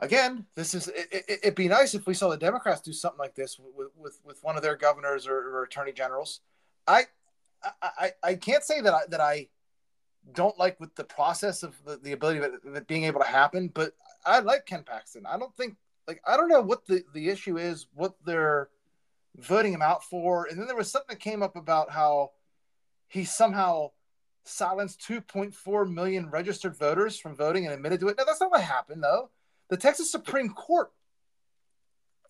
Again, 0.00 0.46
this 0.54 0.74
is 0.74 0.88
it, 0.88 1.08
would 1.12 1.38
it, 1.42 1.56
be 1.56 1.66
nice 1.66 1.94
if 1.94 2.06
we 2.06 2.14
saw 2.14 2.28
the 2.28 2.36
Democrats 2.36 2.80
do 2.80 2.92
something 2.92 3.18
like 3.18 3.34
this 3.34 3.58
with 3.58 3.88
with, 3.96 4.20
with 4.24 4.38
one 4.44 4.56
of 4.56 4.62
their 4.62 4.76
governors 4.76 5.26
or, 5.26 5.36
or 5.36 5.64
attorney 5.64 5.92
generals. 5.92 6.40
I, 6.86 7.06
I 7.82 8.12
I 8.22 8.34
can't 8.36 8.62
say 8.62 8.80
that 8.80 8.94
I 8.94 9.00
that 9.08 9.20
I 9.20 9.48
don't 10.32 10.56
like 10.56 10.78
with 10.78 10.94
the 10.94 11.02
process 11.02 11.64
of 11.64 11.74
the, 11.84 11.96
the 11.96 12.12
ability 12.12 12.38
of 12.38 12.44
it, 12.44 12.52
of 12.64 12.74
it 12.76 12.86
being 12.86 13.04
able 13.04 13.20
to 13.20 13.26
happen, 13.26 13.68
but 13.74 13.92
I 14.24 14.40
like 14.40 14.66
Ken 14.66 14.82
Paxton. 14.84 15.26
I 15.26 15.38
don't 15.38 15.56
think 15.56 15.76
like 16.06 16.20
I 16.26 16.36
don't 16.36 16.48
know 16.48 16.60
what 16.60 16.86
the 16.86 17.02
the 17.14 17.28
issue 17.28 17.58
is, 17.58 17.86
what 17.94 18.14
they're 18.24 18.68
voting 19.36 19.72
him 19.72 19.82
out 19.82 20.04
for. 20.04 20.46
And 20.46 20.58
then 20.58 20.66
there 20.66 20.76
was 20.76 20.90
something 20.90 21.14
that 21.14 21.20
came 21.20 21.42
up 21.42 21.56
about 21.56 21.90
how 21.90 22.32
he 23.08 23.24
somehow 23.24 23.92
silenced 24.44 25.00
2.4 25.06 25.92
million 25.92 26.30
registered 26.30 26.76
voters 26.76 27.18
from 27.18 27.36
voting 27.36 27.66
and 27.66 27.74
admitted 27.74 28.00
to 28.00 28.08
it. 28.08 28.16
No, 28.18 28.24
that's 28.24 28.40
not 28.40 28.50
what 28.50 28.62
happened 28.62 29.02
though. 29.02 29.30
The 29.68 29.76
Texas 29.76 30.10
Supreme 30.10 30.50
Court 30.50 30.90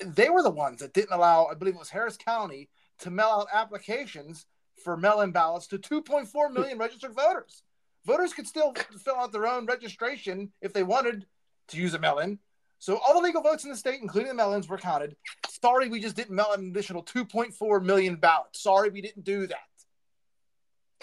they 0.04 0.30
were 0.30 0.42
the 0.42 0.50
ones 0.50 0.80
that 0.80 0.92
didn't 0.92 1.12
allow, 1.12 1.46
I 1.46 1.54
believe 1.54 1.74
it 1.74 1.78
was 1.78 1.90
Harris 1.90 2.16
County, 2.16 2.68
to 3.00 3.10
mail 3.10 3.26
out 3.26 3.48
applications 3.52 4.46
for 4.82 4.96
mail-in 4.96 5.32
ballots 5.32 5.66
to 5.68 5.78
2.4 5.78 6.52
million 6.52 6.78
registered 6.78 7.14
voters. 7.14 7.62
Voters 8.04 8.32
could 8.32 8.46
still 8.46 8.74
fill 9.04 9.16
out 9.16 9.32
their 9.32 9.46
own 9.46 9.66
registration 9.66 10.52
if 10.60 10.72
they 10.72 10.82
wanted 10.82 11.26
to 11.68 11.76
use 11.76 11.94
a 11.94 11.98
melon. 11.98 12.38
So 12.78 12.98
all 12.98 13.14
the 13.14 13.20
legal 13.20 13.42
votes 13.42 13.64
in 13.64 13.70
the 13.70 13.76
state, 13.76 14.00
including 14.00 14.28
the 14.28 14.34
melons, 14.34 14.68
were 14.68 14.78
counted. 14.78 15.16
Sorry, 15.62 15.88
we 15.88 16.00
just 16.00 16.14
didn't 16.14 16.34
mail 16.34 16.52
an 16.52 16.70
additional 16.70 17.02
2.4 17.02 17.82
million 17.82 18.16
ballots. 18.16 18.62
Sorry, 18.62 18.88
we 18.90 19.00
didn't 19.00 19.24
do 19.24 19.46
that. 19.48 19.58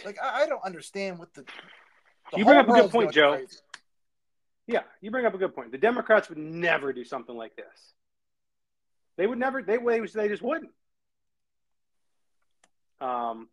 Like, 0.05 0.17
I, 0.21 0.43
I 0.43 0.45
don't 0.47 0.63
understand 0.63 1.19
what 1.19 1.33
the. 1.33 1.41
the 2.31 2.37
You 2.37 2.45
bring 2.45 2.59
up 2.59 2.69
a 2.69 2.71
good 2.71 2.91
point, 2.91 3.11
Joe. 3.11 3.33
crazy. 3.33 3.57
Yeah, 4.67 4.81
you 5.01 5.11
bring 5.11 5.25
up 5.25 5.33
a 5.33 5.37
good 5.37 5.53
point. 5.53 5.71
The 5.71 5.77
Democrats 5.77 6.29
would 6.29 6.37
never 6.37 6.91
do 6.91 7.03
something 7.03 7.35
like 7.35 7.55
this. 7.55 7.93
They 9.17 9.27
would 9.27 9.37
never. 9.37 9.61
They 9.61 9.77
they, 9.77 9.99
they 9.99 10.27
just 10.27 10.41
wouldn't. 10.41 10.71
Um, 12.99 13.49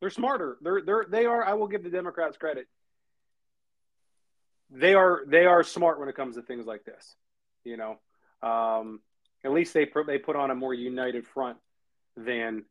they're 0.00 0.10
smarter. 0.10 0.56
They're 0.62 0.80
they're 0.80 1.06
they 1.08 1.26
are. 1.26 1.44
I 1.44 1.54
will 1.54 1.66
give 1.66 1.82
the 1.82 1.90
Democrats 1.90 2.36
credit. 2.36 2.66
They 4.70 4.94
are 4.94 5.22
they 5.26 5.46
are 5.46 5.62
smart 5.62 6.00
when 6.00 6.08
it 6.08 6.16
comes 6.16 6.36
to 6.36 6.42
things 6.42 6.66
like 6.66 6.84
this. 6.84 7.14
You 7.64 7.76
know, 7.76 7.98
um, 8.42 9.00
at 9.44 9.52
least 9.52 9.74
they 9.74 9.86
put 9.86 10.06
they 10.06 10.18
put 10.18 10.36
on 10.36 10.50
a 10.50 10.54
more 10.54 10.74
united 10.74 11.26
front 11.26 11.58
than 12.16 12.64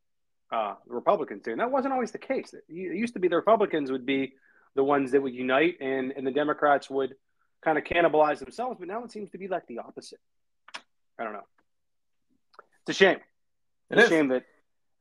uh, 0.51 0.75
the 0.87 0.93
Republicans 0.93 1.43
do, 1.43 1.51
and 1.51 1.59
that 1.59 1.71
wasn't 1.71 1.93
always 1.93 2.11
the 2.11 2.17
case. 2.17 2.53
It 2.53 2.63
used 2.67 3.13
to 3.13 3.19
be 3.19 3.27
the 3.27 3.35
Republicans 3.35 3.91
would 3.91 4.05
be 4.05 4.33
the 4.75 4.83
ones 4.83 5.11
that 5.11 5.21
would 5.21 5.33
unite, 5.33 5.77
and 5.81 6.11
and 6.11 6.25
the 6.25 6.31
Democrats 6.31 6.89
would 6.89 7.15
kind 7.63 7.77
of 7.77 7.83
cannibalize 7.83 8.39
themselves. 8.39 8.77
But 8.79 8.87
now 8.87 9.03
it 9.03 9.11
seems 9.11 9.29
to 9.31 9.37
be 9.37 9.47
like 9.47 9.67
the 9.67 9.79
opposite. 9.79 10.19
I 11.17 11.23
don't 11.23 11.33
know. 11.33 11.47
It's 12.81 12.97
a 12.97 12.99
shame. 12.99 13.19
It 13.89 13.97
It's 13.97 14.07
a 14.07 14.09
shame 14.09 14.27
that 14.29 14.43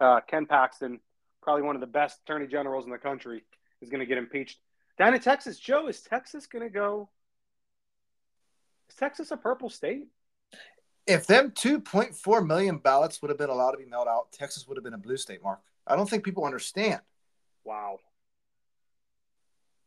uh, 0.01 0.20
Ken 0.20 0.47
Paxton, 0.47 1.01
probably 1.43 1.62
one 1.62 1.74
of 1.74 1.80
the 1.80 1.86
best 1.86 2.20
attorney 2.24 2.47
generals 2.47 2.84
in 2.84 2.90
the 2.90 2.99
country, 2.99 3.43
is 3.80 3.88
going 3.88 4.01
to 4.01 4.07
get 4.07 4.18
impeached. 4.18 4.59
Down 4.99 5.14
in 5.14 5.20
Texas, 5.20 5.59
Joe, 5.59 5.88
is 5.88 6.01
Texas 6.01 6.47
going 6.47 6.62
to 6.64 6.70
go? 6.70 7.09
Is 8.90 8.97
Texas 8.97 9.30
a 9.30 9.36
purple 9.36 9.70
state? 9.70 10.07
If 11.07 11.26
them 11.26 11.51
2.4 11.51 12.47
million 12.47 12.78
ballots 12.78 13.20
would 13.22 13.28
have 13.30 13.38
been 13.38 13.51
allowed 13.51 13.72
to 13.72 13.78
be 13.78 13.86
mailed 13.86 14.07
out, 14.09 14.30
Texas 14.32 14.68
would 14.68 14.76
have 14.76 14.84
been 14.84 14.95
a 14.95 14.99
blue 14.99 15.16
state, 15.16 15.43
Mark. 15.43 15.61
I 15.86 15.97
don't 15.97 16.09
think 16.09 16.24
people 16.24 16.45
understand. 16.45 17.01
Wow. 17.64 17.99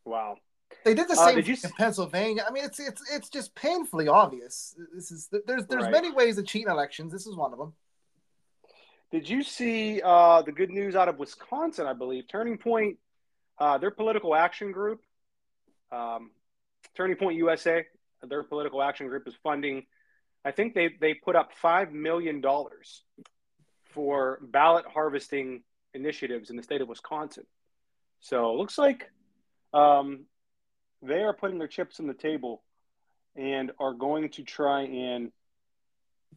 Wow. 0.04 0.38
They 0.84 0.94
did 0.94 1.08
the 1.08 1.14
Uh, 1.14 1.26
same 1.28 1.36
did 1.36 1.48
you 1.48 1.56
thing 1.56 1.72
in 1.72 1.76
Pennsylvania. 1.78 2.44
I 2.48 2.52
mean, 2.52 2.66
it's 2.66 2.80
it's 2.80 3.02
it's 3.12 3.30
just 3.30 3.56
painfully 3.56 4.08
obvious. 4.08 4.76
This 4.94 5.12
is 5.12 5.30
there's 5.46 5.66
there's 5.68 5.84
Right. 5.84 5.92
many 5.92 6.12
ways 6.12 6.36
to 6.36 6.44
cheat 6.44 6.64
in 6.66 6.72
elections. 6.72 7.14
This 7.14 7.26
is 7.28 7.36
one 7.36 7.54
of 7.54 7.60
them. 7.60 7.74
Did 9.12 9.30
you 9.30 9.42
see 9.44 10.02
uh, 10.02 10.42
the 10.42 10.52
good 10.52 10.70
news 10.72 10.96
out 10.96 11.08
of 11.08 11.18
Wisconsin? 11.18 11.86
I 11.88 11.94
believe 11.94 12.28
Turning 12.28 12.58
Point, 12.58 12.98
uh, 13.58 13.78
their 13.78 13.92
political 13.92 14.36
action 14.36 14.72
group, 14.72 15.02
um, 15.92 16.32
Turning 16.96 17.18
Point 17.18 17.38
USA, 17.38 17.86
their 18.28 18.44
political 18.44 18.82
action 18.82 19.08
group 19.08 19.28
is 19.28 19.36
funding. 19.44 19.86
I 20.44 20.52
think 20.52 20.74
they 20.74 20.90
they 21.00 21.14
put 21.14 21.36
up 21.36 21.52
five 21.54 21.92
million 21.92 22.42
dollars 22.42 23.04
for 23.94 24.40
ballot 24.42 24.86
harvesting 24.92 25.64
initiatives 25.94 26.50
in 26.50 26.58
the 26.58 26.64
state 26.64 26.82
of 26.82 26.88
Wisconsin. 26.88 27.46
So 28.20 28.52
it 28.52 28.58
looks 28.58 28.78
like 28.78 29.10
um, 29.74 30.26
they 31.02 31.24
are 31.24 31.34
putting 31.34 31.60
their 31.60 31.68
chips 31.68 32.00
on 32.00 32.08
the 32.08 32.14
table 32.14 32.64
and 33.36 33.72
are 33.80 33.94
going 33.94 34.30
to 34.30 34.44
try 34.44 34.84
and 34.84 35.32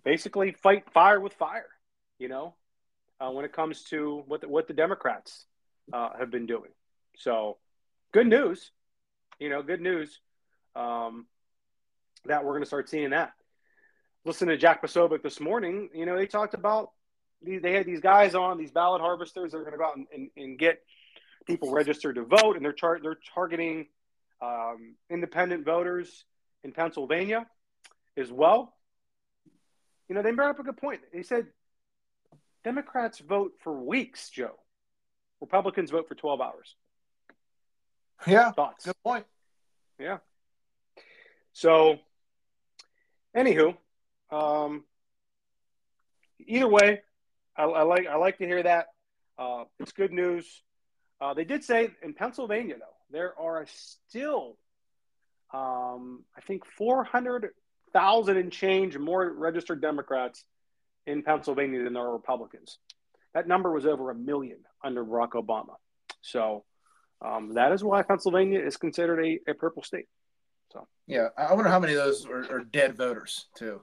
basically 0.05 0.53
fight 0.53 0.91
fire 0.93 1.21
with 1.21 1.33
fire 1.35 1.67
you 2.19 2.29
know, 2.29 2.55
uh, 3.21 3.31
when 3.31 3.45
it 3.45 3.53
comes 3.53 3.83
to 3.85 4.23
what 4.27 4.41
the, 4.41 4.49
what 4.49 4.67
the 4.67 4.75
Democrats 4.75 5.47
uh, 5.93 6.11
have 6.19 6.31
been 6.31 6.47
doing. 6.47 6.71
So, 7.19 7.59
good 8.13 8.29
news, 8.29 8.71
you 9.41 9.49
know, 9.49 9.63
good 9.63 9.81
news 9.81 10.21
um, 10.77 11.27
that 12.27 12.45
we're 12.45 12.53
going 12.53 12.63
to 12.63 12.67
start 12.67 12.89
seeing 12.89 13.11
that. 13.11 13.33
Listen 14.25 14.49
to 14.49 14.57
Jack 14.57 14.83
Posobiec 14.83 15.23
this 15.23 15.41
morning. 15.41 15.91
You 15.93 16.07
know, 16.07 16.17
they 16.17 16.27
talked 16.27 16.55
about 16.55 16.91
they 17.43 17.73
had 17.73 17.87
these 17.87 18.01
guys 18.01 18.35
on 18.35 18.57
these 18.57 18.71
ballot 18.71 19.01
harvesters. 19.01 19.53
They're 19.53 19.63
going 19.63 19.73
to 19.73 19.79
go 19.79 19.85
out 19.85 19.97
and, 19.97 20.07
and, 20.13 20.31
and 20.37 20.59
get 20.59 20.81
people 21.47 21.73
registered 21.73 22.17
to 22.17 22.25
vote, 22.25 22.57
and 22.57 22.65
they're 22.65 22.75
they're 23.03 23.19
targeting 23.35 23.87
um, 24.41 24.95
independent 25.11 25.65
voters 25.65 26.25
in 26.63 26.73
Pennsylvania 26.73 27.47
as 28.17 28.31
well. 28.31 28.75
You 30.09 30.15
know, 30.15 30.23
they 30.23 30.31
brought 30.31 30.51
up 30.51 30.59
a 30.61 30.63
good 30.63 30.77
point. 30.77 31.01
They 31.13 31.23
said 31.23 31.47
Democrats 32.65 33.19
vote 33.19 33.53
for 33.61 33.73
weeks, 33.73 34.31
Joe. 34.31 34.55
Republicans 35.41 35.91
vote 35.91 36.09
for 36.09 36.15
12 36.15 36.41
hours. 36.41 36.75
Yeah, 38.27 38.53
Thoughts? 38.53 38.85
good 38.85 38.97
point. 39.05 39.25
Yeah. 39.99 40.19
So, 41.53 41.99
anywho, 43.37 43.77
um, 44.31 44.85
either 46.47 46.69
way, 46.69 47.01
I, 47.57 47.65
I 47.65 47.83
like 47.83 48.07
I 48.07 48.17
like 48.17 48.39
to 48.39 48.47
hear 48.47 48.63
that. 48.63 48.89
Uh, 49.39 49.65
it's 49.79 49.93
good 49.93 50.13
news. 50.13 50.63
Uh, 51.21 51.35
they 51.35 51.45
did 51.45 51.65
say 51.65 51.91
in 52.03 52.15
Pennsylvania, 52.15 52.77
though, 52.79 52.85
there 53.11 53.39
are 53.41 53.67
still, 53.69 54.57
um, 55.53 56.25
I 56.37 56.41
think, 56.47 56.65
four 56.65 57.05
hundred 57.05 57.49
thousand 57.93 58.37
and 58.37 58.53
change 58.53 58.99
more 58.99 59.33
registered 59.33 59.81
Democrats 59.81 60.45
in 61.07 61.23
Pennsylvania 61.23 61.83
than 61.85 61.95
there 61.95 62.03
are 62.03 62.13
Republicans. 62.13 62.79
That 63.35 63.49
number 63.49 63.73
was 63.73 63.87
over 63.87 64.11
a 64.11 64.15
million 64.15 64.59
under 64.85 65.05
Barack 65.05 65.31
Obama. 65.31 65.77
So 66.21 66.65
um, 67.21 67.55
that 67.55 67.73
is 67.73 67.83
why 67.83 68.03
Pennsylvania 68.03 68.61
is 68.61 68.77
considered 68.77 69.25
a, 69.25 69.51
a 69.51 69.55
purple 69.55 69.83
state. 69.83 70.07
So 70.73 70.87
yeah, 71.07 71.29
I 71.37 71.55
wonder 71.55 71.71
how 71.71 71.81
many 71.81 71.95
of 71.95 71.99
those 71.99 72.27
are, 72.27 72.45
are 72.51 72.65
dead 72.65 72.97
voters 72.97 73.47
too. 73.57 73.83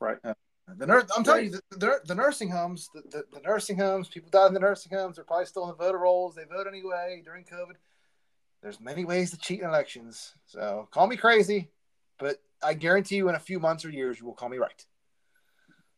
Right. 0.00 0.18
Uh, 0.22 0.34
the 0.76 0.86
nur- 0.86 1.06
I'm 1.16 1.24
telling 1.24 1.46
you, 1.46 1.50
the, 1.70 1.76
the, 1.78 2.00
the 2.06 2.14
nursing 2.14 2.50
homes, 2.50 2.90
the, 2.94 3.02
the, 3.10 3.24
the 3.32 3.40
nursing 3.40 3.78
homes, 3.78 4.08
people 4.08 4.28
die 4.30 4.46
in 4.46 4.54
the 4.54 4.60
nursing 4.60 4.92
homes. 4.96 5.16
They're 5.16 5.24
probably 5.24 5.46
still 5.46 5.64
in 5.64 5.70
the 5.70 5.74
voter 5.76 5.98
rolls. 5.98 6.34
They 6.34 6.44
vote 6.44 6.66
anyway 6.68 7.22
during 7.24 7.44
COVID. 7.44 7.76
There's 8.62 8.80
many 8.80 9.04
ways 9.04 9.30
to 9.30 9.38
cheat 9.38 9.60
in 9.60 9.66
elections. 9.66 10.34
So 10.46 10.88
call 10.90 11.06
me 11.06 11.16
crazy, 11.16 11.70
but 12.18 12.42
I 12.62 12.74
guarantee 12.74 13.16
you, 13.16 13.28
in 13.28 13.34
a 13.34 13.40
few 13.40 13.60
months 13.60 13.84
or 13.84 13.90
years, 13.90 14.20
you 14.20 14.26
will 14.26 14.34
call 14.34 14.48
me 14.48 14.58
right. 14.58 14.84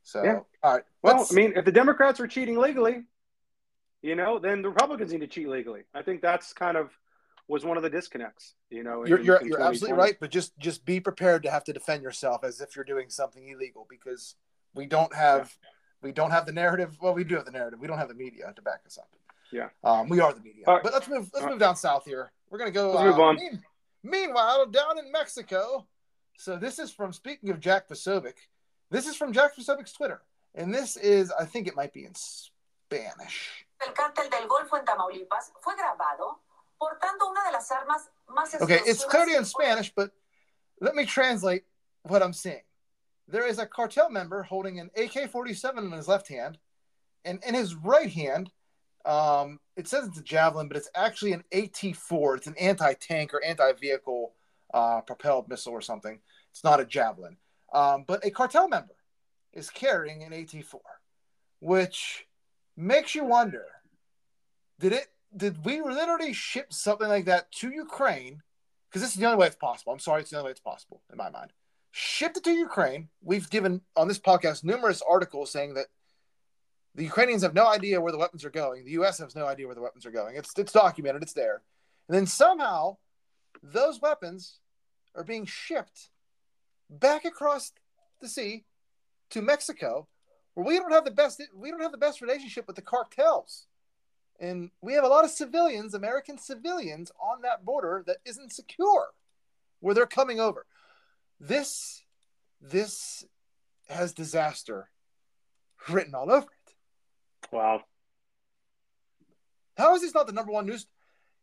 So, 0.02 0.22
Yeah. 0.22 0.40
all 0.62 0.74
right. 0.74 0.84
Well, 1.02 1.26
I 1.28 1.34
mean, 1.34 1.54
if 1.56 1.64
the 1.64 1.72
Democrats 1.72 2.20
are 2.20 2.26
cheating 2.26 2.56
legally, 2.58 3.04
you 4.02 4.14
know, 4.16 4.38
then 4.38 4.62
the 4.62 4.68
Republicans 4.68 5.12
need 5.12 5.20
to 5.20 5.26
cheat 5.26 5.48
legally. 5.48 5.82
I 5.94 6.02
think 6.02 6.22
that's 6.22 6.52
kind 6.52 6.76
of 6.76 6.90
was 7.48 7.64
one 7.64 7.76
of 7.76 7.82
the 7.82 7.90
disconnects. 7.90 8.54
You 8.70 8.84
know, 8.84 9.04
you're 9.04 9.18
in- 9.18 9.24
you're, 9.24 9.36
in 9.36 9.48
you're 9.48 9.60
absolutely 9.60 9.98
right, 9.98 10.16
but 10.20 10.30
just 10.30 10.56
just 10.58 10.84
be 10.84 11.00
prepared 11.00 11.42
to 11.42 11.50
have 11.50 11.64
to 11.64 11.72
defend 11.72 12.02
yourself 12.02 12.44
as 12.44 12.60
if 12.60 12.76
you're 12.76 12.84
doing 12.84 13.10
something 13.10 13.48
illegal 13.48 13.86
because 13.90 14.36
we 14.74 14.86
don't 14.86 15.14
have 15.14 15.56
we 16.02 16.12
don't 16.12 16.30
have 16.30 16.46
the 16.46 16.52
narrative. 16.52 16.96
Well, 17.00 17.12
we 17.12 17.24
do 17.24 17.34
have 17.34 17.44
the 17.44 17.50
narrative. 17.50 17.80
We 17.80 17.88
don't 17.88 17.98
have 17.98 18.08
the 18.08 18.14
media 18.14 18.52
to 18.54 18.62
back 18.62 18.80
us 18.86 18.96
up. 18.98 19.10
Yeah. 19.52 19.68
um, 19.82 20.08
we 20.08 20.20
are 20.20 20.32
the 20.32 20.40
media. 20.40 20.64
Right. 20.66 20.82
But 20.82 20.92
let's 20.92 21.08
move. 21.08 21.28
Let's 21.34 21.44
All 21.44 21.50
move 21.50 21.58
down 21.58 21.74
south 21.76 22.04
here. 22.04 22.30
We're 22.50 22.58
gonna 22.58 22.70
go. 22.70 22.92
Let's 22.92 23.04
move 23.04 23.18
uh, 23.18 23.22
on. 23.22 23.36
mean- 23.36 23.62
meanwhile, 24.02 24.66
down 24.66 24.98
in 24.98 25.10
Mexico. 25.10 25.86
So 26.38 26.56
this 26.56 26.78
is 26.78 26.90
from 26.90 27.12
speaking 27.12 27.50
of 27.50 27.60
Jack 27.60 27.88
Posobiec. 27.88 28.34
This 28.90 29.06
is 29.06 29.16
from 29.16 29.32
Jack 29.32 29.56
Posobiec's 29.56 29.92
Twitter, 29.92 30.22
and 30.54 30.72
this 30.72 30.96
is 30.96 31.32
I 31.32 31.44
think 31.44 31.66
it 31.66 31.76
might 31.76 31.92
be 31.92 32.04
in 32.04 32.14
Spanish. 32.14 33.66
El 33.86 33.94
cártel 33.94 34.28
del 34.30 34.46
Golfo 34.46 34.76
en 34.76 34.84
Tamaulipas 34.84 35.52
fue 35.60 35.74
grabado 35.76 36.40
portando 36.78 37.30
una 37.30 37.44
de 37.44 37.52
las 37.52 37.70
armas 37.70 38.10
más 38.28 38.60
Okay, 38.60 38.80
it's 38.86 39.04
clearly 39.04 39.34
in 39.34 39.44
Spanish, 39.44 39.92
but 39.94 40.12
let 40.80 40.94
me 40.94 41.04
translate 41.04 41.64
what 42.02 42.22
I'm 42.22 42.32
seeing. 42.32 42.62
There 43.28 43.46
is 43.46 43.58
a 43.58 43.66
cartel 43.66 44.10
member 44.10 44.42
holding 44.42 44.80
an 44.80 44.90
AK 44.96 45.30
47 45.30 45.84
in 45.84 45.92
his 45.92 46.08
left 46.08 46.28
hand, 46.28 46.58
and 47.24 47.42
in 47.46 47.54
his 47.54 47.74
right 47.74 48.10
hand, 48.10 48.50
um, 49.04 49.60
it 49.76 49.88
says 49.88 50.06
it's 50.06 50.18
a 50.18 50.22
javelin, 50.22 50.68
but 50.68 50.76
it's 50.76 50.90
actually 50.94 51.32
an 51.32 51.44
AT 51.52 51.96
4. 51.96 52.36
It's 52.36 52.46
an 52.46 52.56
anti 52.58 52.94
tank 52.94 53.32
or 53.32 53.42
anti 53.44 53.72
vehicle 53.72 54.32
uh, 54.74 55.00
propelled 55.02 55.48
missile 55.48 55.72
or 55.72 55.80
something. 55.80 56.20
It's 56.50 56.64
not 56.64 56.80
a 56.80 56.84
javelin. 56.84 57.36
Um, 57.72 58.04
but 58.06 58.24
a 58.24 58.30
cartel 58.30 58.68
member 58.68 58.96
is 59.52 59.70
carrying 59.70 60.22
an 60.22 60.32
AT 60.32 60.64
4, 60.64 60.80
which 61.60 62.26
makes 62.80 63.14
you 63.14 63.24
wonder 63.24 63.66
did 64.78 64.92
it 64.92 65.06
did 65.36 65.64
we 65.64 65.80
literally 65.80 66.32
ship 66.32 66.72
something 66.72 67.08
like 67.08 67.26
that 67.26 67.52
to 67.52 67.70
Ukraine? 67.70 68.42
Because 68.88 69.02
this 69.02 69.12
is 69.12 69.18
the 69.18 69.26
only 69.26 69.38
way 69.38 69.46
it's 69.46 69.56
possible. 69.56 69.92
I'm 69.92 70.00
sorry, 70.00 70.22
it's 70.22 70.30
the 70.30 70.38
only 70.38 70.46
way 70.46 70.50
it's 70.50 70.60
possible 70.60 71.02
in 71.12 71.16
my 71.16 71.30
mind. 71.30 71.52
Shipped 71.92 72.36
it 72.36 72.44
to 72.44 72.50
Ukraine. 72.50 73.08
We've 73.22 73.48
given 73.48 73.82
on 73.96 74.08
this 74.08 74.18
podcast 74.18 74.64
numerous 74.64 75.02
articles 75.08 75.52
saying 75.52 75.74
that 75.74 75.86
the 76.96 77.04
Ukrainians 77.04 77.42
have 77.42 77.54
no 77.54 77.68
idea 77.68 78.00
where 78.00 78.10
the 78.10 78.18
weapons 78.18 78.44
are 78.44 78.50
going. 78.50 78.84
The 78.84 78.92
U.S. 78.92 79.18
has 79.18 79.36
no 79.36 79.46
idea 79.46 79.66
where 79.66 79.76
the 79.76 79.82
weapons 79.82 80.06
are 80.06 80.10
going. 80.10 80.36
It's 80.36 80.52
it's 80.56 80.72
documented. 80.72 81.22
It's 81.22 81.32
there. 81.32 81.62
And 82.08 82.16
then 82.16 82.26
somehow 82.26 82.96
those 83.62 84.00
weapons 84.00 84.58
are 85.14 85.24
being 85.24 85.46
shipped 85.46 86.08
back 86.88 87.24
across 87.24 87.72
the 88.20 88.28
sea 88.28 88.64
to 89.30 89.42
Mexico, 89.42 90.08
where 90.60 90.74
we 90.74 90.78
don't 90.78 90.92
have 90.92 91.04
the 91.04 91.10
best 91.10 91.42
we 91.54 91.70
don't 91.70 91.80
have 91.80 91.92
the 91.92 91.98
best 91.98 92.20
relationship 92.20 92.66
with 92.66 92.76
the 92.76 92.82
cartels. 92.82 93.66
And 94.38 94.70
we 94.80 94.94
have 94.94 95.04
a 95.04 95.08
lot 95.08 95.24
of 95.24 95.30
civilians, 95.30 95.92
American 95.92 96.38
civilians, 96.38 97.12
on 97.20 97.42
that 97.42 97.64
border 97.64 98.02
that 98.06 98.18
isn't 98.24 98.52
secure 98.52 99.08
where 99.80 99.94
they're 99.94 100.06
coming 100.06 100.40
over. 100.40 100.66
This 101.38 102.02
this 102.60 103.24
has 103.88 104.12
disaster 104.12 104.90
written 105.88 106.14
all 106.14 106.30
over 106.30 106.46
it. 106.46 106.74
Wow. 107.52 107.82
How 109.76 109.94
is 109.94 110.02
this 110.02 110.14
not 110.14 110.26
the 110.26 110.32
number 110.32 110.52
one 110.52 110.66
news? 110.66 110.86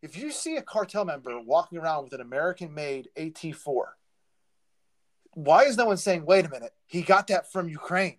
If 0.04 0.16
you 0.16 0.32
see 0.32 0.58
a 0.58 0.62
cartel 0.62 1.06
member 1.06 1.40
walking 1.42 1.80
around 1.80 2.04
with 2.04 2.14
an 2.14 2.22
American 2.22 2.74
made 2.74 3.10
AT4, 3.18 3.86
why 5.34 5.64
is 5.64 5.76
no 5.76 5.88
one 5.88 5.98
saying, 5.98 6.24
wait 6.26 6.46
a 6.46 6.50
minute, 6.50 6.74
he 6.86 7.02
got 7.02 7.28
that 7.28 7.52
from 7.52 7.68
Ukraine? 7.68 8.18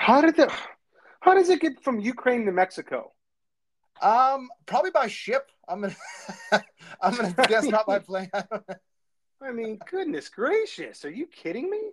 How 0.00 0.22
did 0.22 0.36
that? 0.36 0.50
How 1.20 1.34
does 1.34 1.50
it 1.50 1.60
get 1.60 1.84
from 1.84 2.00
Ukraine 2.00 2.46
to 2.46 2.52
Mexico? 2.52 3.12
Um, 4.00 4.48
probably 4.64 4.90
by 4.90 5.08
ship. 5.08 5.50
I'm 5.68 5.82
gonna, 5.82 5.96
I'm 7.02 7.14
gonna 7.14 7.34
guess 7.46 7.64
not 7.66 7.86
by 7.86 7.98
plane. 7.98 8.30
I. 8.34 8.48
I 9.42 9.52
mean, 9.52 9.78
goodness 9.90 10.30
gracious, 10.30 11.04
are 11.04 11.10
you 11.10 11.26
kidding 11.26 11.68
me? 11.68 11.90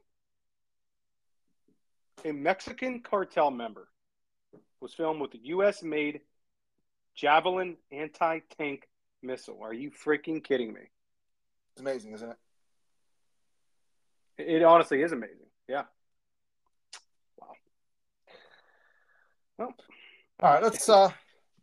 A 2.23 2.31
Mexican 2.31 3.01
cartel 3.01 3.51
member 3.51 3.89
was 4.79 4.93
filmed 4.93 5.19
with 5.19 5.33
a 5.33 5.39
U.S. 5.43 5.83
made 5.83 6.21
Javelin 7.13 7.75
anti 7.91 8.39
tank 8.57 8.87
missile. 9.21 9.59
Are 9.61 9.73
you 9.73 9.91
freaking 9.91 10.41
kidding 10.41 10.73
me? 10.73 10.81
It's 11.73 11.81
amazing, 11.81 12.13
isn't 12.13 12.29
it? 12.29 12.37
It 14.37 14.63
honestly 14.63 15.01
is 15.01 15.11
amazing. 15.11 15.47
Yeah. 15.67 15.83
Well, 19.57 19.73
All 20.41 20.53
right, 20.53 20.63
let's. 20.63 20.87
uh 20.89 21.11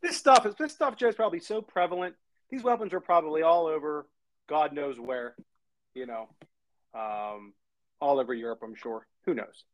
this 0.03 0.17
stuff 0.17 0.45
is 0.47 0.55
this 0.57 0.73
stuff, 0.73 0.97
Joe, 0.97 1.09
is 1.09 1.15
probably 1.15 1.41
so 1.41 1.63
prevalent. 1.63 2.15
These 2.51 2.63
weapons 2.63 2.93
are 2.93 3.01
probably 3.01 3.43
all 3.43 3.67
over, 3.67 4.07
God 4.49 4.73
knows 4.73 5.01
where. 5.01 5.35
You 5.95 6.07
know, 6.07 6.29
um, 6.93 7.55
all 8.01 8.19
over 8.19 8.35
Europe. 8.35 8.61
I'm 8.63 8.75
sure. 8.75 9.07
Who 9.27 9.35
knows? 9.35 9.65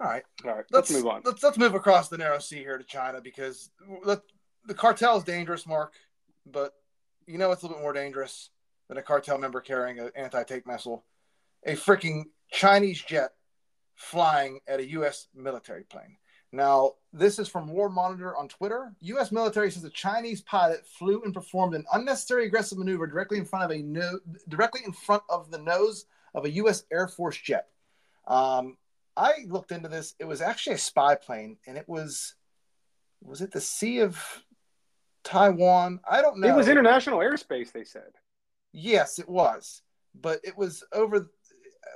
All 0.00 0.06
right, 0.06 0.22
All 0.46 0.52
right, 0.52 0.64
let's, 0.70 0.90
move 0.90 1.06
on. 1.06 1.20
Let's 1.24 1.42
let's 1.42 1.58
move 1.58 1.74
across 1.74 2.08
the 2.08 2.16
narrow 2.16 2.38
sea 2.38 2.58
here 2.58 2.78
to 2.78 2.84
China 2.84 3.20
because 3.20 3.70
the, 4.04 4.22
the 4.64 4.72
cartel 4.72 5.18
is 5.18 5.24
dangerous, 5.24 5.66
Mark. 5.66 5.92
But 6.46 6.72
you 7.26 7.36
know 7.36 7.52
it's 7.52 7.62
a 7.62 7.66
little 7.66 7.76
bit 7.76 7.82
more 7.82 7.92
dangerous 7.92 8.48
than 8.88 8.96
a 8.96 9.02
cartel 9.02 9.36
member 9.36 9.60
carrying 9.60 9.98
an 9.98 10.10
anti-tank 10.16 10.66
missile, 10.66 11.04
a 11.66 11.74
freaking 11.74 12.24
Chinese 12.50 13.02
jet 13.02 13.32
flying 14.00 14.60
at 14.66 14.80
a 14.80 14.90
U.S. 14.92 15.28
military 15.34 15.84
plane. 15.84 16.16
Now, 16.52 16.94
this 17.12 17.38
is 17.38 17.48
from 17.48 17.68
War 17.68 17.90
Monitor 17.90 18.34
on 18.34 18.48
Twitter. 18.48 18.92
U.S. 19.00 19.30
military 19.30 19.70
says 19.70 19.84
a 19.84 19.90
Chinese 19.90 20.40
pilot 20.40 20.84
flew 20.86 21.22
and 21.22 21.34
performed 21.34 21.74
an 21.74 21.84
unnecessary 21.92 22.46
aggressive 22.46 22.78
maneuver 22.78 23.06
directly 23.06 23.38
in 23.38 23.44
front 23.44 23.66
of 23.66 23.70
a 23.70 23.82
no, 23.82 24.18
directly 24.48 24.80
in 24.84 24.92
front 24.92 25.22
of 25.28 25.50
the 25.50 25.58
nose 25.58 26.06
of 26.34 26.46
a 26.46 26.50
U.S. 26.52 26.84
Air 26.90 27.08
Force 27.08 27.36
jet. 27.36 27.68
Um, 28.26 28.78
I 29.16 29.44
looked 29.46 29.70
into 29.70 29.88
this. 29.88 30.14
It 30.18 30.24
was 30.24 30.40
actually 30.40 30.76
a 30.76 30.78
spy 30.78 31.14
plane, 31.14 31.58
and 31.66 31.76
it 31.76 31.88
was 31.88 32.34
was 33.22 33.42
it 33.42 33.52
the 33.52 33.60
Sea 33.60 34.00
of 34.00 34.18
Taiwan? 35.24 36.00
I 36.10 36.22
don't 36.22 36.40
know. 36.40 36.48
It 36.48 36.56
was 36.56 36.68
international 36.68 37.18
airspace. 37.18 37.70
They 37.70 37.84
said. 37.84 38.12
Yes, 38.72 39.18
it 39.18 39.28
was, 39.28 39.82
but 40.14 40.40
it 40.42 40.56
was 40.56 40.82
over. 40.92 41.30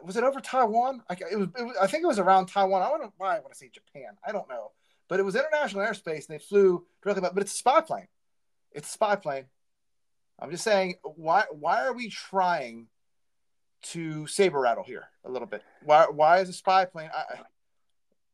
Was 0.03 0.17
it 0.17 0.25
over 0.25 0.41
Taiwan? 0.41 1.03
I, 1.09 1.15
it 1.15 1.39
was, 1.39 1.49
it 1.59 1.63
was. 1.63 1.77
I 1.81 1.87
think 1.87 2.05
it 2.05 2.07
was 2.07 2.19
around 2.19 2.47
Taiwan. 2.47 2.83
I 2.83 2.91
want 2.91 3.03
to. 3.03 3.13
Why 3.17 3.37
I 3.37 3.41
want 3.41 3.53
to 3.53 3.59
say 3.59 3.71
Japan. 3.73 4.17
I 4.27 4.33
don't 4.33 4.49
know, 4.49 4.73
but 5.09 5.21
it 5.21 5.23
was 5.23 5.37
international 5.37 5.85
airspace, 5.85 6.29
and 6.29 6.39
they 6.39 6.39
flew 6.39 6.87
directly. 7.03 7.29
But 7.33 7.43
it's 7.43 7.53
a 7.53 7.57
spy 7.57 7.81
plane. 7.81 8.09
It's 8.73 8.89
a 8.89 8.93
spy 8.93 9.17
plane. 9.17 9.47
I'm 10.39 10.51
just 10.51 10.65
saying. 10.65 10.97
Why? 11.03 11.45
Why 11.51 11.85
are 11.85 11.93
we 11.93 12.09
trying 12.11 12.89
to 13.83 14.27
saber 14.27 14.61
rattle 14.61 14.85
here 14.85 15.05
a 15.25 15.31
little 15.31 15.49
bit? 15.49 15.63
Why? 15.85 16.07
Why 16.07 16.41
is 16.41 16.49
a 16.49 16.55
spy 16.55 16.85
plane? 16.85 17.11
I, 17.15 17.41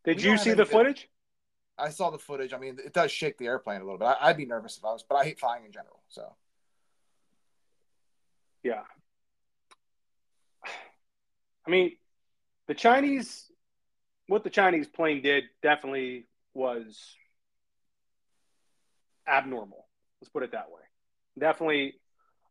Did 0.04 0.22
you 0.22 0.36
see 0.36 0.52
the 0.52 0.66
footage? 0.66 1.08
I 1.78 1.88
saw 1.90 2.10
the 2.10 2.18
footage. 2.18 2.52
I 2.52 2.58
mean, 2.58 2.78
it 2.84 2.92
does 2.92 3.10
shake 3.10 3.38
the 3.38 3.46
airplane 3.46 3.80
a 3.80 3.84
little 3.84 3.98
bit. 3.98 4.06
I, 4.06 4.16
I'd 4.20 4.36
be 4.36 4.46
nervous 4.46 4.76
if 4.76 4.84
I 4.84 4.92
was, 4.92 5.02
but 5.08 5.16
I 5.16 5.24
hate 5.24 5.40
flying 5.40 5.64
in 5.64 5.72
general. 5.72 6.02
So 6.08 6.34
Yeah. 8.62 8.82
I 11.66 11.70
mean, 11.70 11.92
the 12.68 12.74
Chinese, 12.74 13.50
what 14.26 14.44
the 14.44 14.50
Chinese 14.50 14.86
plane 14.86 15.22
did 15.22 15.44
definitely 15.62 16.26
was 16.54 17.16
abnormal. 19.26 19.86
Let's 20.20 20.30
put 20.30 20.42
it 20.42 20.52
that 20.52 20.70
way. 20.70 20.80
Definitely, 21.38 21.94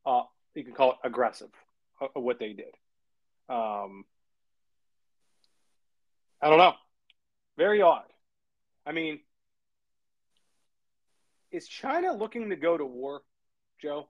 uh, 0.06 0.24
you 0.56 0.64
can 0.64 0.74
call 0.74 0.92
it 0.92 0.98
aggressive, 1.04 1.50
uh, 2.02 2.20
what 2.20 2.40
they 2.40 2.54
did. 2.54 2.74
Um, 3.50 4.06
I 6.42 6.50
don't 6.50 6.58
know. 6.58 6.74
Very 7.58 7.82
odd. 7.82 8.06
I 8.86 8.92
mean, 8.92 9.20
is 11.52 11.68
China 11.68 12.14
looking 12.14 12.50
to 12.50 12.56
go 12.56 12.78
to 12.78 12.86
war, 12.86 13.22
Joe? 13.82 14.08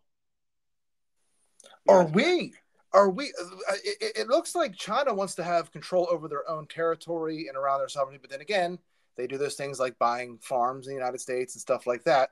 are 1.88 2.06
we? 2.06 2.54
Are 2.94 3.10
we? 3.10 3.34
uh, 3.40 3.74
It, 3.84 4.18
it 4.18 4.28
looks 4.28 4.56
like 4.56 4.76
China 4.76 5.14
wants 5.14 5.36
to 5.36 5.44
have 5.44 5.72
control 5.72 6.08
over 6.12 6.28
their 6.28 6.50
own 6.50 6.68
territory 6.68 7.48
and 7.48 7.56
around 7.56 7.80
their 7.80 7.90
sovereignty, 7.90 8.20
but 8.22 8.32
then 8.32 8.42
again, 8.42 8.80
they 9.16 9.28
do 9.28 9.38
those 9.38 9.56
things 9.56 9.80
like 9.80 10.00
buying 10.00 10.40
farms 10.42 10.88
in 10.88 10.94
the 10.94 11.00
United 11.00 11.20
States 11.20 11.54
and 11.56 11.62
stuff 11.62 11.86
like 11.86 12.04
that. 12.06 12.32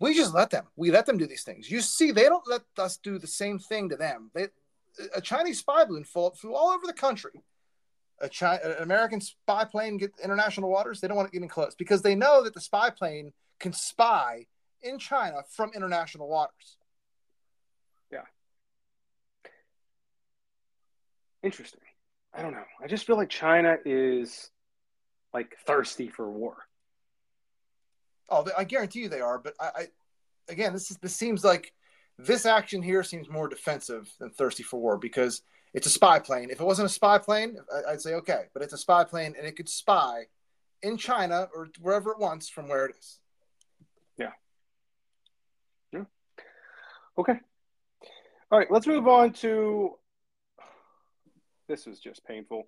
We 0.00 0.14
just 0.14 0.34
let 0.34 0.50
them. 0.50 0.66
We 0.76 0.90
let 0.90 1.06
them 1.06 1.16
do 1.16 1.26
these 1.26 1.44
things. 1.44 1.70
You 1.70 1.80
see, 1.80 2.10
they 2.10 2.24
don't 2.24 2.46
let 2.48 2.62
us 2.76 2.96
do 2.96 3.18
the 3.18 3.26
same 3.26 3.58
thing 3.58 3.88
to 3.90 3.96
them. 3.96 4.30
They, 4.34 4.48
a 5.14 5.20
Chinese 5.20 5.60
spy 5.60 5.84
balloon 5.84 6.04
flew, 6.04 6.30
flew 6.30 6.54
all 6.54 6.70
over 6.70 6.86
the 6.86 6.92
country. 6.92 7.42
A 8.20 8.28
China, 8.28 8.60
an 8.64 8.82
American 8.82 9.20
spy 9.20 9.64
plane 9.64 9.96
get 9.96 10.12
international 10.22 10.70
waters. 10.70 11.00
They 11.00 11.08
don't 11.08 11.16
want 11.16 11.28
it 11.28 11.32
getting 11.32 11.48
close 11.48 11.74
because 11.74 12.02
they 12.02 12.14
know 12.14 12.42
that 12.42 12.54
the 12.54 12.60
spy 12.60 12.90
plane 12.90 13.32
can 13.58 13.72
spy 13.72 14.46
in 14.82 14.98
China 14.98 15.42
from 15.48 15.70
international 15.74 16.28
waters. 16.28 16.76
Interesting. 21.44 21.80
I 22.32 22.40
don't 22.40 22.52
know. 22.52 22.64
I 22.82 22.86
just 22.88 23.06
feel 23.06 23.16
like 23.16 23.28
China 23.28 23.76
is 23.84 24.50
like 25.34 25.56
thirsty 25.66 26.08
for 26.08 26.28
war. 26.30 26.56
Oh, 28.30 28.46
I 28.56 28.64
guarantee 28.64 29.00
you 29.00 29.08
they 29.10 29.20
are. 29.20 29.38
But 29.38 29.54
I, 29.60 29.64
I 29.76 29.86
again, 30.48 30.72
this 30.72 30.90
is 30.90 30.96
this 30.96 31.14
seems 31.14 31.44
like 31.44 31.72
this 32.18 32.46
action 32.46 32.82
here 32.82 33.02
seems 33.02 33.28
more 33.28 33.46
defensive 33.46 34.10
than 34.18 34.30
thirsty 34.30 34.62
for 34.62 34.80
war 34.80 34.96
because 34.96 35.42
it's 35.74 35.86
a 35.86 35.90
spy 35.90 36.18
plane. 36.18 36.48
If 36.50 36.60
it 36.60 36.64
wasn't 36.64 36.86
a 36.86 36.92
spy 36.92 37.18
plane, 37.18 37.58
I'd 37.86 38.00
say 38.00 38.14
okay, 38.14 38.44
but 38.54 38.62
it's 38.62 38.72
a 38.72 38.78
spy 38.78 39.04
plane 39.04 39.34
and 39.36 39.46
it 39.46 39.54
could 39.54 39.68
spy 39.68 40.22
in 40.82 40.96
China 40.96 41.48
or 41.54 41.68
wherever 41.82 42.10
it 42.10 42.18
wants 42.18 42.48
from 42.48 42.68
where 42.68 42.86
it 42.86 42.96
is. 42.98 43.18
Yeah. 44.16 44.32
Yeah. 45.92 46.04
Okay. 47.18 47.38
All 48.50 48.58
right, 48.58 48.70
let's 48.70 48.86
move 48.86 49.08
on 49.08 49.32
to 49.34 49.98
this 51.68 51.86
was 51.86 51.98
just 52.00 52.24
painful. 52.24 52.64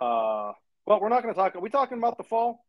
Uh 0.00 0.52
well, 0.86 1.00
we're 1.00 1.08
not 1.08 1.22
going 1.22 1.34
to 1.34 1.38
talk. 1.38 1.56
Are 1.56 1.60
we 1.60 1.70
talking 1.70 1.98
about 1.98 2.18
the 2.18 2.24
fall? 2.24 2.64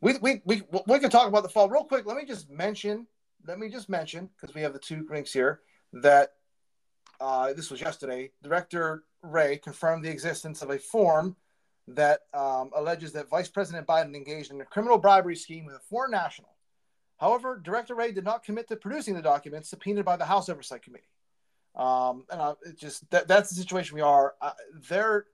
We 0.00 0.14
we 0.20 0.42
we 0.44 0.62
we 0.86 0.98
can 0.98 1.10
talk 1.10 1.28
about 1.28 1.42
the 1.42 1.48
fall 1.48 1.68
real 1.68 1.84
quick. 1.84 2.06
Let 2.06 2.16
me 2.16 2.24
just 2.24 2.50
mention. 2.50 3.06
Let 3.46 3.58
me 3.58 3.68
just 3.68 3.88
mention 3.88 4.30
because 4.36 4.54
we 4.54 4.62
have 4.62 4.72
the 4.72 4.78
two 4.78 5.06
links 5.10 5.32
here 5.32 5.60
that 5.92 6.32
uh, 7.20 7.52
this 7.52 7.70
was 7.70 7.80
yesterday. 7.80 8.30
Director 8.42 9.04
Wray 9.22 9.58
confirmed 9.58 10.04
the 10.04 10.10
existence 10.10 10.62
of 10.62 10.70
a 10.70 10.78
form 10.78 11.36
that 11.88 12.20
um, 12.32 12.70
alleges 12.74 13.12
that 13.12 13.28
Vice 13.28 13.48
President 13.48 13.86
Biden 13.86 14.14
engaged 14.14 14.50
in 14.50 14.60
a 14.60 14.64
criminal 14.64 14.98
bribery 14.98 15.36
scheme 15.36 15.66
with 15.66 15.76
a 15.76 15.80
foreign 15.90 16.10
national. 16.10 16.48
However, 17.18 17.60
Director 17.62 17.94
Wray 17.94 18.12
did 18.12 18.24
not 18.24 18.42
commit 18.42 18.68
to 18.68 18.76
producing 18.76 19.14
the 19.14 19.22
documents 19.22 19.70
subpoenaed 19.70 20.04
by 20.04 20.16
the 20.16 20.24
House 20.24 20.48
Oversight 20.48 20.82
Committee. 20.82 21.04
Um, 21.74 22.24
and 22.30 22.56
it 22.66 22.78
just 22.78 23.08
that, 23.10 23.26
that's 23.28 23.50
the 23.50 23.56
situation 23.56 23.96
we 23.96 24.02
are. 24.02 24.34
Uh, 24.40 24.52
they're 24.88 25.26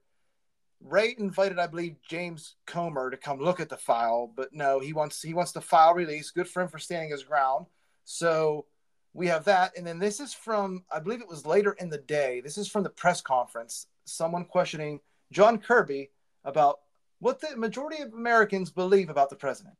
Wray 0.82 1.14
invited, 1.18 1.59
I 1.59 1.66
believe, 1.66 1.97
James 2.09 2.57
Comer 2.66 3.11
to 3.11 3.16
come 3.16 3.38
look 3.38 3.61
at 3.61 3.68
the 3.68 3.76
file, 3.76 4.32
but 4.34 4.53
no, 4.53 4.80
he 4.80 4.93
wants 4.93 5.20
he 5.20 5.34
wants 5.34 5.53
the 5.53 5.61
file 5.61 5.95
released. 5.95 6.34
Good 6.34 6.49
for 6.49 6.62
him 6.62 6.68
for 6.68 6.78
standing 6.78 7.11
his 7.11 7.22
ground. 7.22 7.66
So 8.05 8.64
we 9.12 9.26
have 9.26 9.45
that, 9.45 9.76
and 9.76 9.86
then 9.86 9.99
this 9.99 10.20
is 10.20 10.32
from 10.32 10.84
I 10.91 11.01
believe 11.01 11.20
it 11.20 11.28
was 11.28 11.45
later 11.45 11.72
in 11.72 11.91
the 11.91 11.99
day. 11.99 12.41
This 12.41 12.57
is 12.57 12.68
from 12.68 12.82
the 12.82 12.91
press 12.91 13.20
conference. 13.20 13.86
Someone 14.07 14.45
questioning 14.47 15.01
John 15.32 15.59
Kirby 15.59 16.11
about 16.45 16.80
what 17.18 17.41
the 17.41 17.57
majority 17.57 18.03
of 18.03 18.14
Americans 18.14 18.70
believe 18.70 19.11
about 19.11 19.28
the 19.28 19.36
president. 19.36 19.74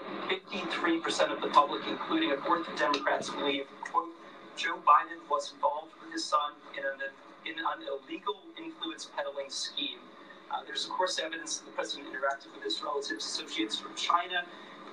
53% 0.00 1.32
of 1.32 1.40
the 1.40 1.48
public, 1.48 1.82
including 1.88 2.32
a 2.32 2.36
fourth 2.38 2.68
of 2.68 2.78
Democrats, 2.78 3.30
believe, 3.30 3.64
quote, 3.90 4.08
Joe 4.56 4.76
Biden 4.76 5.28
was 5.28 5.52
involved 5.52 5.93
his 6.14 6.24
son 6.24 6.54
in 6.78 6.84
an, 6.86 6.98
in 7.44 7.58
an 7.58 7.80
illegal 7.90 8.38
influence 8.56 9.10
peddling 9.16 9.50
scheme. 9.50 9.98
Uh, 10.50 10.62
there's, 10.64 10.84
of 10.84 10.92
course, 10.92 11.18
evidence 11.18 11.58
that 11.58 11.66
the 11.66 11.72
president 11.72 12.06
interacted 12.08 12.54
with 12.54 12.62
his 12.62 12.80
relatives, 12.82 13.26
associates 13.26 13.76
from 13.76 13.94
China, 13.96 14.46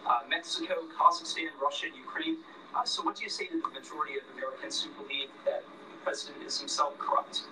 uh, 0.09 0.21
Mexico, 0.27 0.89
Kazakhstan, 0.97 1.53
Russia, 1.61 1.85
and 1.85 1.95
Ukraine. 1.95 2.37
Uh, 2.75 2.83
so, 2.83 3.03
what 3.03 3.15
do 3.15 3.23
you 3.23 3.29
say 3.29 3.45
to 3.45 3.61
the 3.61 3.67
majority 3.69 4.17
of 4.17 4.23
Americans 4.35 4.81
who 4.81 4.89
believe 5.03 5.29
that 5.45 5.63
the 5.63 6.03
president 6.03 6.43
is 6.43 6.59
himself 6.59 6.97
corrupt. 6.97 7.43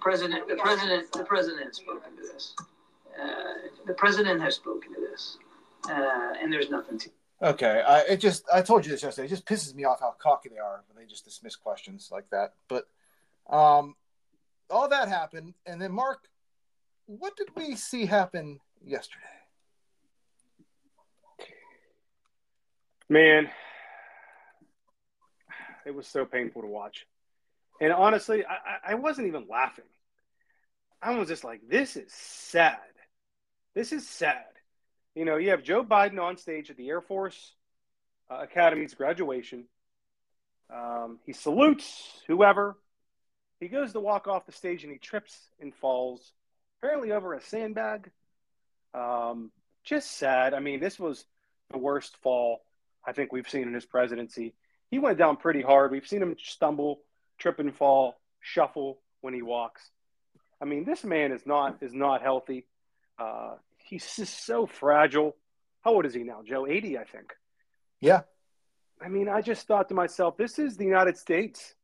President, 0.00 0.48
the 0.48 0.56
president, 0.56 1.12
the 1.12 1.24
president 1.24 1.66
has 1.66 1.76
spoken 1.76 2.16
to 2.16 2.22
this. 2.22 2.54
Uh, 3.20 3.68
the 3.86 3.92
president 3.92 4.40
has 4.40 4.54
spoken 4.54 4.94
to 4.94 5.00
this, 5.00 5.36
uh, 5.88 6.32
and 6.40 6.52
there's 6.52 6.70
nothing 6.70 6.98
to. 6.98 7.10
Okay, 7.42 7.82
I 7.86 8.00
it 8.00 8.16
just 8.18 8.44
I 8.52 8.60
told 8.62 8.84
you 8.84 8.92
this 8.92 9.02
yesterday. 9.02 9.26
It 9.26 9.30
just 9.30 9.46
pisses 9.46 9.74
me 9.74 9.84
off 9.84 10.00
how 10.00 10.14
cocky 10.18 10.50
they 10.50 10.58
are 10.58 10.82
when 10.88 11.02
they 11.02 11.08
just 11.08 11.24
dismiss 11.24 11.56
questions 11.56 12.10
like 12.12 12.28
that. 12.30 12.54
But 12.68 12.86
um, 13.48 13.94
all 14.68 14.88
that 14.88 15.08
happened, 15.08 15.54
and 15.64 15.80
then 15.80 15.92
Mark, 15.92 16.28
what 17.06 17.36
did 17.36 17.48
we 17.56 17.76
see 17.76 18.06
happen 18.06 18.60
yesterday? 18.84 19.24
Man, 23.08 23.50
it 25.84 25.94
was 25.94 26.06
so 26.06 26.24
painful 26.24 26.62
to 26.62 26.68
watch. 26.68 27.06
And 27.80 27.92
honestly, 27.92 28.44
I, 28.44 28.92
I 28.92 28.94
wasn't 28.94 29.26
even 29.26 29.46
laughing. 29.48 29.86
I 31.02 31.18
was 31.18 31.28
just 31.28 31.42
like, 31.42 31.62
this 31.68 31.96
is 31.96 32.12
sad. 32.12 32.78
This 33.74 33.92
is 33.92 34.08
sad. 34.08 34.44
You 35.14 35.24
know, 35.24 35.36
you 35.36 35.50
have 35.50 35.62
Joe 35.62 35.84
Biden 35.84 36.20
on 36.20 36.36
stage 36.36 36.70
at 36.70 36.76
the 36.76 36.88
Air 36.88 37.00
Force 37.00 37.54
uh, 38.30 38.42
Academy's 38.42 38.94
graduation. 38.94 39.64
Um, 40.72 41.18
he 41.26 41.32
salutes 41.32 42.22
whoever. 42.28 42.76
He 43.58 43.68
goes 43.68 43.92
to 43.92 44.00
walk 44.00 44.28
off 44.28 44.46
the 44.46 44.52
stage 44.52 44.84
and 44.84 44.92
he 44.92 44.98
trips 44.98 45.36
and 45.60 45.74
falls, 45.74 46.32
apparently 46.78 47.12
over 47.12 47.34
a 47.34 47.40
sandbag. 47.40 48.10
Um, 48.94 49.50
just 49.84 50.12
sad. 50.16 50.54
I 50.54 50.60
mean, 50.60 50.80
this 50.80 50.98
was 50.98 51.24
the 51.70 51.78
worst 51.78 52.16
fall 52.22 52.60
I 53.04 53.12
think 53.12 53.32
we've 53.32 53.48
seen 53.48 53.62
in 53.62 53.74
his 53.74 53.84
presidency. 53.84 54.54
He 54.90 54.98
went 54.98 55.18
down 55.18 55.36
pretty 55.36 55.62
hard. 55.62 55.90
We've 55.90 56.06
seen 56.06 56.22
him 56.22 56.36
stumble, 56.42 57.00
trip 57.38 57.58
and 57.58 57.74
fall, 57.74 58.20
shuffle 58.40 58.98
when 59.20 59.34
he 59.34 59.42
walks. 59.42 59.90
I 60.60 60.64
mean, 60.66 60.84
this 60.84 61.04
man 61.04 61.32
is 61.32 61.46
not 61.46 61.78
is 61.82 61.94
not 61.94 62.22
healthy. 62.22 62.66
Uh, 63.18 63.54
he's 63.90 64.16
just 64.16 64.46
so 64.46 64.66
fragile. 64.66 65.36
How 65.82 65.92
old 65.94 66.06
is 66.06 66.14
he 66.14 66.22
now, 66.22 66.40
Joe? 66.46 66.66
Eighty, 66.66 66.96
I 66.96 67.04
think. 67.04 67.34
Yeah. 68.00 68.22
I 69.02 69.08
mean, 69.08 69.28
I 69.28 69.40
just 69.40 69.66
thought 69.66 69.88
to 69.88 69.94
myself, 69.94 70.36
this 70.36 70.58
is 70.58 70.76
the 70.76 70.84
United 70.84 71.16
States, 71.16 71.74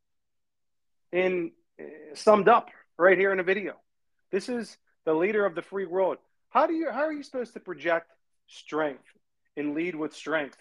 in 1.13 1.53
uh, 1.81 1.85
summed 2.15 2.49
up 2.49 2.71
right 2.99 3.19
here 3.19 3.33
in 3.33 3.41
a 3.41 3.43
video. 3.43 3.75
This 4.31 4.49
is 4.49 4.77
the 5.05 5.15
leader 5.15 5.45
of 5.45 5.55
the 5.55 5.63
free 5.63 5.87
world. 5.87 6.19
How 6.51 6.67
do 6.67 6.75
you 6.75 6.91
how 6.91 7.03
are 7.03 7.13
you 7.13 7.23
supposed 7.23 7.55
to 7.55 7.61
project 7.61 8.11
strength 8.47 9.05
and 9.57 9.75
lead 9.75 9.95
with 9.95 10.15
strength 10.15 10.59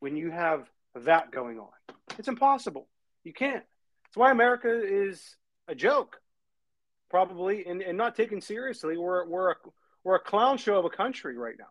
when 0.00 0.16
you 0.16 0.30
have 0.30 0.68
that 0.94 1.30
going 1.30 1.58
on? 1.58 1.70
It's 2.18 2.28
impossible. 2.28 2.88
You 3.24 3.32
can't. 3.32 3.64
That's 4.04 4.16
why 4.16 4.30
America 4.30 4.70
is 4.70 5.36
a 5.68 5.74
joke, 5.74 6.16
probably, 7.10 7.66
and, 7.66 7.82
and 7.82 7.98
not 7.98 8.16
taken 8.16 8.40
seriously. 8.40 8.96
We're, 8.96 9.26
we're, 9.26 9.50
a, 9.50 9.56
we're 10.04 10.16
a 10.16 10.20
clown 10.20 10.58
show 10.58 10.78
of 10.78 10.84
a 10.84 10.90
country 10.90 11.36
right 11.36 11.56
now. 11.58 11.64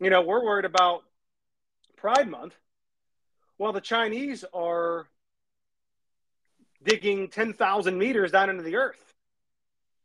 You 0.00 0.10
know, 0.10 0.22
we're 0.22 0.44
worried 0.44 0.64
about 0.64 1.02
Pride 1.96 2.28
Month 2.28 2.54
while 3.56 3.72
the 3.72 3.80
Chinese 3.80 4.44
are 4.54 5.08
digging 6.84 7.28
10,000 7.28 7.98
meters 7.98 8.30
down 8.32 8.50
into 8.50 8.62
the 8.62 8.76
earth. 8.76 9.14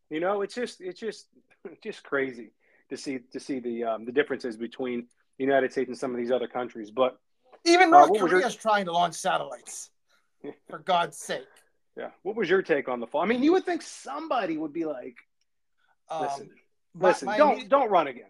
You 0.10 0.20
know, 0.20 0.41
it's 0.41 0.56
just, 0.56 0.82
it's 0.82 0.99
just, 0.99 1.28
it's 1.66 1.82
just 1.84 2.04
crazy 2.04 2.51
to 2.89 2.97
see, 2.97 3.20
to 3.32 3.39
see 3.39 3.60
the, 3.60 3.84
um, 3.84 4.06
the 4.06 4.12
differences 4.12 4.58
between 4.58 5.08
the 5.38 5.43
United 5.43 5.72
States 5.72 5.88
and 5.89 5.97
some 5.97 6.12
of 6.12 6.18
these 6.18 6.32
other 6.32 6.47
countries. 6.47 6.89
But 6.91 7.20
Even 7.66 7.88
Uh, 7.93 7.99
North 7.99 8.10
was 8.12 8.20
Korea 8.22 8.39
your- 8.39 8.47
is 8.47 8.56
trying 8.56 8.86
to 8.86 8.91
launch 8.91 9.16
satellites. 9.16 9.89
For 10.70 10.80
God's 10.80 11.18
sake. 11.18 11.45
yeah, 11.95 12.10
what 12.24 12.36
was 12.36 12.49
your 12.49 12.62
take 12.62 12.89
on 12.89 12.99
the 12.99 13.08
fall? 13.08 13.22
I 13.22 13.26
mean, 13.26 13.43
you 13.43 13.54
would 13.54 13.66
think 13.66 13.82
somebody 13.82 14.58
would 14.58 14.74
be 14.74 14.84
like, 14.86 15.16
Um, 16.10 16.49
listen, 16.96 17.26
my- 17.28 17.38
don't, 17.38 17.70
don't 17.70 17.89
run 17.89 18.08
again. 18.08 18.26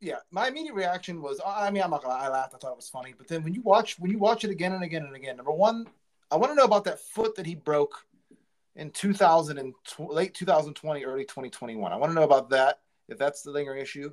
yeah, 0.00 0.16
my 0.30 0.48
immediate 0.48 0.74
reaction 0.74 1.20
was, 1.20 1.40
I 1.44 1.70
mean, 1.70 1.82
I'm 1.82 1.90
not 1.90 2.02
gonna, 2.02 2.14
I 2.14 2.28
laughed, 2.28 2.54
I 2.54 2.58
thought 2.58 2.72
it 2.72 2.76
was 2.76 2.88
funny, 2.88 3.14
but 3.16 3.28
then 3.28 3.42
when 3.42 3.54
you 3.54 3.62
watch, 3.62 3.98
when 3.98 4.10
you 4.10 4.18
watch 4.18 4.44
it 4.44 4.50
again 4.50 4.72
and 4.72 4.82
again 4.82 5.04
and 5.04 5.14
again, 5.16 5.36
number 5.36 5.52
one, 5.52 5.86
I 6.30 6.36
want 6.36 6.52
to 6.52 6.54
know 6.54 6.64
about 6.64 6.84
that 6.84 7.00
foot 7.00 7.34
that 7.36 7.46
he 7.46 7.54
broke 7.54 8.04
in 8.76 8.90
2000 8.90 9.58
and 9.58 9.74
tw- 9.84 10.10
late 10.10 10.34
2020, 10.34 11.04
early 11.04 11.24
2021. 11.24 11.92
I 11.92 11.96
want 11.96 12.10
to 12.10 12.14
know 12.14 12.22
about 12.22 12.50
that 12.50 12.80
if 13.08 13.18
that's 13.18 13.42
the 13.42 13.50
lingering 13.50 13.80
issue. 13.80 14.12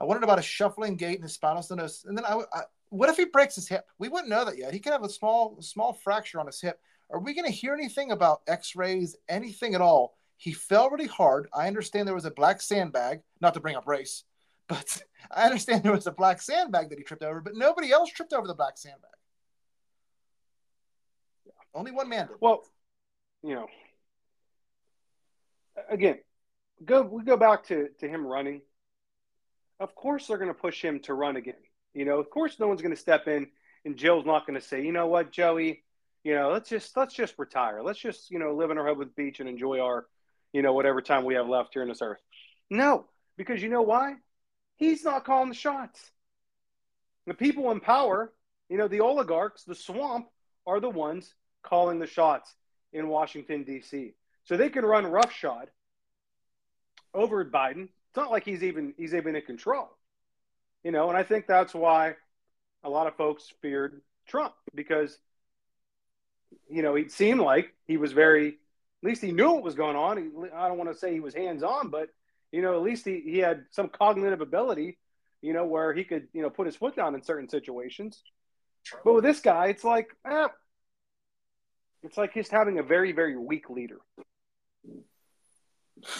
I 0.00 0.04
know 0.04 0.12
about 0.12 0.38
a 0.38 0.42
shuffling 0.42 0.96
gait 0.96 1.16
and 1.16 1.24
his 1.24 1.34
spinal 1.34 1.62
stenosis, 1.62 2.06
and 2.06 2.16
then 2.16 2.24
I, 2.24 2.40
I, 2.52 2.62
what 2.90 3.08
if 3.08 3.16
he 3.16 3.24
breaks 3.24 3.56
his 3.56 3.68
hip? 3.68 3.86
We 3.98 4.08
wouldn't 4.08 4.28
know 4.28 4.44
that 4.44 4.56
yet. 4.56 4.72
He 4.72 4.78
could 4.78 4.92
have 4.92 5.04
a 5.04 5.08
small, 5.08 5.60
small 5.60 5.92
fracture 5.92 6.40
on 6.40 6.46
his 6.46 6.60
hip. 6.60 6.80
Are 7.10 7.18
we 7.18 7.34
going 7.34 7.46
to 7.46 7.52
hear 7.52 7.74
anything 7.74 8.12
about 8.12 8.42
X-rays, 8.46 9.16
anything 9.28 9.74
at 9.74 9.80
all? 9.80 10.17
He 10.38 10.52
fell 10.52 10.88
really 10.88 11.08
hard. 11.08 11.48
I 11.52 11.66
understand 11.66 12.06
there 12.06 12.14
was 12.14 12.24
a 12.24 12.30
black 12.30 12.62
sandbag, 12.62 13.20
not 13.40 13.54
to 13.54 13.60
bring 13.60 13.76
up 13.76 13.86
race, 13.86 14.24
but 14.68 15.02
I 15.30 15.44
understand 15.44 15.82
there 15.82 15.92
was 15.92 16.06
a 16.06 16.12
black 16.12 16.40
sandbag 16.40 16.90
that 16.90 16.98
he 16.98 17.04
tripped 17.04 17.24
over, 17.24 17.40
but 17.40 17.56
nobody 17.56 17.92
else 17.92 18.10
tripped 18.10 18.32
over 18.32 18.46
the 18.46 18.54
black 18.54 18.78
sandbag. 18.78 19.10
Only 21.74 21.90
one 21.90 22.08
man 22.08 22.28
did. 22.28 22.36
Well, 22.40 22.62
you 23.42 23.54
know, 23.54 23.66
again, 25.90 26.18
go 26.84 27.02
we 27.02 27.22
go 27.22 27.36
back 27.36 27.64
to 27.66 27.88
to 28.00 28.08
him 28.08 28.26
running. 28.26 28.62
Of 29.80 29.94
course, 29.94 30.26
they're 30.26 30.38
going 30.38 30.52
to 30.52 30.54
push 30.54 30.82
him 30.82 31.00
to 31.00 31.14
run 31.14 31.36
again. 31.36 31.54
You 31.94 32.04
know, 32.04 32.18
of 32.18 32.30
course, 32.30 32.58
no 32.58 32.66
one's 32.68 32.82
going 32.82 32.94
to 32.94 33.00
step 33.00 33.28
in, 33.28 33.48
and 33.84 33.96
Joe's 33.96 34.26
not 34.26 34.46
going 34.46 34.58
to 34.58 34.66
say, 34.66 34.84
you 34.84 34.92
know 34.92 35.06
what, 35.06 35.30
Joey, 35.30 35.84
you 36.24 36.34
know, 36.34 36.50
let's 36.50 36.68
just 36.68 36.96
let's 36.96 37.14
just 37.14 37.38
retire. 37.38 37.82
Let's 37.82 37.98
just 37.98 38.30
you 38.30 38.38
know 38.38 38.54
live 38.54 38.70
in 38.70 38.78
our 38.78 38.86
home 38.86 38.98
with 38.98 39.14
beach 39.14 39.40
and 39.40 39.48
enjoy 39.48 39.80
our, 39.80 40.06
you 40.52 40.62
know, 40.62 40.72
whatever 40.72 41.00
time 41.00 41.24
we 41.24 41.34
have 41.34 41.48
left 41.48 41.74
here 41.74 41.82
on 41.82 41.88
this 41.88 42.02
earth. 42.02 42.20
No, 42.70 43.06
because 43.36 43.62
you 43.62 43.68
know 43.68 43.82
why? 43.82 44.14
He's 44.76 45.04
not 45.04 45.24
calling 45.24 45.48
the 45.48 45.54
shots. 45.54 46.10
The 47.26 47.34
people 47.34 47.70
in 47.70 47.80
power, 47.80 48.32
you 48.68 48.78
know, 48.78 48.88
the 48.88 49.00
oligarchs, 49.00 49.64
the 49.64 49.74
swamp, 49.74 50.28
are 50.66 50.80
the 50.80 50.90
ones 50.90 51.34
calling 51.62 51.98
the 51.98 52.06
shots 52.06 52.54
in 52.92 53.08
Washington, 53.08 53.64
D.C. 53.64 54.14
So 54.44 54.56
they 54.56 54.70
can 54.70 54.84
run 54.84 55.06
roughshod 55.06 55.68
over 57.14 57.44
Biden. 57.44 57.84
It's 58.08 58.16
not 58.16 58.30
like 58.30 58.44
he's 58.44 58.62
even 58.62 58.94
he's 58.96 59.14
even 59.14 59.36
in 59.36 59.42
control. 59.42 59.90
You 60.84 60.92
know, 60.92 61.08
and 61.08 61.18
I 61.18 61.22
think 61.22 61.46
that's 61.46 61.74
why 61.74 62.14
a 62.84 62.88
lot 62.88 63.06
of 63.06 63.16
folks 63.16 63.52
feared 63.60 64.00
Trump 64.26 64.54
because 64.74 65.18
you 66.70 66.82
know, 66.82 66.96
it 66.96 67.12
seemed 67.12 67.40
like 67.40 67.74
he 67.86 67.96
was 67.96 68.12
very 68.12 68.58
least 69.02 69.22
he 69.22 69.32
knew 69.32 69.52
what 69.52 69.62
was 69.62 69.74
going 69.74 69.96
on. 69.96 70.16
He, 70.16 70.50
I 70.54 70.68
don't 70.68 70.78
want 70.78 70.90
to 70.90 70.96
say 70.98 71.12
he 71.12 71.20
was 71.20 71.34
hands 71.34 71.62
on, 71.62 71.90
but 71.90 72.08
you 72.52 72.62
know, 72.62 72.74
at 72.74 72.82
least 72.82 73.04
he, 73.04 73.20
he 73.20 73.38
had 73.38 73.64
some 73.70 73.88
cognitive 73.88 74.40
ability, 74.40 74.98
you 75.42 75.52
know, 75.52 75.66
where 75.66 75.92
he 75.92 76.04
could, 76.04 76.28
you 76.32 76.42
know, 76.42 76.50
put 76.50 76.66
his 76.66 76.76
foot 76.76 76.96
down 76.96 77.14
in 77.14 77.22
certain 77.22 77.48
situations. 77.48 78.22
But 79.04 79.14
with 79.14 79.24
this 79.24 79.40
guy, 79.40 79.66
it's 79.66 79.84
like, 79.84 80.08
eh, 80.26 80.48
it's 82.02 82.16
like 82.16 82.34
just 82.34 82.50
having 82.50 82.78
a 82.78 82.82
very, 82.82 83.12
very 83.12 83.36
weak 83.36 83.68
leader. 83.68 83.98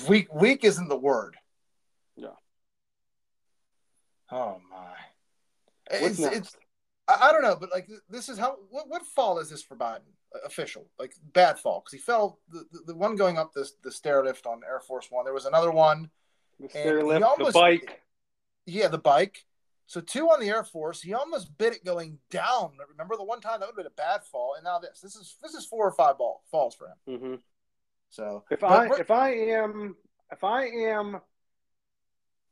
Weak, 0.08 0.34
weak 0.34 0.64
isn't 0.64 0.88
the 0.88 0.96
word. 0.96 1.36
Yeah. 2.16 2.28
Oh 4.30 4.60
my. 4.70 6.00
What's 6.00 6.18
It's, 6.18 6.18
next? 6.18 6.36
it's 6.36 6.56
I, 7.08 7.28
I 7.28 7.32
don't 7.32 7.42
know, 7.42 7.56
but 7.56 7.70
like 7.72 7.88
this 8.08 8.28
is 8.28 8.38
how 8.38 8.56
what, 8.70 8.88
what 8.88 9.04
fall 9.06 9.38
is 9.38 9.48
this 9.50 9.62
for 9.62 9.76
Biden? 9.76 10.00
Uh, 10.34 10.40
Official, 10.44 10.86
like 10.98 11.14
bad 11.32 11.58
fall 11.58 11.80
because 11.80 11.92
he 11.92 11.98
fell 11.98 12.38
the, 12.50 12.64
the, 12.70 12.80
the 12.88 12.94
one 12.94 13.16
going 13.16 13.38
up 13.38 13.52
this 13.54 13.72
the 13.82 13.90
stair 13.90 14.22
lift 14.22 14.46
on 14.46 14.60
Air 14.68 14.80
Force 14.80 15.06
One. 15.10 15.24
There 15.24 15.32
was 15.34 15.46
another 15.46 15.70
one, 15.70 16.10
the 16.58 16.64
And 16.64 16.70
stair 16.70 17.02
lift, 17.02 17.22
almost- 17.24 17.54
the 17.54 17.58
bike. 17.60 18.00
yeah, 18.66 18.88
the 18.88 18.98
bike. 18.98 19.44
So 19.86 20.02
two 20.02 20.26
on 20.28 20.38
the 20.38 20.50
Air 20.50 20.64
Force. 20.64 21.00
He 21.00 21.14
almost 21.14 21.56
bit 21.56 21.72
it 21.72 21.82
going 21.82 22.18
down. 22.30 22.72
Remember 22.90 23.16
the 23.16 23.24
one 23.24 23.40
time 23.40 23.60
that 23.60 23.66
would 23.66 23.76
have 23.76 23.76
been 23.76 23.86
a 23.86 23.90
bad 23.90 24.22
fall, 24.22 24.52
and 24.54 24.64
now 24.64 24.78
this. 24.78 25.00
This 25.00 25.16
is 25.16 25.36
this 25.42 25.54
is 25.54 25.64
four 25.64 25.86
or 25.88 25.92
five 25.92 26.18
ball 26.18 26.42
falls 26.50 26.74
for 26.74 26.88
him. 26.88 27.18
hmm 27.18 27.34
So 28.10 28.44
If 28.50 28.62
I 28.62 28.86
if 28.98 29.10
I 29.10 29.30
am 29.30 29.96
if 30.30 30.44
I 30.44 30.66
am 30.66 31.22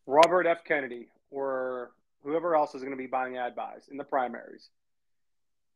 Robert 0.06 0.46
F. 0.46 0.64
Kennedy 0.64 1.08
or 1.30 1.90
whoever 2.26 2.56
else 2.56 2.74
is 2.74 2.82
going 2.82 2.92
to 2.92 2.96
be 2.98 3.06
buying 3.06 3.36
ad 3.36 3.54
buys 3.54 3.88
in 3.90 3.96
the 3.96 4.04
primaries, 4.04 4.68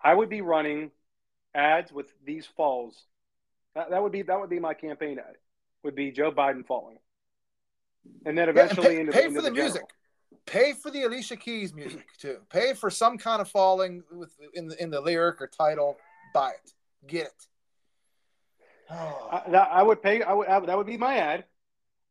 I 0.02 0.12
would 0.14 0.28
be 0.28 0.40
running 0.40 0.90
ads 1.54 1.92
with 1.92 2.12
these 2.24 2.46
falls. 2.56 3.04
That, 3.74 3.90
that 3.90 4.02
would 4.02 4.12
be 4.12 4.22
that 4.22 4.40
would 4.40 4.50
be 4.50 4.58
my 4.58 4.74
campaign 4.74 5.18
ad. 5.18 5.36
Would 5.84 5.94
be 5.94 6.10
Joe 6.10 6.32
Biden 6.32 6.66
falling, 6.66 6.98
and 8.26 8.36
then 8.36 8.48
eventually 8.48 8.94
Yeah, 8.94 9.00
and 9.00 9.10
pay, 9.12 9.22
into 9.22 9.22
pay 9.22 9.24
into 9.26 9.36
for 9.36 9.42
the, 9.42 9.48
general. 9.50 9.64
music. 9.64 9.84
Pay 10.46 10.72
for 10.72 10.90
the 10.90 11.04
Alicia 11.04 11.36
Keys 11.36 11.72
music 11.72 12.06
too. 12.18 12.38
Pay 12.50 12.74
for 12.74 12.90
some 12.90 13.16
kind 13.16 13.40
of 13.40 13.48
falling 13.48 14.02
with 14.10 14.34
in 14.54 14.68
the 14.68 14.82
in 14.82 14.90
the 14.90 15.00
lyric 15.00 15.40
or 15.40 15.46
title. 15.46 15.96
Buy 16.34 16.50
it. 16.50 16.72
Get 17.06 17.26
it. 17.26 17.46
Oh. 18.90 19.28
I, 19.46 19.50
that, 19.50 19.68
I 19.70 19.82
would 19.82 20.02
pay. 20.02 20.22
I 20.22 20.32
would, 20.32 20.48
I 20.48 20.58
would. 20.58 20.68
That 20.68 20.76
would 20.76 20.86
be 20.86 20.96
my 20.96 21.16
ad. 21.18 21.44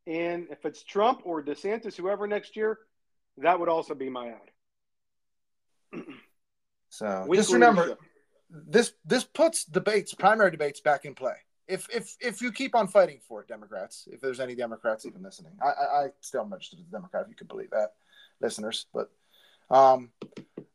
And 0.06 0.46
if 0.50 0.64
it's 0.64 0.82
Trump 0.82 1.20
or 1.24 1.42
DeSantis, 1.42 1.94
whoever 1.94 2.26
next 2.26 2.56
year, 2.56 2.78
that 3.42 3.58
would 3.58 3.68
also 3.68 3.94
be 3.94 4.08
my 4.10 4.28
ad. 4.28 6.02
So 6.92 7.20
Weekly 7.22 7.36
just 7.36 7.52
remember 7.52 7.82
leadership. 7.82 8.00
this 8.50 8.92
this 9.04 9.22
puts 9.22 9.64
debates, 9.64 10.12
primary 10.12 10.50
debates, 10.50 10.80
back 10.80 11.04
in 11.04 11.14
play. 11.14 11.36
If 11.68 11.86
if 11.88 12.16
if 12.20 12.42
you 12.42 12.50
keep 12.50 12.74
on 12.74 12.88
fighting 12.88 13.20
for 13.28 13.42
it, 13.42 13.46
Democrats, 13.48 14.08
if 14.10 14.20
there's 14.20 14.40
any 14.40 14.56
Democrats 14.56 15.06
even 15.06 15.22
listening, 15.22 15.52
I 15.62 15.68
I, 15.68 16.04
I 16.04 16.08
still 16.20 16.40
am 16.40 16.52
registered 16.52 16.80
as 16.80 16.86
a 16.88 16.90
Democrat. 16.90 17.22
If 17.22 17.28
you 17.28 17.36
could 17.36 17.46
believe 17.46 17.70
that, 17.70 17.92
listeners. 18.40 18.86
But 18.92 19.08
um, 19.70 20.10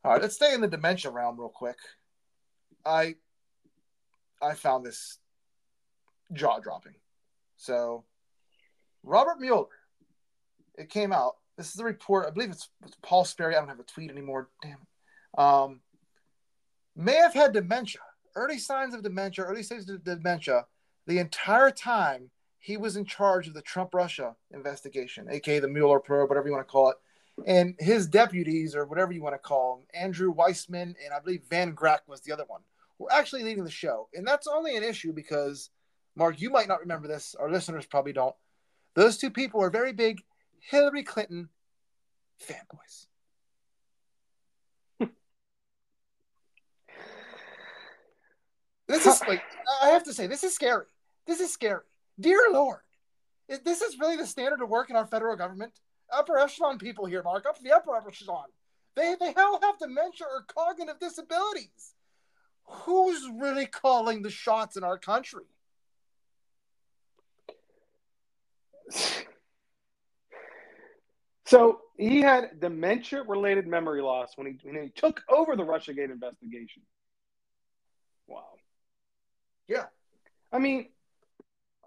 all 0.02 0.12
right, 0.12 0.22
let's 0.22 0.36
stay 0.36 0.54
in 0.54 0.62
the 0.62 0.68
dementia 0.68 1.10
realm 1.10 1.38
real 1.38 1.50
quick. 1.50 1.76
I 2.86 3.16
I 4.40 4.54
found 4.54 4.86
this 4.86 5.18
jaw 6.32 6.60
dropping. 6.60 6.94
So 7.56 8.04
Robert 9.02 9.38
Mueller, 9.38 9.66
it 10.76 10.88
came 10.88 11.12
out. 11.12 11.36
This 11.56 11.74
is 11.74 11.80
a 11.80 11.84
report. 11.84 12.26
I 12.26 12.30
believe 12.30 12.50
it's, 12.50 12.68
it's 12.84 12.96
Paul 13.02 13.24
Sperry. 13.24 13.54
I 13.54 13.58
don't 13.58 13.68
have 13.68 13.80
a 13.80 13.84
tweet 13.84 14.10
anymore. 14.10 14.48
Damn 14.62 14.72
it. 14.72 15.40
Um, 15.40 15.80
may 16.94 17.14
have 17.16 17.34
had 17.34 17.52
dementia, 17.52 18.00
early 18.34 18.58
signs 18.58 18.94
of 18.94 19.02
dementia, 19.02 19.44
early 19.44 19.62
stages 19.62 19.88
of 19.88 20.04
dementia, 20.04 20.66
the 21.06 21.18
entire 21.18 21.70
time 21.70 22.30
he 22.58 22.76
was 22.76 22.96
in 22.96 23.04
charge 23.04 23.46
of 23.46 23.54
the 23.54 23.62
Trump 23.62 23.94
Russia 23.94 24.34
investigation, 24.52 25.28
aka 25.30 25.60
the 25.60 25.68
Mueller 25.68 26.00
probe, 26.00 26.28
whatever 26.28 26.48
you 26.48 26.54
want 26.54 26.66
to 26.66 26.72
call 26.72 26.90
it. 26.90 26.96
And 27.46 27.74
his 27.78 28.06
deputies, 28.06 28.74
or 28.74 28.86
whatever 28.86 29.12
you 29.12 29.22
want 29.22 29.34
to 29.34 29.38
call 29.38 29.76
them, 29.76 29.86
Andrew 29.94 30.34
Weissmann 30.34 30.94
and 31.04 31.14
I 31.14 31.20
believe 31.20 31.42
Van 31.50 31.74
Grack 31.74 32.00
was 32.06 32.22
the 32.22 32.32
other 32.32 32.44
one, 32.46 32.62
were 32.98 33.12
actually 33.12 33.44
leading 33.44 33.64
the 33.64 33.70
show. 33.70 34.08
And 34.14 34.26
that's 34.26 34.46
only 34.46 34.74
an 34.76 34.82
issue 34.82 35.12
because, 35.12 35.70
Mark, 36.16 36.40
you 36.40 36.50
might 36.50 36.66
not 36.66 36.80
remember 36.80 37.08
this, 37.08 37.34
our 37.38 37.50
listeners 37.50 37.84
probably 37.84 38.14
don't. 38.14 38.34
Those 38.94 39.18
two 39.18 39.30
people 39.30 39.60
were 39.60 39.70
very 39.70 39.92
big 39.92 40.24
Hillary 40.68 41.04
Clinton 41.04 41.48
fanboys. 42.40 43.06
This 48.88 49.04
is 49.04 49.20
like 49.26 49.42
I 49.82 49.88
have 49.88 50.04
to 50.04 50.14
say, 50.14 50.26
this 50.28 50.44
is 50.44 50.54
scary. 50.54 50.86
This 51.26 51.40
is 51.40 51.52
scary. 51.52 51.82
Dear 52.20 52.38
Lord, 52.52 52.80
this 53.48 53.82
is 53.82 53.98
really 53.98 54.16
the 54.16 54.26
standard 54.26 54.62
of 54.62 54.68
work 54.68 54.90
in 54.90 54.96
our 54.96 55.06
federal 55.06 55.36
government. 55.36 55.72
Upper 56.12 56.38
echelon 56.38 56.78
people 56.78 57.04
here, 57.04 57.22
Mark, 57.22 57.46
up 57.46 57.60
the 57.60 57.72
upper 57.72 57.96
echelon. 57.96 58.46
They 58.94 59.16
they 59.18 59.34
all 59.34 59.60
have 59.60 59.78
dementia 59.78 60.26
or 60.30 60.44
cognitive 60.46 61.00
disabilities. 61.00 61.94
Who's 62.64 63.28
really 63.40 63.66
calling 63.66 64.22
the 64.22 64.30
shots 64.30 64.76
in 64.76 64.84
our 64.84 64.98
country? 64.98 65.44
So 71.46 71.80
he 71.96 72.20
had 72.20 72.60
dementia 72.60 73.22
related 73.22 73.66
memory 73.66 74.02
loss 74.02 74.32
when 74.36 74.46
he, 74.46 74.58
when 74.68 74.82
he 74.82 74.88
took 74.90 75.22
over 75.28 75.56
the 75.56 75.62
Russiagate 75.62 76.10
investigation. 76.10 76.82
Wow. 78.26 78.44
Yeah. 79.68 79.84
I 80.52 80.58
mean, 80.58 80.88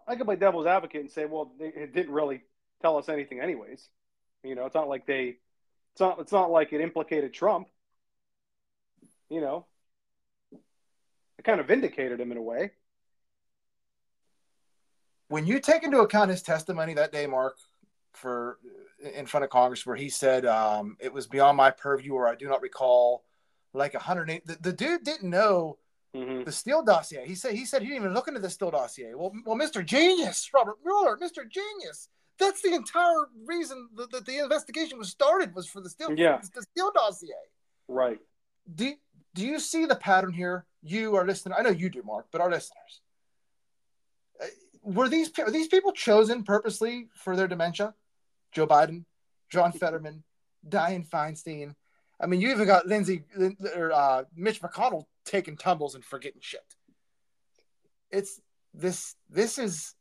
I 0.08 0.16
could 0.16 0.26
play 0.26 0.38
devil's 0.38 0.66
advocate 0.66 1.02
and 1.02 1.12
say, 1.12 1.26
well, 1.26 1.52
they, 1.60 1.68
it 1.68 1.94
didn't 1.94 2.14
really 2.14 2.42
tell 2.82 2.98
us 2.98 3.10
anything, 3.10 3.42
anyways. 3.42 3.88
You 4.44 4.56
know, 4.56 4.66
it's 4.66 4.76
not 4.76 4.88
like 4.88 5.06
they, 5.06 5.38
it's 5.94 6.00
not, 6.00 6.20
it's 6.20 6.32
not 6.32 6.50
like 6.50 6.72
it 6.72 6.82
implicated 6.82 7.34
Trump. 7.34 7.68
You 9.30 9.42
know, 9.42 9.66
it 10.52 11.44
kind 11.44 11.60
of 11.60 11.68
vindicated 11.68 12.20
him 12.20 12.32
in 12.32 12.38
a 12.38 12.42
way. 12.42 12.72
when 15.30 15.46
you 15.46 15.60
take 15.60 15.84
into 15.84 16.00
account 16.00 16.32
his 16.32 16.42
testimony 16.42 16.96
that 16.96 17.12
day, 17.12 17.26
Mark, 17.26 17.58
for 18.14 18.58
in 19.16 19.26
front 19.26 19.44
of 19.44 19.50
Congress, 19.50 19.86
where 19.86 19.96
he 19.96 20.10
said 20.10 20.46
um, 20.46 20.98
it 21.00 21.14
was 21.14 21.28
beyond 21.28 21.56
my 21.58 21.72
purview, 21.72 22.14
or 22.14 22.28
I 22.28 22.36
do 22.36 22.48
not 22.48 22.62
recall, 22.62 23.24
like 23.74 23.94
108. 23.94 24.46
The, 24.46 24.58
the 24.62 24.74
dude 24.74 25.04
didn't 25.04 25.30
know 25.30 25.78
Mm-hmm. 26.16 26.44
the 26.44 26.52
Steele 26.52 26.82
dossier. 26.84 27.24
He 27.28 27.36
said 27.36 27.54
he 27.54 27.66
said 27.66 27.84
he 27.84 27.90
didn't 27.90 28.02
even 28.02 28.16
look 28.16 28.28
into 28.28 28.40
the 28.40 28.50
Steele 28.50 28.72
dossier. 28.72 29.14
Well, 29.14 29.32
well, 29.46 29.56
Mr. 29.56 29.86
Genius, 29.86 30.50
Robert 30.52 30.78
Mueller, 30.84 31.16
Mr. 31.22 31.48
Genius. 31.48 32.10
That's 32.40 32.64
the 32.64 32.74
entire 32.74 33.28
reason 33.46 33.90
that, 33.96 34.10
that 34.14 34.26
the 34.26 34.40
investigation 34.40 34.98
was 34.98 35.10
started 35.10 35.54
was 35.54 35.68
for 35.68 35.82
the 35.82 35.90
Steele, 35.92 36.16
Yeah. 36.18 36.40
the 36.56 36.64
Steele 36.64 36.92
dossier. 36.96 37.30
Right. 37.88 38.18
Do 38.74 38.96
do 39.36 39.46
you 39.46 39.60
see 39.60 39.86
the 39.86 39.96
pattern 39.96 40.34
here? 40.34 40.66
You 40.82 41.16
are 41.16 41.28
listening. 41.28 41.54
I 41.56 41.62
know 41.62 41.70
you 41.70 41.92
do, 41.92 42.02
Mark, 42.02 42.26
but 42.32 42.42
our 42.42 42.50
listeners. 42.50 43.02
Uh, 44.42 44.46
Were 44.82 45.10
these 45.10 45.30
are 45.38 45.52
these 45.52 45.68
people 45.68 45.92
chosen 45.92 46.44
purposely 46.44 47.10
for 47.14 47.36
their 47.36 47.48
dementia? 47.48 47.94
Joe 48.52 48.68
Biden, 48.68 49.06
John 49.50 49.72
Fetterman, 49.72 50.24
Dianne 50.68 51.08
Feinstein. 51.08 51.76
I 52.20 52.26
mean, 52.28 52.42
you 52.42 52.50
even 52.52 52.68
got 52.68 52.88
Lindsey 52.88 53.24
or 53.76 53.92
uh, 53.92 54.24
Mitch 54.36 54.62
McConnell 54.62 55.06
taking 55.26 55.56
tumbles 55.58 55.96
and 55.96 56.04
forgetting 56.04 56.42
shit. 56.42 56.62
It's 58.12 58.42
this. 58.74 59.16
This 59.30 59.58
is. 59.58 59.94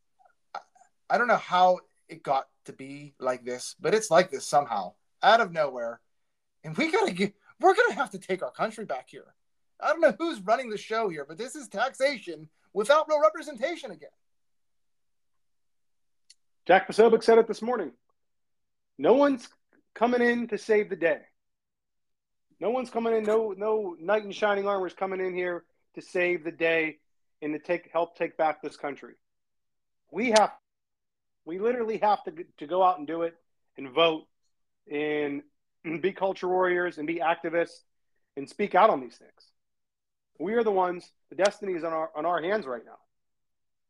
I- 0.55 0.61
I 1.11 1.16
don't 1.18 1.28
know 1.28 1.36
how 1.36 1.78
it 2.09 2.22
got 2.22 2.49
to 2.66 2.72
be 2.72 3.14
like 3.18 3.44
this, 3.44 3.74
but 3.80 3.94
it's 3.94 4.11
like 4.11 4.30
this 4.30 4.46
somehow 4.46 4.92
out 5.22 5.40
of 5.40 5.53
nowhere, 5.53 6.01
and 6.64 6.76
we 6.76 6.90
gotta 6.90 7.12
get. 7.12 7.34
We're 7.61 7.74
gonna 7.74 7.94
have 7.94 8.11
to 8.11 8.18
take 8.18 8.42
our 8.42 8.51
country 8.51 8.84
back 8.84 9.09
here. 9.09 9.34
I 9.80 9.88
don't 9.88 10.01
know 10.01 10.14
who's 10.18 10.40
running 10.40 10.70
the 10.70 10.76
show 10.78 11.09
here, 11.09 11.24
but 11.26 11.38
this 11.38 11.55
is 11.55 11.68
taxation 11.68 12.49
without 12.72 13.09
real 13.09 13.20
representation 13.20 13.90
again. 13.90 14.11
Jack 16.66 16.88
Posobiec 16.88 17.22
said 17.22 17.38
it 17.38 17.46
this 17.49 17.62
morning. 17.62 17.92
No 18.99 19.14
one's 19.14 19.49
coming 19.94 20.20
in 20.20 20.49
to 20.49 20.59
save 20.59 20.90
the 20.90 20.96
day. 20.96 21.20
No 22.61 22.70
one's 22.70 22.90
coming 22.90 23.14
in. 23.14 23.24
No, 23.24 23.55
no 23.57 23.96
knight 24.01 24.24
in 24.24 24.32
shining 24.32 24.66
armor 24.66 24.86
is 24.86 24.94
coming 24.94 25.20
in 25.20 25.34
here 25.34 25.64
to 25.94 26.03
save 26.03 26.44
the 26.44 26.51
day 26.51 26.99
and 27.40 27.53
to 27.53 27.59
take 27.59 27.90
help 27.92 28.16
take 28.16 28.36
back 28.36 28.61
this 28.61 28.76
country. 28.76 29.14
We 30.11 30.30
have, 30.30 30.53
we 31.44 31.59
literally 31.59 31.99
have 31.99 32.24
to 32.24 32.32
to 32.59 32.66
go 32.66 32.82
out 32.82 32.99
and 32.99 33.07
do 33.07 33.22
it 33.22 33.34
and 33.76 33.90
vote 33.90 34.26
and 34.90 35.42
be 36.01 36.12
culture 36.12 36.49
warriors 36.49 36.99
and 36.99 37.07
be 37.07 37.16
activists 37.16 37.82
and 38.36 38.49
speak 38.49 38.74
out 38.74 38.90
on 38.90 39.01
these 39.01 39.16
things. 39.16 39.53
We 40.40 40.55
are 40.55 40.64
the 40.64 40.72
ones. 40.72 41.11
The 41.30 41.36
destiny 41.36 41.74
is 41.74 41.84
on 41.84 41.92
our 41.92 42.11
on 42.16 42.26
our 42.26 42.42
hands 42.42 42.66
right 42.66 42.84
now 42.84 42.99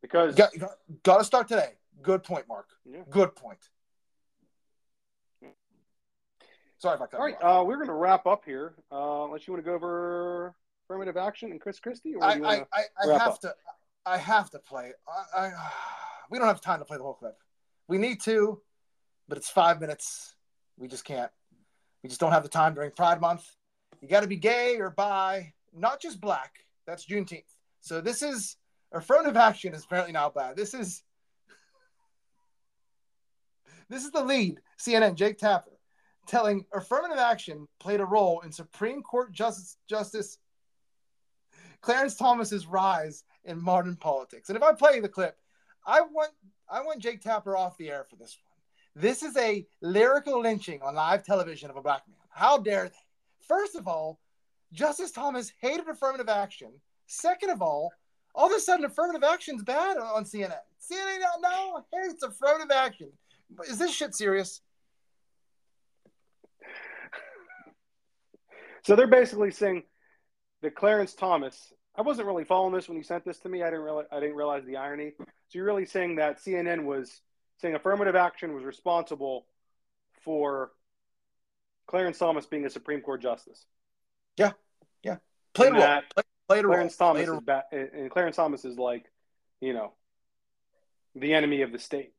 because 0.01 0.35
Got, 0.35 0.51
got, 0.59 0.71
got 1.03 1.17
to 1.17 1.23
start 1.23 1.47
today. 1.47 1.73
Good 2.01 2.23
point, 2.23 2.47
Mark. 2.47 2.67
Yeah. 2.85 3.01
Good 3.09 3.35
point. 3.35 3.69
Sorry 6.79 6.95
if 6.95 7.01
I 7.01 7.07
cut 7.07 7.19
All 7.19 7.27
off. 7.27 7.61
uh, 7.61 7.63
we're 7.65 7.75
going 7.75 7.87
to 7.87 7.93
wrap 7.93 8.25
up 8.25 8.43
here. 8.45 8.73
Uh, 8.91 9.25
unless 9.25 9.45
you 9.45 9.53
want 9.53 9.63
to 9.63 9.69
go 9.69 9.75
over 9.75 10.55
affirmative 10.85 11.17
action 11.17 11.51
and 11.51 11.59
Chris 11.59 11.79
Christie, 11.79 12.15
or 12.15 12.23
I, 12.23 12.35
I. 12.35 12.65
I, 12.73 12.83
I 13.03 13.13
have 13.13 13.33
up? 13.33 13.41
to. 13.41 13.53
I 14.05 14.17
have 14.17 14.49
to 14.51 14.59
play. 14.59 14.91
I, 15.35 15.47
I, 15.47 15.51
we 16.31 16.39
don't 16.39 16.47
have 16.47 16.61
time 16.61 16.79
to 16.79 16.85
play 16.85 16.97
the 16.97 17.03
whole 17.03 17.13
clip. 17.13 17.37
We 17.89 17.97
need 17.97 18.21
to, 18.21 18.61
but 19.27 19.37
it's 19.37 19.49
five 19.49 19.81
minutes. 19.81 20.35
We 20.77 20.87
just 20.87 21.03
can't. 21.03 21.29
We 22.01 22.07
just 22.07 22.21
don't 22.21 22.31
have 22.31 22.43
the 22.43 22.49
time 22.49 22.73
during 22.73 22.91
Pride 22.91 23.19
Month. 23.19 23.45
You 24.01 24.07
got 24.07 24.21
to 24.21 24.27
be 24.27 24.37
gay 24.37 24.77
or 24.77 24.89
bi, 24.89 25.53
not 25.75 25.99
just 25.99 26.21
black. 26.21 26.59
That's 26.87 27.05
Juneteenth. 27.05 27.43
So 27.81 27.99
this 27.99 28.21
is 28.21 28.55
affirmative 28.93 29.35
action 29.35 29.73
is 29.73 29.83
apparently 29.83 30.13
not 30.13 30.33
bad. 30.33 30.55
This 30.55 30.73
is 30.73 31.03
this 33.89 34.05
is 34.05 34.11
the 34.11 34.23
lead. 34.23 34.61
CNN 34.79 35.15
Jake 35.15 35.37
Tapper 35.37 35.71
telling 36.29 36.63
affirmative 36.73 37.17
action 37.17 37.67
played 37.79 37.99
a 37.99 38.05
role 38.05 38.41
in 38.41 38.51
Supreme 38.51 39.01
Court 39.01 39.31
Justice 39.31 39.77
Justice 39.89 40.37
Clarence 41.81 42.15
Thomas's 42.15 42.67
rise 42.67 43.23
in 43.45 43.61
modern 43.61 43.95
politics. 43.95 44.49
And 44.49 44.57
if 44.57 44.63
I 44.63 44.73
play 44.73 44.99
the 44.99 45.09
clip, 45.09 45.35
I 45.85 46.01
want 46.01 46.31
I 46.69 46.81
want 46.81 47.01
Jake 47.01 47.21
Tapper 47.21 47.57
off 47.57 47.77
the 47.77 47.89
air 47.89 48.05
for 48.09 48.15
this 48.15 48.37
one. 48.43 49.03
This 49.03 49.23
is 49.23 49.35
a 49.37 49.65
lyrical 49.81 50.41
lynching 50.41 50.81
on 50.81 50.95
live 50.95 51.25
television 51.25 51.69
of 51.69 51.77
a 51.77 51.81
black 51.81 52.03
man. 52.07 52.17
How 52.29 52.57
dare 52.57 52.89
they? 52.89 52.95
First 53.47 53.75
of 53.75 53.87
all, 53.87 54.19
Justice 54.71 55.11
Thomas 55.11 55.51
hated 55.61 55.87
affirmative 55.87 56.29
action. 56.29 56.71
Second 57.07 57.49
of 57.49 57.61
all, 57.61 57.91
all 58.35 58.47
of 58.47 58.53
a 58.53 58.59
sudden 58.59 58.85
affirmative 58.85 59.23
action's 59.23 59.63
bad 59.63 59.97
on- 59.97 60.25
CNN. 60.25 60.53
CNN 60.79 61.21
now 61.41 61.85
hates 61.91 62.21
affirmative 62.21 62.71
action. 62.71 63.11
Is 63.67 63.79
this 63.79 63.91
shit 63.91 64.13
serious? 64.13 64.61
So 68.89 68.95
they're 68.95 69.05
basically 69.05 69.51
saying 69.51 69.83
that 70.63 70.73
Clarence 70.73 71.13
Thomas. 71.13 71.71
I 71.95 72.01
wasn't 72.01 72.25
really 72.25 72.43
following 72.43 72.73
this 72.73 72.87
when 72.89 72.97
you 72.97 73.03
sent 73.03 73.23
this 73.23 73.37
to 73.41 73.47
me. 73.49 73.61
I 73.61 73.67
didn't 73.69 73.81
realize 73.83 74.07
I 74.11 74.19
didn't 74.19 74.35
realize 74.35 74.65
the 74.65 74.77
irony. 74.77 75.13
So 75.19 75.25
you're 75.51 75.65
really 75.65 75.85
saying 75.85 76.15
that 76.15 76.39
CNN 76.43 76.85
was 76.85 77.21
saying 77.59 77.75
affirmative 77.75 78.15
action 78.15 78.55
was 78.55 78.63
responsible 78.63 79.45
for 80.23 80.71
Clarence 81.85 82.17
Thomas 82.17 82.47
being 82.47 82.65
a 82.65 82.69
Supreme 82.71 83.01
Court 83.01 83.21
justice. 83.21 83.63
Played 85.55 85.67
a 85.67 85.69
And 85.69 85.73
role. 85.73 85.81
that 85.81 86.03
Play- 86.15 86.23
Played 86.47 86.65
a 86.65 86.67
role. 86.67 86.75
Clarence 86.77 86.95
Thomas 86.97 87.25
Played 87.27 87.37
is 87.37 87.43
ba- 87.43 87.65
and 87.71 88.09
Clarence 88.11 88.35
Thomas 88.37 88.65
is 88.65 88.77
like, 88.79 89.05
you 89.61 89.73
know, 89.73 89.93
the 91.15 91.33
enemy 91.35 91.61
of 91.61 91.71
the 91.71 91.77
state. 91.79 92.13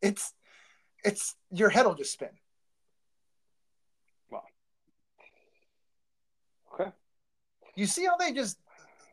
it's 0.00 0.32
it's 1.04 1.34
your 1.50 1.70
head 1.70 1.86
will 1.86 1.94
just 1.94 2.12
spin. 2.12 2.28
You 7.76 7.86
see 7.86 8.04
how 8.04 8.16
they 8.16 8.32
just 8.32 8.58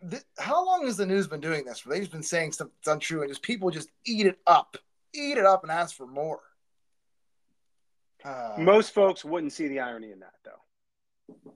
th- 0.09 0.23
how 0.37 0.65
long 0.65 0.85
has 0.85 0.97
the 0.97 1.05
news 1.05 1.27
been 1.27 1.41
doing 1.41 1.65
this? 1.65 1.85
Where 1.85 1.95
they've 1.95 2.03
just 2.03 2.11
been 2.11 2.23
saying 2.23 2.53
stuff 2.53 2.69
that's 2.75 2.93
untrue, 2.93 3.21
and 3.21 3.29
just 3.29 3.41
people 3.41 3.71
just 3.71 3.89
eat 4.05 4.25
it 4.25 4.39
up, 4.47 4.77
eat 5.13 5.37
it 5.37 5.45
up, 5.45 5.63
and 5.63 5.71
ask 5.71 5.95
for 5.95 6.07
more. 6.07 6.41
Uh, 8.23 8.55
Most 8.57 8.93
folks 8.93 9.23
wouldn't 9.23 9.53
see 9.53 9.67
the 9.67 9.79
irony 9.79 10.11
in 10.11 10.19
that, 10.19 10.33
though. 10.43 11.53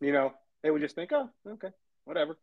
You 0.00 0.12
know, 0.12 0.32
they 0.62 0.70
would 0.70 0.80
just 0.80 0.94
think, 0.94 1.12
"Oh, 1.12 1.30
okay, 1.46 1.70
whatever." 2.04 2.36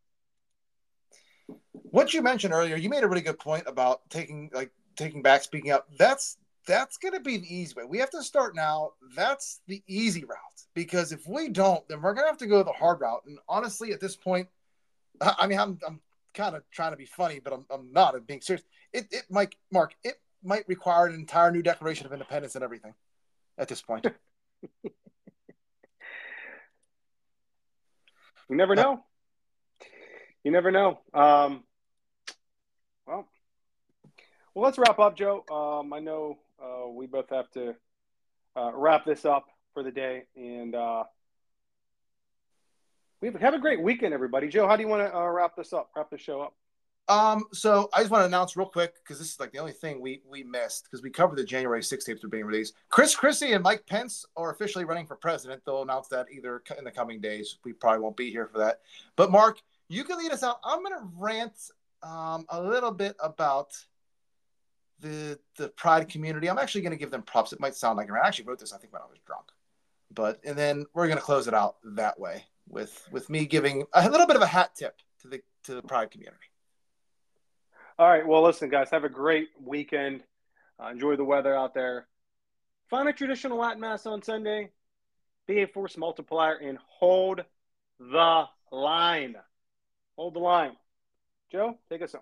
what 1.93 2.13
you 2.13 2.21
mentioned 2.21 2.53
earlier, 2.53 2.75
you 2.75 2.89
made 2.89 3.03
a 3.03 3.07
really 3.07 3.21
good 3.21 3.39
point 3.39 3.63
about 3.67 4.01
taking 4.09 4.49
like 4.53 4.71
taking 4.95 5.21
back, 5.21 5.43
speaking 5.43 5.71
up. 5.71 5.87
That's 5.97 6.37
that's 6.65 6.97
going 6.97 7.13
to 7.13 7.19
be 7.19 7.37
the 7.37 7.55
easy 7.55 7.73
way. 7.75 7.83
We 7.87 7.99
have 7.99 8.11
to 8.11 8.23
start 8.23 8.55
now. 8.55 8.91
That's 9.15 9.61
the 9.67 9.83
easy 9.87 10.23
route 10.23 10.37
because 10.73 11.11
if 11.11 11.27
we 11.27 11.49
don't, 11.49 11.87
then 11.87 12.01
we're 12.01 12.13
going 12.13 12.25
to 12.25 12.29
have 12.29 12.37
to 12.39 12.47
go 12.47 12.63
the 12.63 12.71
hard 12.71 13.01
route. 13.01 13.23
And 13.25 13.37
honestly, 13.47 13.91
at 13.91 13.99
this 13.99 14.15
point, 14.15 14.47
I 15.21 15.47
mean, 15.47 15.59
I'm 15.59 15.79
I'm 15.87 15.99
kind 16.33 16.55
of 16.55 16.63
trying 16.71 16.91
to 16.91 16.97
be 16.97 17.05
funny, 17.05 17.39
but 17.39 17.53
I'm, 17.53 17.65
I'm 17.69 17.91
not. 17.91 18.15
I'm 18.15 18.23
being 18.23 18.41
serious. 18.41 18.63
It 18.91 19.07
it 19.11 19.23
might 19.29 19.55
Mark. 19.71 19.93
It 20.03 20.15
might 20.43 20.67
require 20.67 21.05
an 21.05 21.13
entire 21.13 21.51
new 21.51 21.61
Declaration 21.61 22.05
of 22.05 22.13
Independence 22.13 22.55
and 22.55 22.63
everything. 22.63 22.93
At 23.57 23.67
this 23.67 23.81
point, 23.81 24.07
You 28.49 28.57
never 28.57 28.75
know. 28.75 29.03
You 30.43 30.51
never 30.51 30.69
know. 30.69 30.99
Um, 31.13 31.63
well, 33.07 33.27
well, 34.53 34.65
let's 34.65 34.77
wrap 34.77 34.99
up, 34.99 35.15
Joe. 35.15 35.43
Um, 35.49 35.93
I 35.93 35.99
know 35.99 36.37
uh, 36.63 36.89
we 36.89 37.07
both 37.07 37.29
have 37.29 37.49
to 37.51 37.75
uh, 38.55 38.71
wrap 38.73 39.05
this 39.05 39.25
up 39.25 39.45
for 39.73 39.83
the 39.83 39.91
day, 39.91 40.23
and 40.35 40.75
uh, 40.75 41.03
we 43.21 43.31
have, 43.39 43.53
a 43.53 43.59
great 43.59 43.81
weekend, 43.81 44.13
everybody. 44.13 44.47
Joe, 44.49 44.67
how 44.67 44.75
do 44.75 44.83
you 44.83 44.87
want 44.87 45.01
to 45.01 45.15
uh, 45.15 45.27
wrap 45.27 45.55
this 45.55 45.73
up? 45.73 45.89
Wrap 45.95 46.09
the 46.09 46.17
show 46.17 46.41
up? 46.41 46.53
Um, 47.09 47.45
so 47.51 47.89
I 47.93 47.99
just 47.99 48.11
want 48.11 48.21
to 48.21 48.25
announce 48.25 48.55
real 48.55 48.67
quick 48.67 48.95
because 48.95 49.19
this 49.19 49.33
is 49.33 49.39
like 49.39 49.51
the 49.51 49.57
only 49.57 49.73
thing 49.73 49.99
we 49.99 50.21
we 50.29 50.43
missed 50.43 50.85
because 50.85 51.03
we 51.03 51.09
covered 51.09 51.37
the 51.37 51.43
January 51.43 51.81
6th 51.81 52.05
tapes 52.05 52.23
are 52.23 52.29
being 52.29 52.45
released. 52.45 52.75
Chris 52.89 53.13
Christie 53.13 53.51
and 53.51 53.63
Mike 53.63 53.85
Pence 53.85 54.25
are 54.37 54.51
officially 54.51 54.85
running 54.85 55.05
for 55.05 55.17
president. 55.17 55.61
They'll 55.65 55.81
announce 55.81 56.07
that 56.09 56.27
either 56.31 56.63
in 56.77 56.85
the 56.85 56.91
coming 56.91 57.19
days. 57.19 57.57
We 57.65 57.73
probably 57.73 57.99
won't 57.99 58.15
be 58.15 58.31
here 58.31 58.47
for 58.47 58.59
that. 58.59 58.81
But 59.17 59.31
Mark, 59.31 59.59
you 59.89 60.05
can 60.05 60.17
lead 60.17 60.31
us 60.31 60.43
out. 60.43 60.59
I'm 60.63 60.81
going 60.81 60.97
to 60.97 61.09
rant 61.17 61.53
um, 62.03 62.45
a 62.49 62.61
little 62.61 62.91
bit 62.91 63.15
about 63.21 63.73
the 65.03 65.39
the 65.57 65.69
Pride 65.69 66.09
community. 66.09 66.49
I'm 66.49 66.57
actually 66.57 66.81
going 66.81 66.93
to 66.93 66.97
give 66.97 67.11
them 67.11 67.21
props. 67.21 67.53
It 67.53 67.59
might 67.59 67.75
sound 67.75 67.97
like 67.97 68.09
I 68.09 68.25
actually 68.25 68.45
wrote 68.45 68.59
this. 68.59 68.73
I 68.73 68.77
think 68.77 68.93
when 68.93 69.01
I 69.01 69.05
was 69.05 69.19
drunk, 69.27 69.45
but 70.11 70.39
and 70.43 70.57
then 70.57 70.85
we're 70.93 71.07
going 71.07 71.19
to 71.19 71.23
close 71.23 71.47
it 71.47 71.53
out 71.53 71.75
that 71.83 72.19
way 72.19 72.45
with 72.67 73.07
with 73.11 73.29
me 73.29 73.45
giving 73.45 73.85
a 73.93 74.09
little 74.09 74.25
bit 74.25 74.37
of 74.37 74.41
a 74.41 74.47
hat 74.47 74.75
tip 74.75 74.97
to 75.21 75.27
the 75.27 75.41
to 75.65 75.75
the 75.75 75.81
Pride 75.83 76.09
community. 76.09 76.37
All 77.99 78.09
right. 78.09 78.25
Well, 78.25 78.41
listen, 78.41 78.69
guys, 78.69 78.89
have 78.89 79.03
a 79.03 79.09
great 79.09 79.49
weekend. 79.61 80.23
Uh, 80.81 80.87
enjoy 80.87 81.15
the 81.15 81.23
weather 81.23 81.55
out 81.55 81.75
there. 81.75 82.07
Find 82.89 83.07
a 83.07 83.13
traditional 83.13 83.59
Latin 83.59 83.81
Mass 83.81 84.05
on 84.05 84.23
Sunday. 84.23 84.71
Be 85.45 85.61
a 85.61 85.67
force 85.67 85.97
multiplier 85.97 86.55
and 86.55 86.79
hold 86.87 87.43
the 87.99 88.45
line. 88.71 89.35
Hold 90.15 90.33
the 90.33 90.39
line. 90.39 90.71
Joe, 91.51 91.77
take 91.89 92.01
us 92.01 92.13
home. 92.13 92.21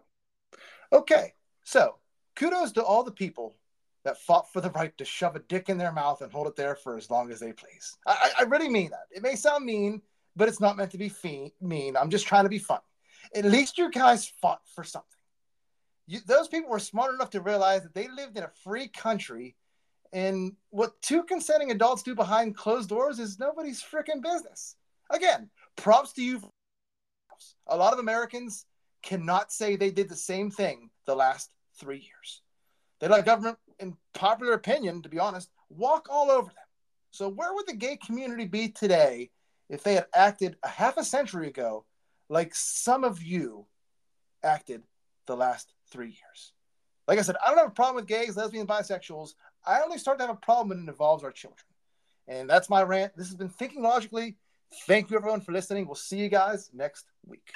Okay, 0.92 1.34
so 1.64 1.96
kudos 2.42 2.72
to 2.72 2.84
all 2.84 3.04
the 3.04 3.12
people 3.12 3.56
that 4.04 4.20
fought 4.20 4.52
for 4.52 4.62
the 4.62 4.72
right 4.72 4.98
to 4.98 5.06
shove 5.06 5.36
a 5.36 5.40
dick 5.40 5.70
in 5.70 5.78
their 5.78 5.92
mouth 5.92 6.22
and 6.22 6.32
hold 6.32 6.48
it 6.48 6.56
there 6.56 6.76
for 6.76 6.98
as 6.98 7.10
long 7.12 7.32
as 7.32 7.40
they 7.40 7.54
please. 7.54 7.96
I, 8.08 8.32
I 8.40 8.44
really 8.44 8.70
mean 8.70 8.90
that. 8.90 9.06
It 9.12 9.22
may 9.22 9.36
sound 9.36 9.64
mean, 9.64 10.02
but 10.36 10.50
it's 10.50 10.60
not 10.60 10.76
meant 10.76 10.90
to 10.92 10.98
be 10.98 11.12
mean. 11.62 11.96
I'm 11.96 12.10
just 12.10 12.26
trying 12.26 12.46
to 12.46 12.50
be 12.50 12.58
funny. 12.58 12.82
At 13.36 13.46
least 13.46 13.78
you 13.78 13.92
guys 13.92 14.34
fought 14.42 14.62
for 14.74 14.84
something. 14.84 15.08
You, 16.08 16.20
those 16.26 16.48
people 16.48 16.72
were 16.72 16.80
smart 16.80 17.14
enough 17.14 17.30
to 17.32 17.42
realize 17.42 17.84
that 17.84 17.94
they 17.94 18.08
lived 18.08 18.36
in 18.36 18.44
a 18.44 18.52
free 18.64 18.88
country, 18.88 19.56
and 20.12 20.54
what 20.72 21.00
two 21.04 21.22
consenting 21.24 21.70
adults 21.70 22.02
do 22.02 22.16
behind 22.16 22.58
closed 22.58 22.90
doors 22.90 23.20
is 23.20 23.38
nobody's 23.38 23.84
freaking 23.84 24.24
business. 24.24 24.76
Again, 25.12 25.52
props 25.76 26.14
to 26.14 26.24
you. 26.24 26.42
A 27.68 27.78
lot 27.78 27.94
of 27.94 28.00
Americans 28.00 28.66
cannot 29.04 29.52
say 29.52 29.76
they 29.76 29.92
did 29.92 30.10
the 30.10 30.16
same 30.16 30.50
thing 30.50 30.90
the 31.06 31.16
last 31.16 31.52
three 31.82 31.98
years. 31.98 32.42
They 33.00 33.08
let 33.08 33.26
government, 33.26 33.58
in 33.80 33.98
popular 34.14 34.54
opinion, 34.54 35.02
to 35.02 35.10
be 35.10 35.20
honest, 35.20 35.50
walk 35.70 36.08
all 36.10 36.30
over 36.30 36.48
them. 36.48 36.56
So, 37.10 37.28
where 37.28 37.54
would 37.54 37.68
the 37.68 37.76
gay 37.76 37.98
community 37.98 38.46
be 38.46 38.70
today 38.70 39.32
if 39.70 39.84
they 39.84 39.96
had 39.96 40.06
acted 40.14 40.56
a 40.64 40.70
half 40.70 40.98
a 40.98 41.04
century 41.04 41.48
ago 41.48 41.84
like 42.30 42.54
some 42.56 43.04
of 43.04 43.22
you 43.22 43.66
acted 44.44 44.84
the 45.26 45.36
last 45.36 45.74
three 45.90 46.10
years? 46.10 46.54
Like 47.08 47.18
I 47.18 47.24
said, 47.24 47.36
I 47.44 47.50
don't 47.50 47.58
have 47.58 47.68
a 47.68 47.72
problem 47.72 47.96
with 47.96 48.08
gays, 48.08 48.38
lesbians, 48.38 48.70
bisexuals. 48.70 49.34
I 49.66 49.82
only 49.82 49.98
start 49.98 50.20
to 50.20 50.28
have 50.28 50.36
a 50.36 50.40
problem 50.40 50.70
when 50.70 50.88
it 50.88 50.90
involves 50.90 51.24
our 51.24 51.32
children. 51.32 51.66
And 52.28 52.50
that's 52.50 52.70
my 52.70 52.84
rant. 52.84 53.18
This 53.18 53.28
has 53.28 53.36
been 53.36 53.50
Thinking 53.50 53.82
Logically. 53.82 54.38
Thank 54.88 55.10
you, 55.10 55.18
everyone, 55.18 55.42
for 55.42 55.52
listening. 55.52 55.88
We'll 55.88 55.96
see 55.96 56.20
you 56.20 56.30
guys 56.30 56.70
next 56.74 57.06
week. 57.26 57.52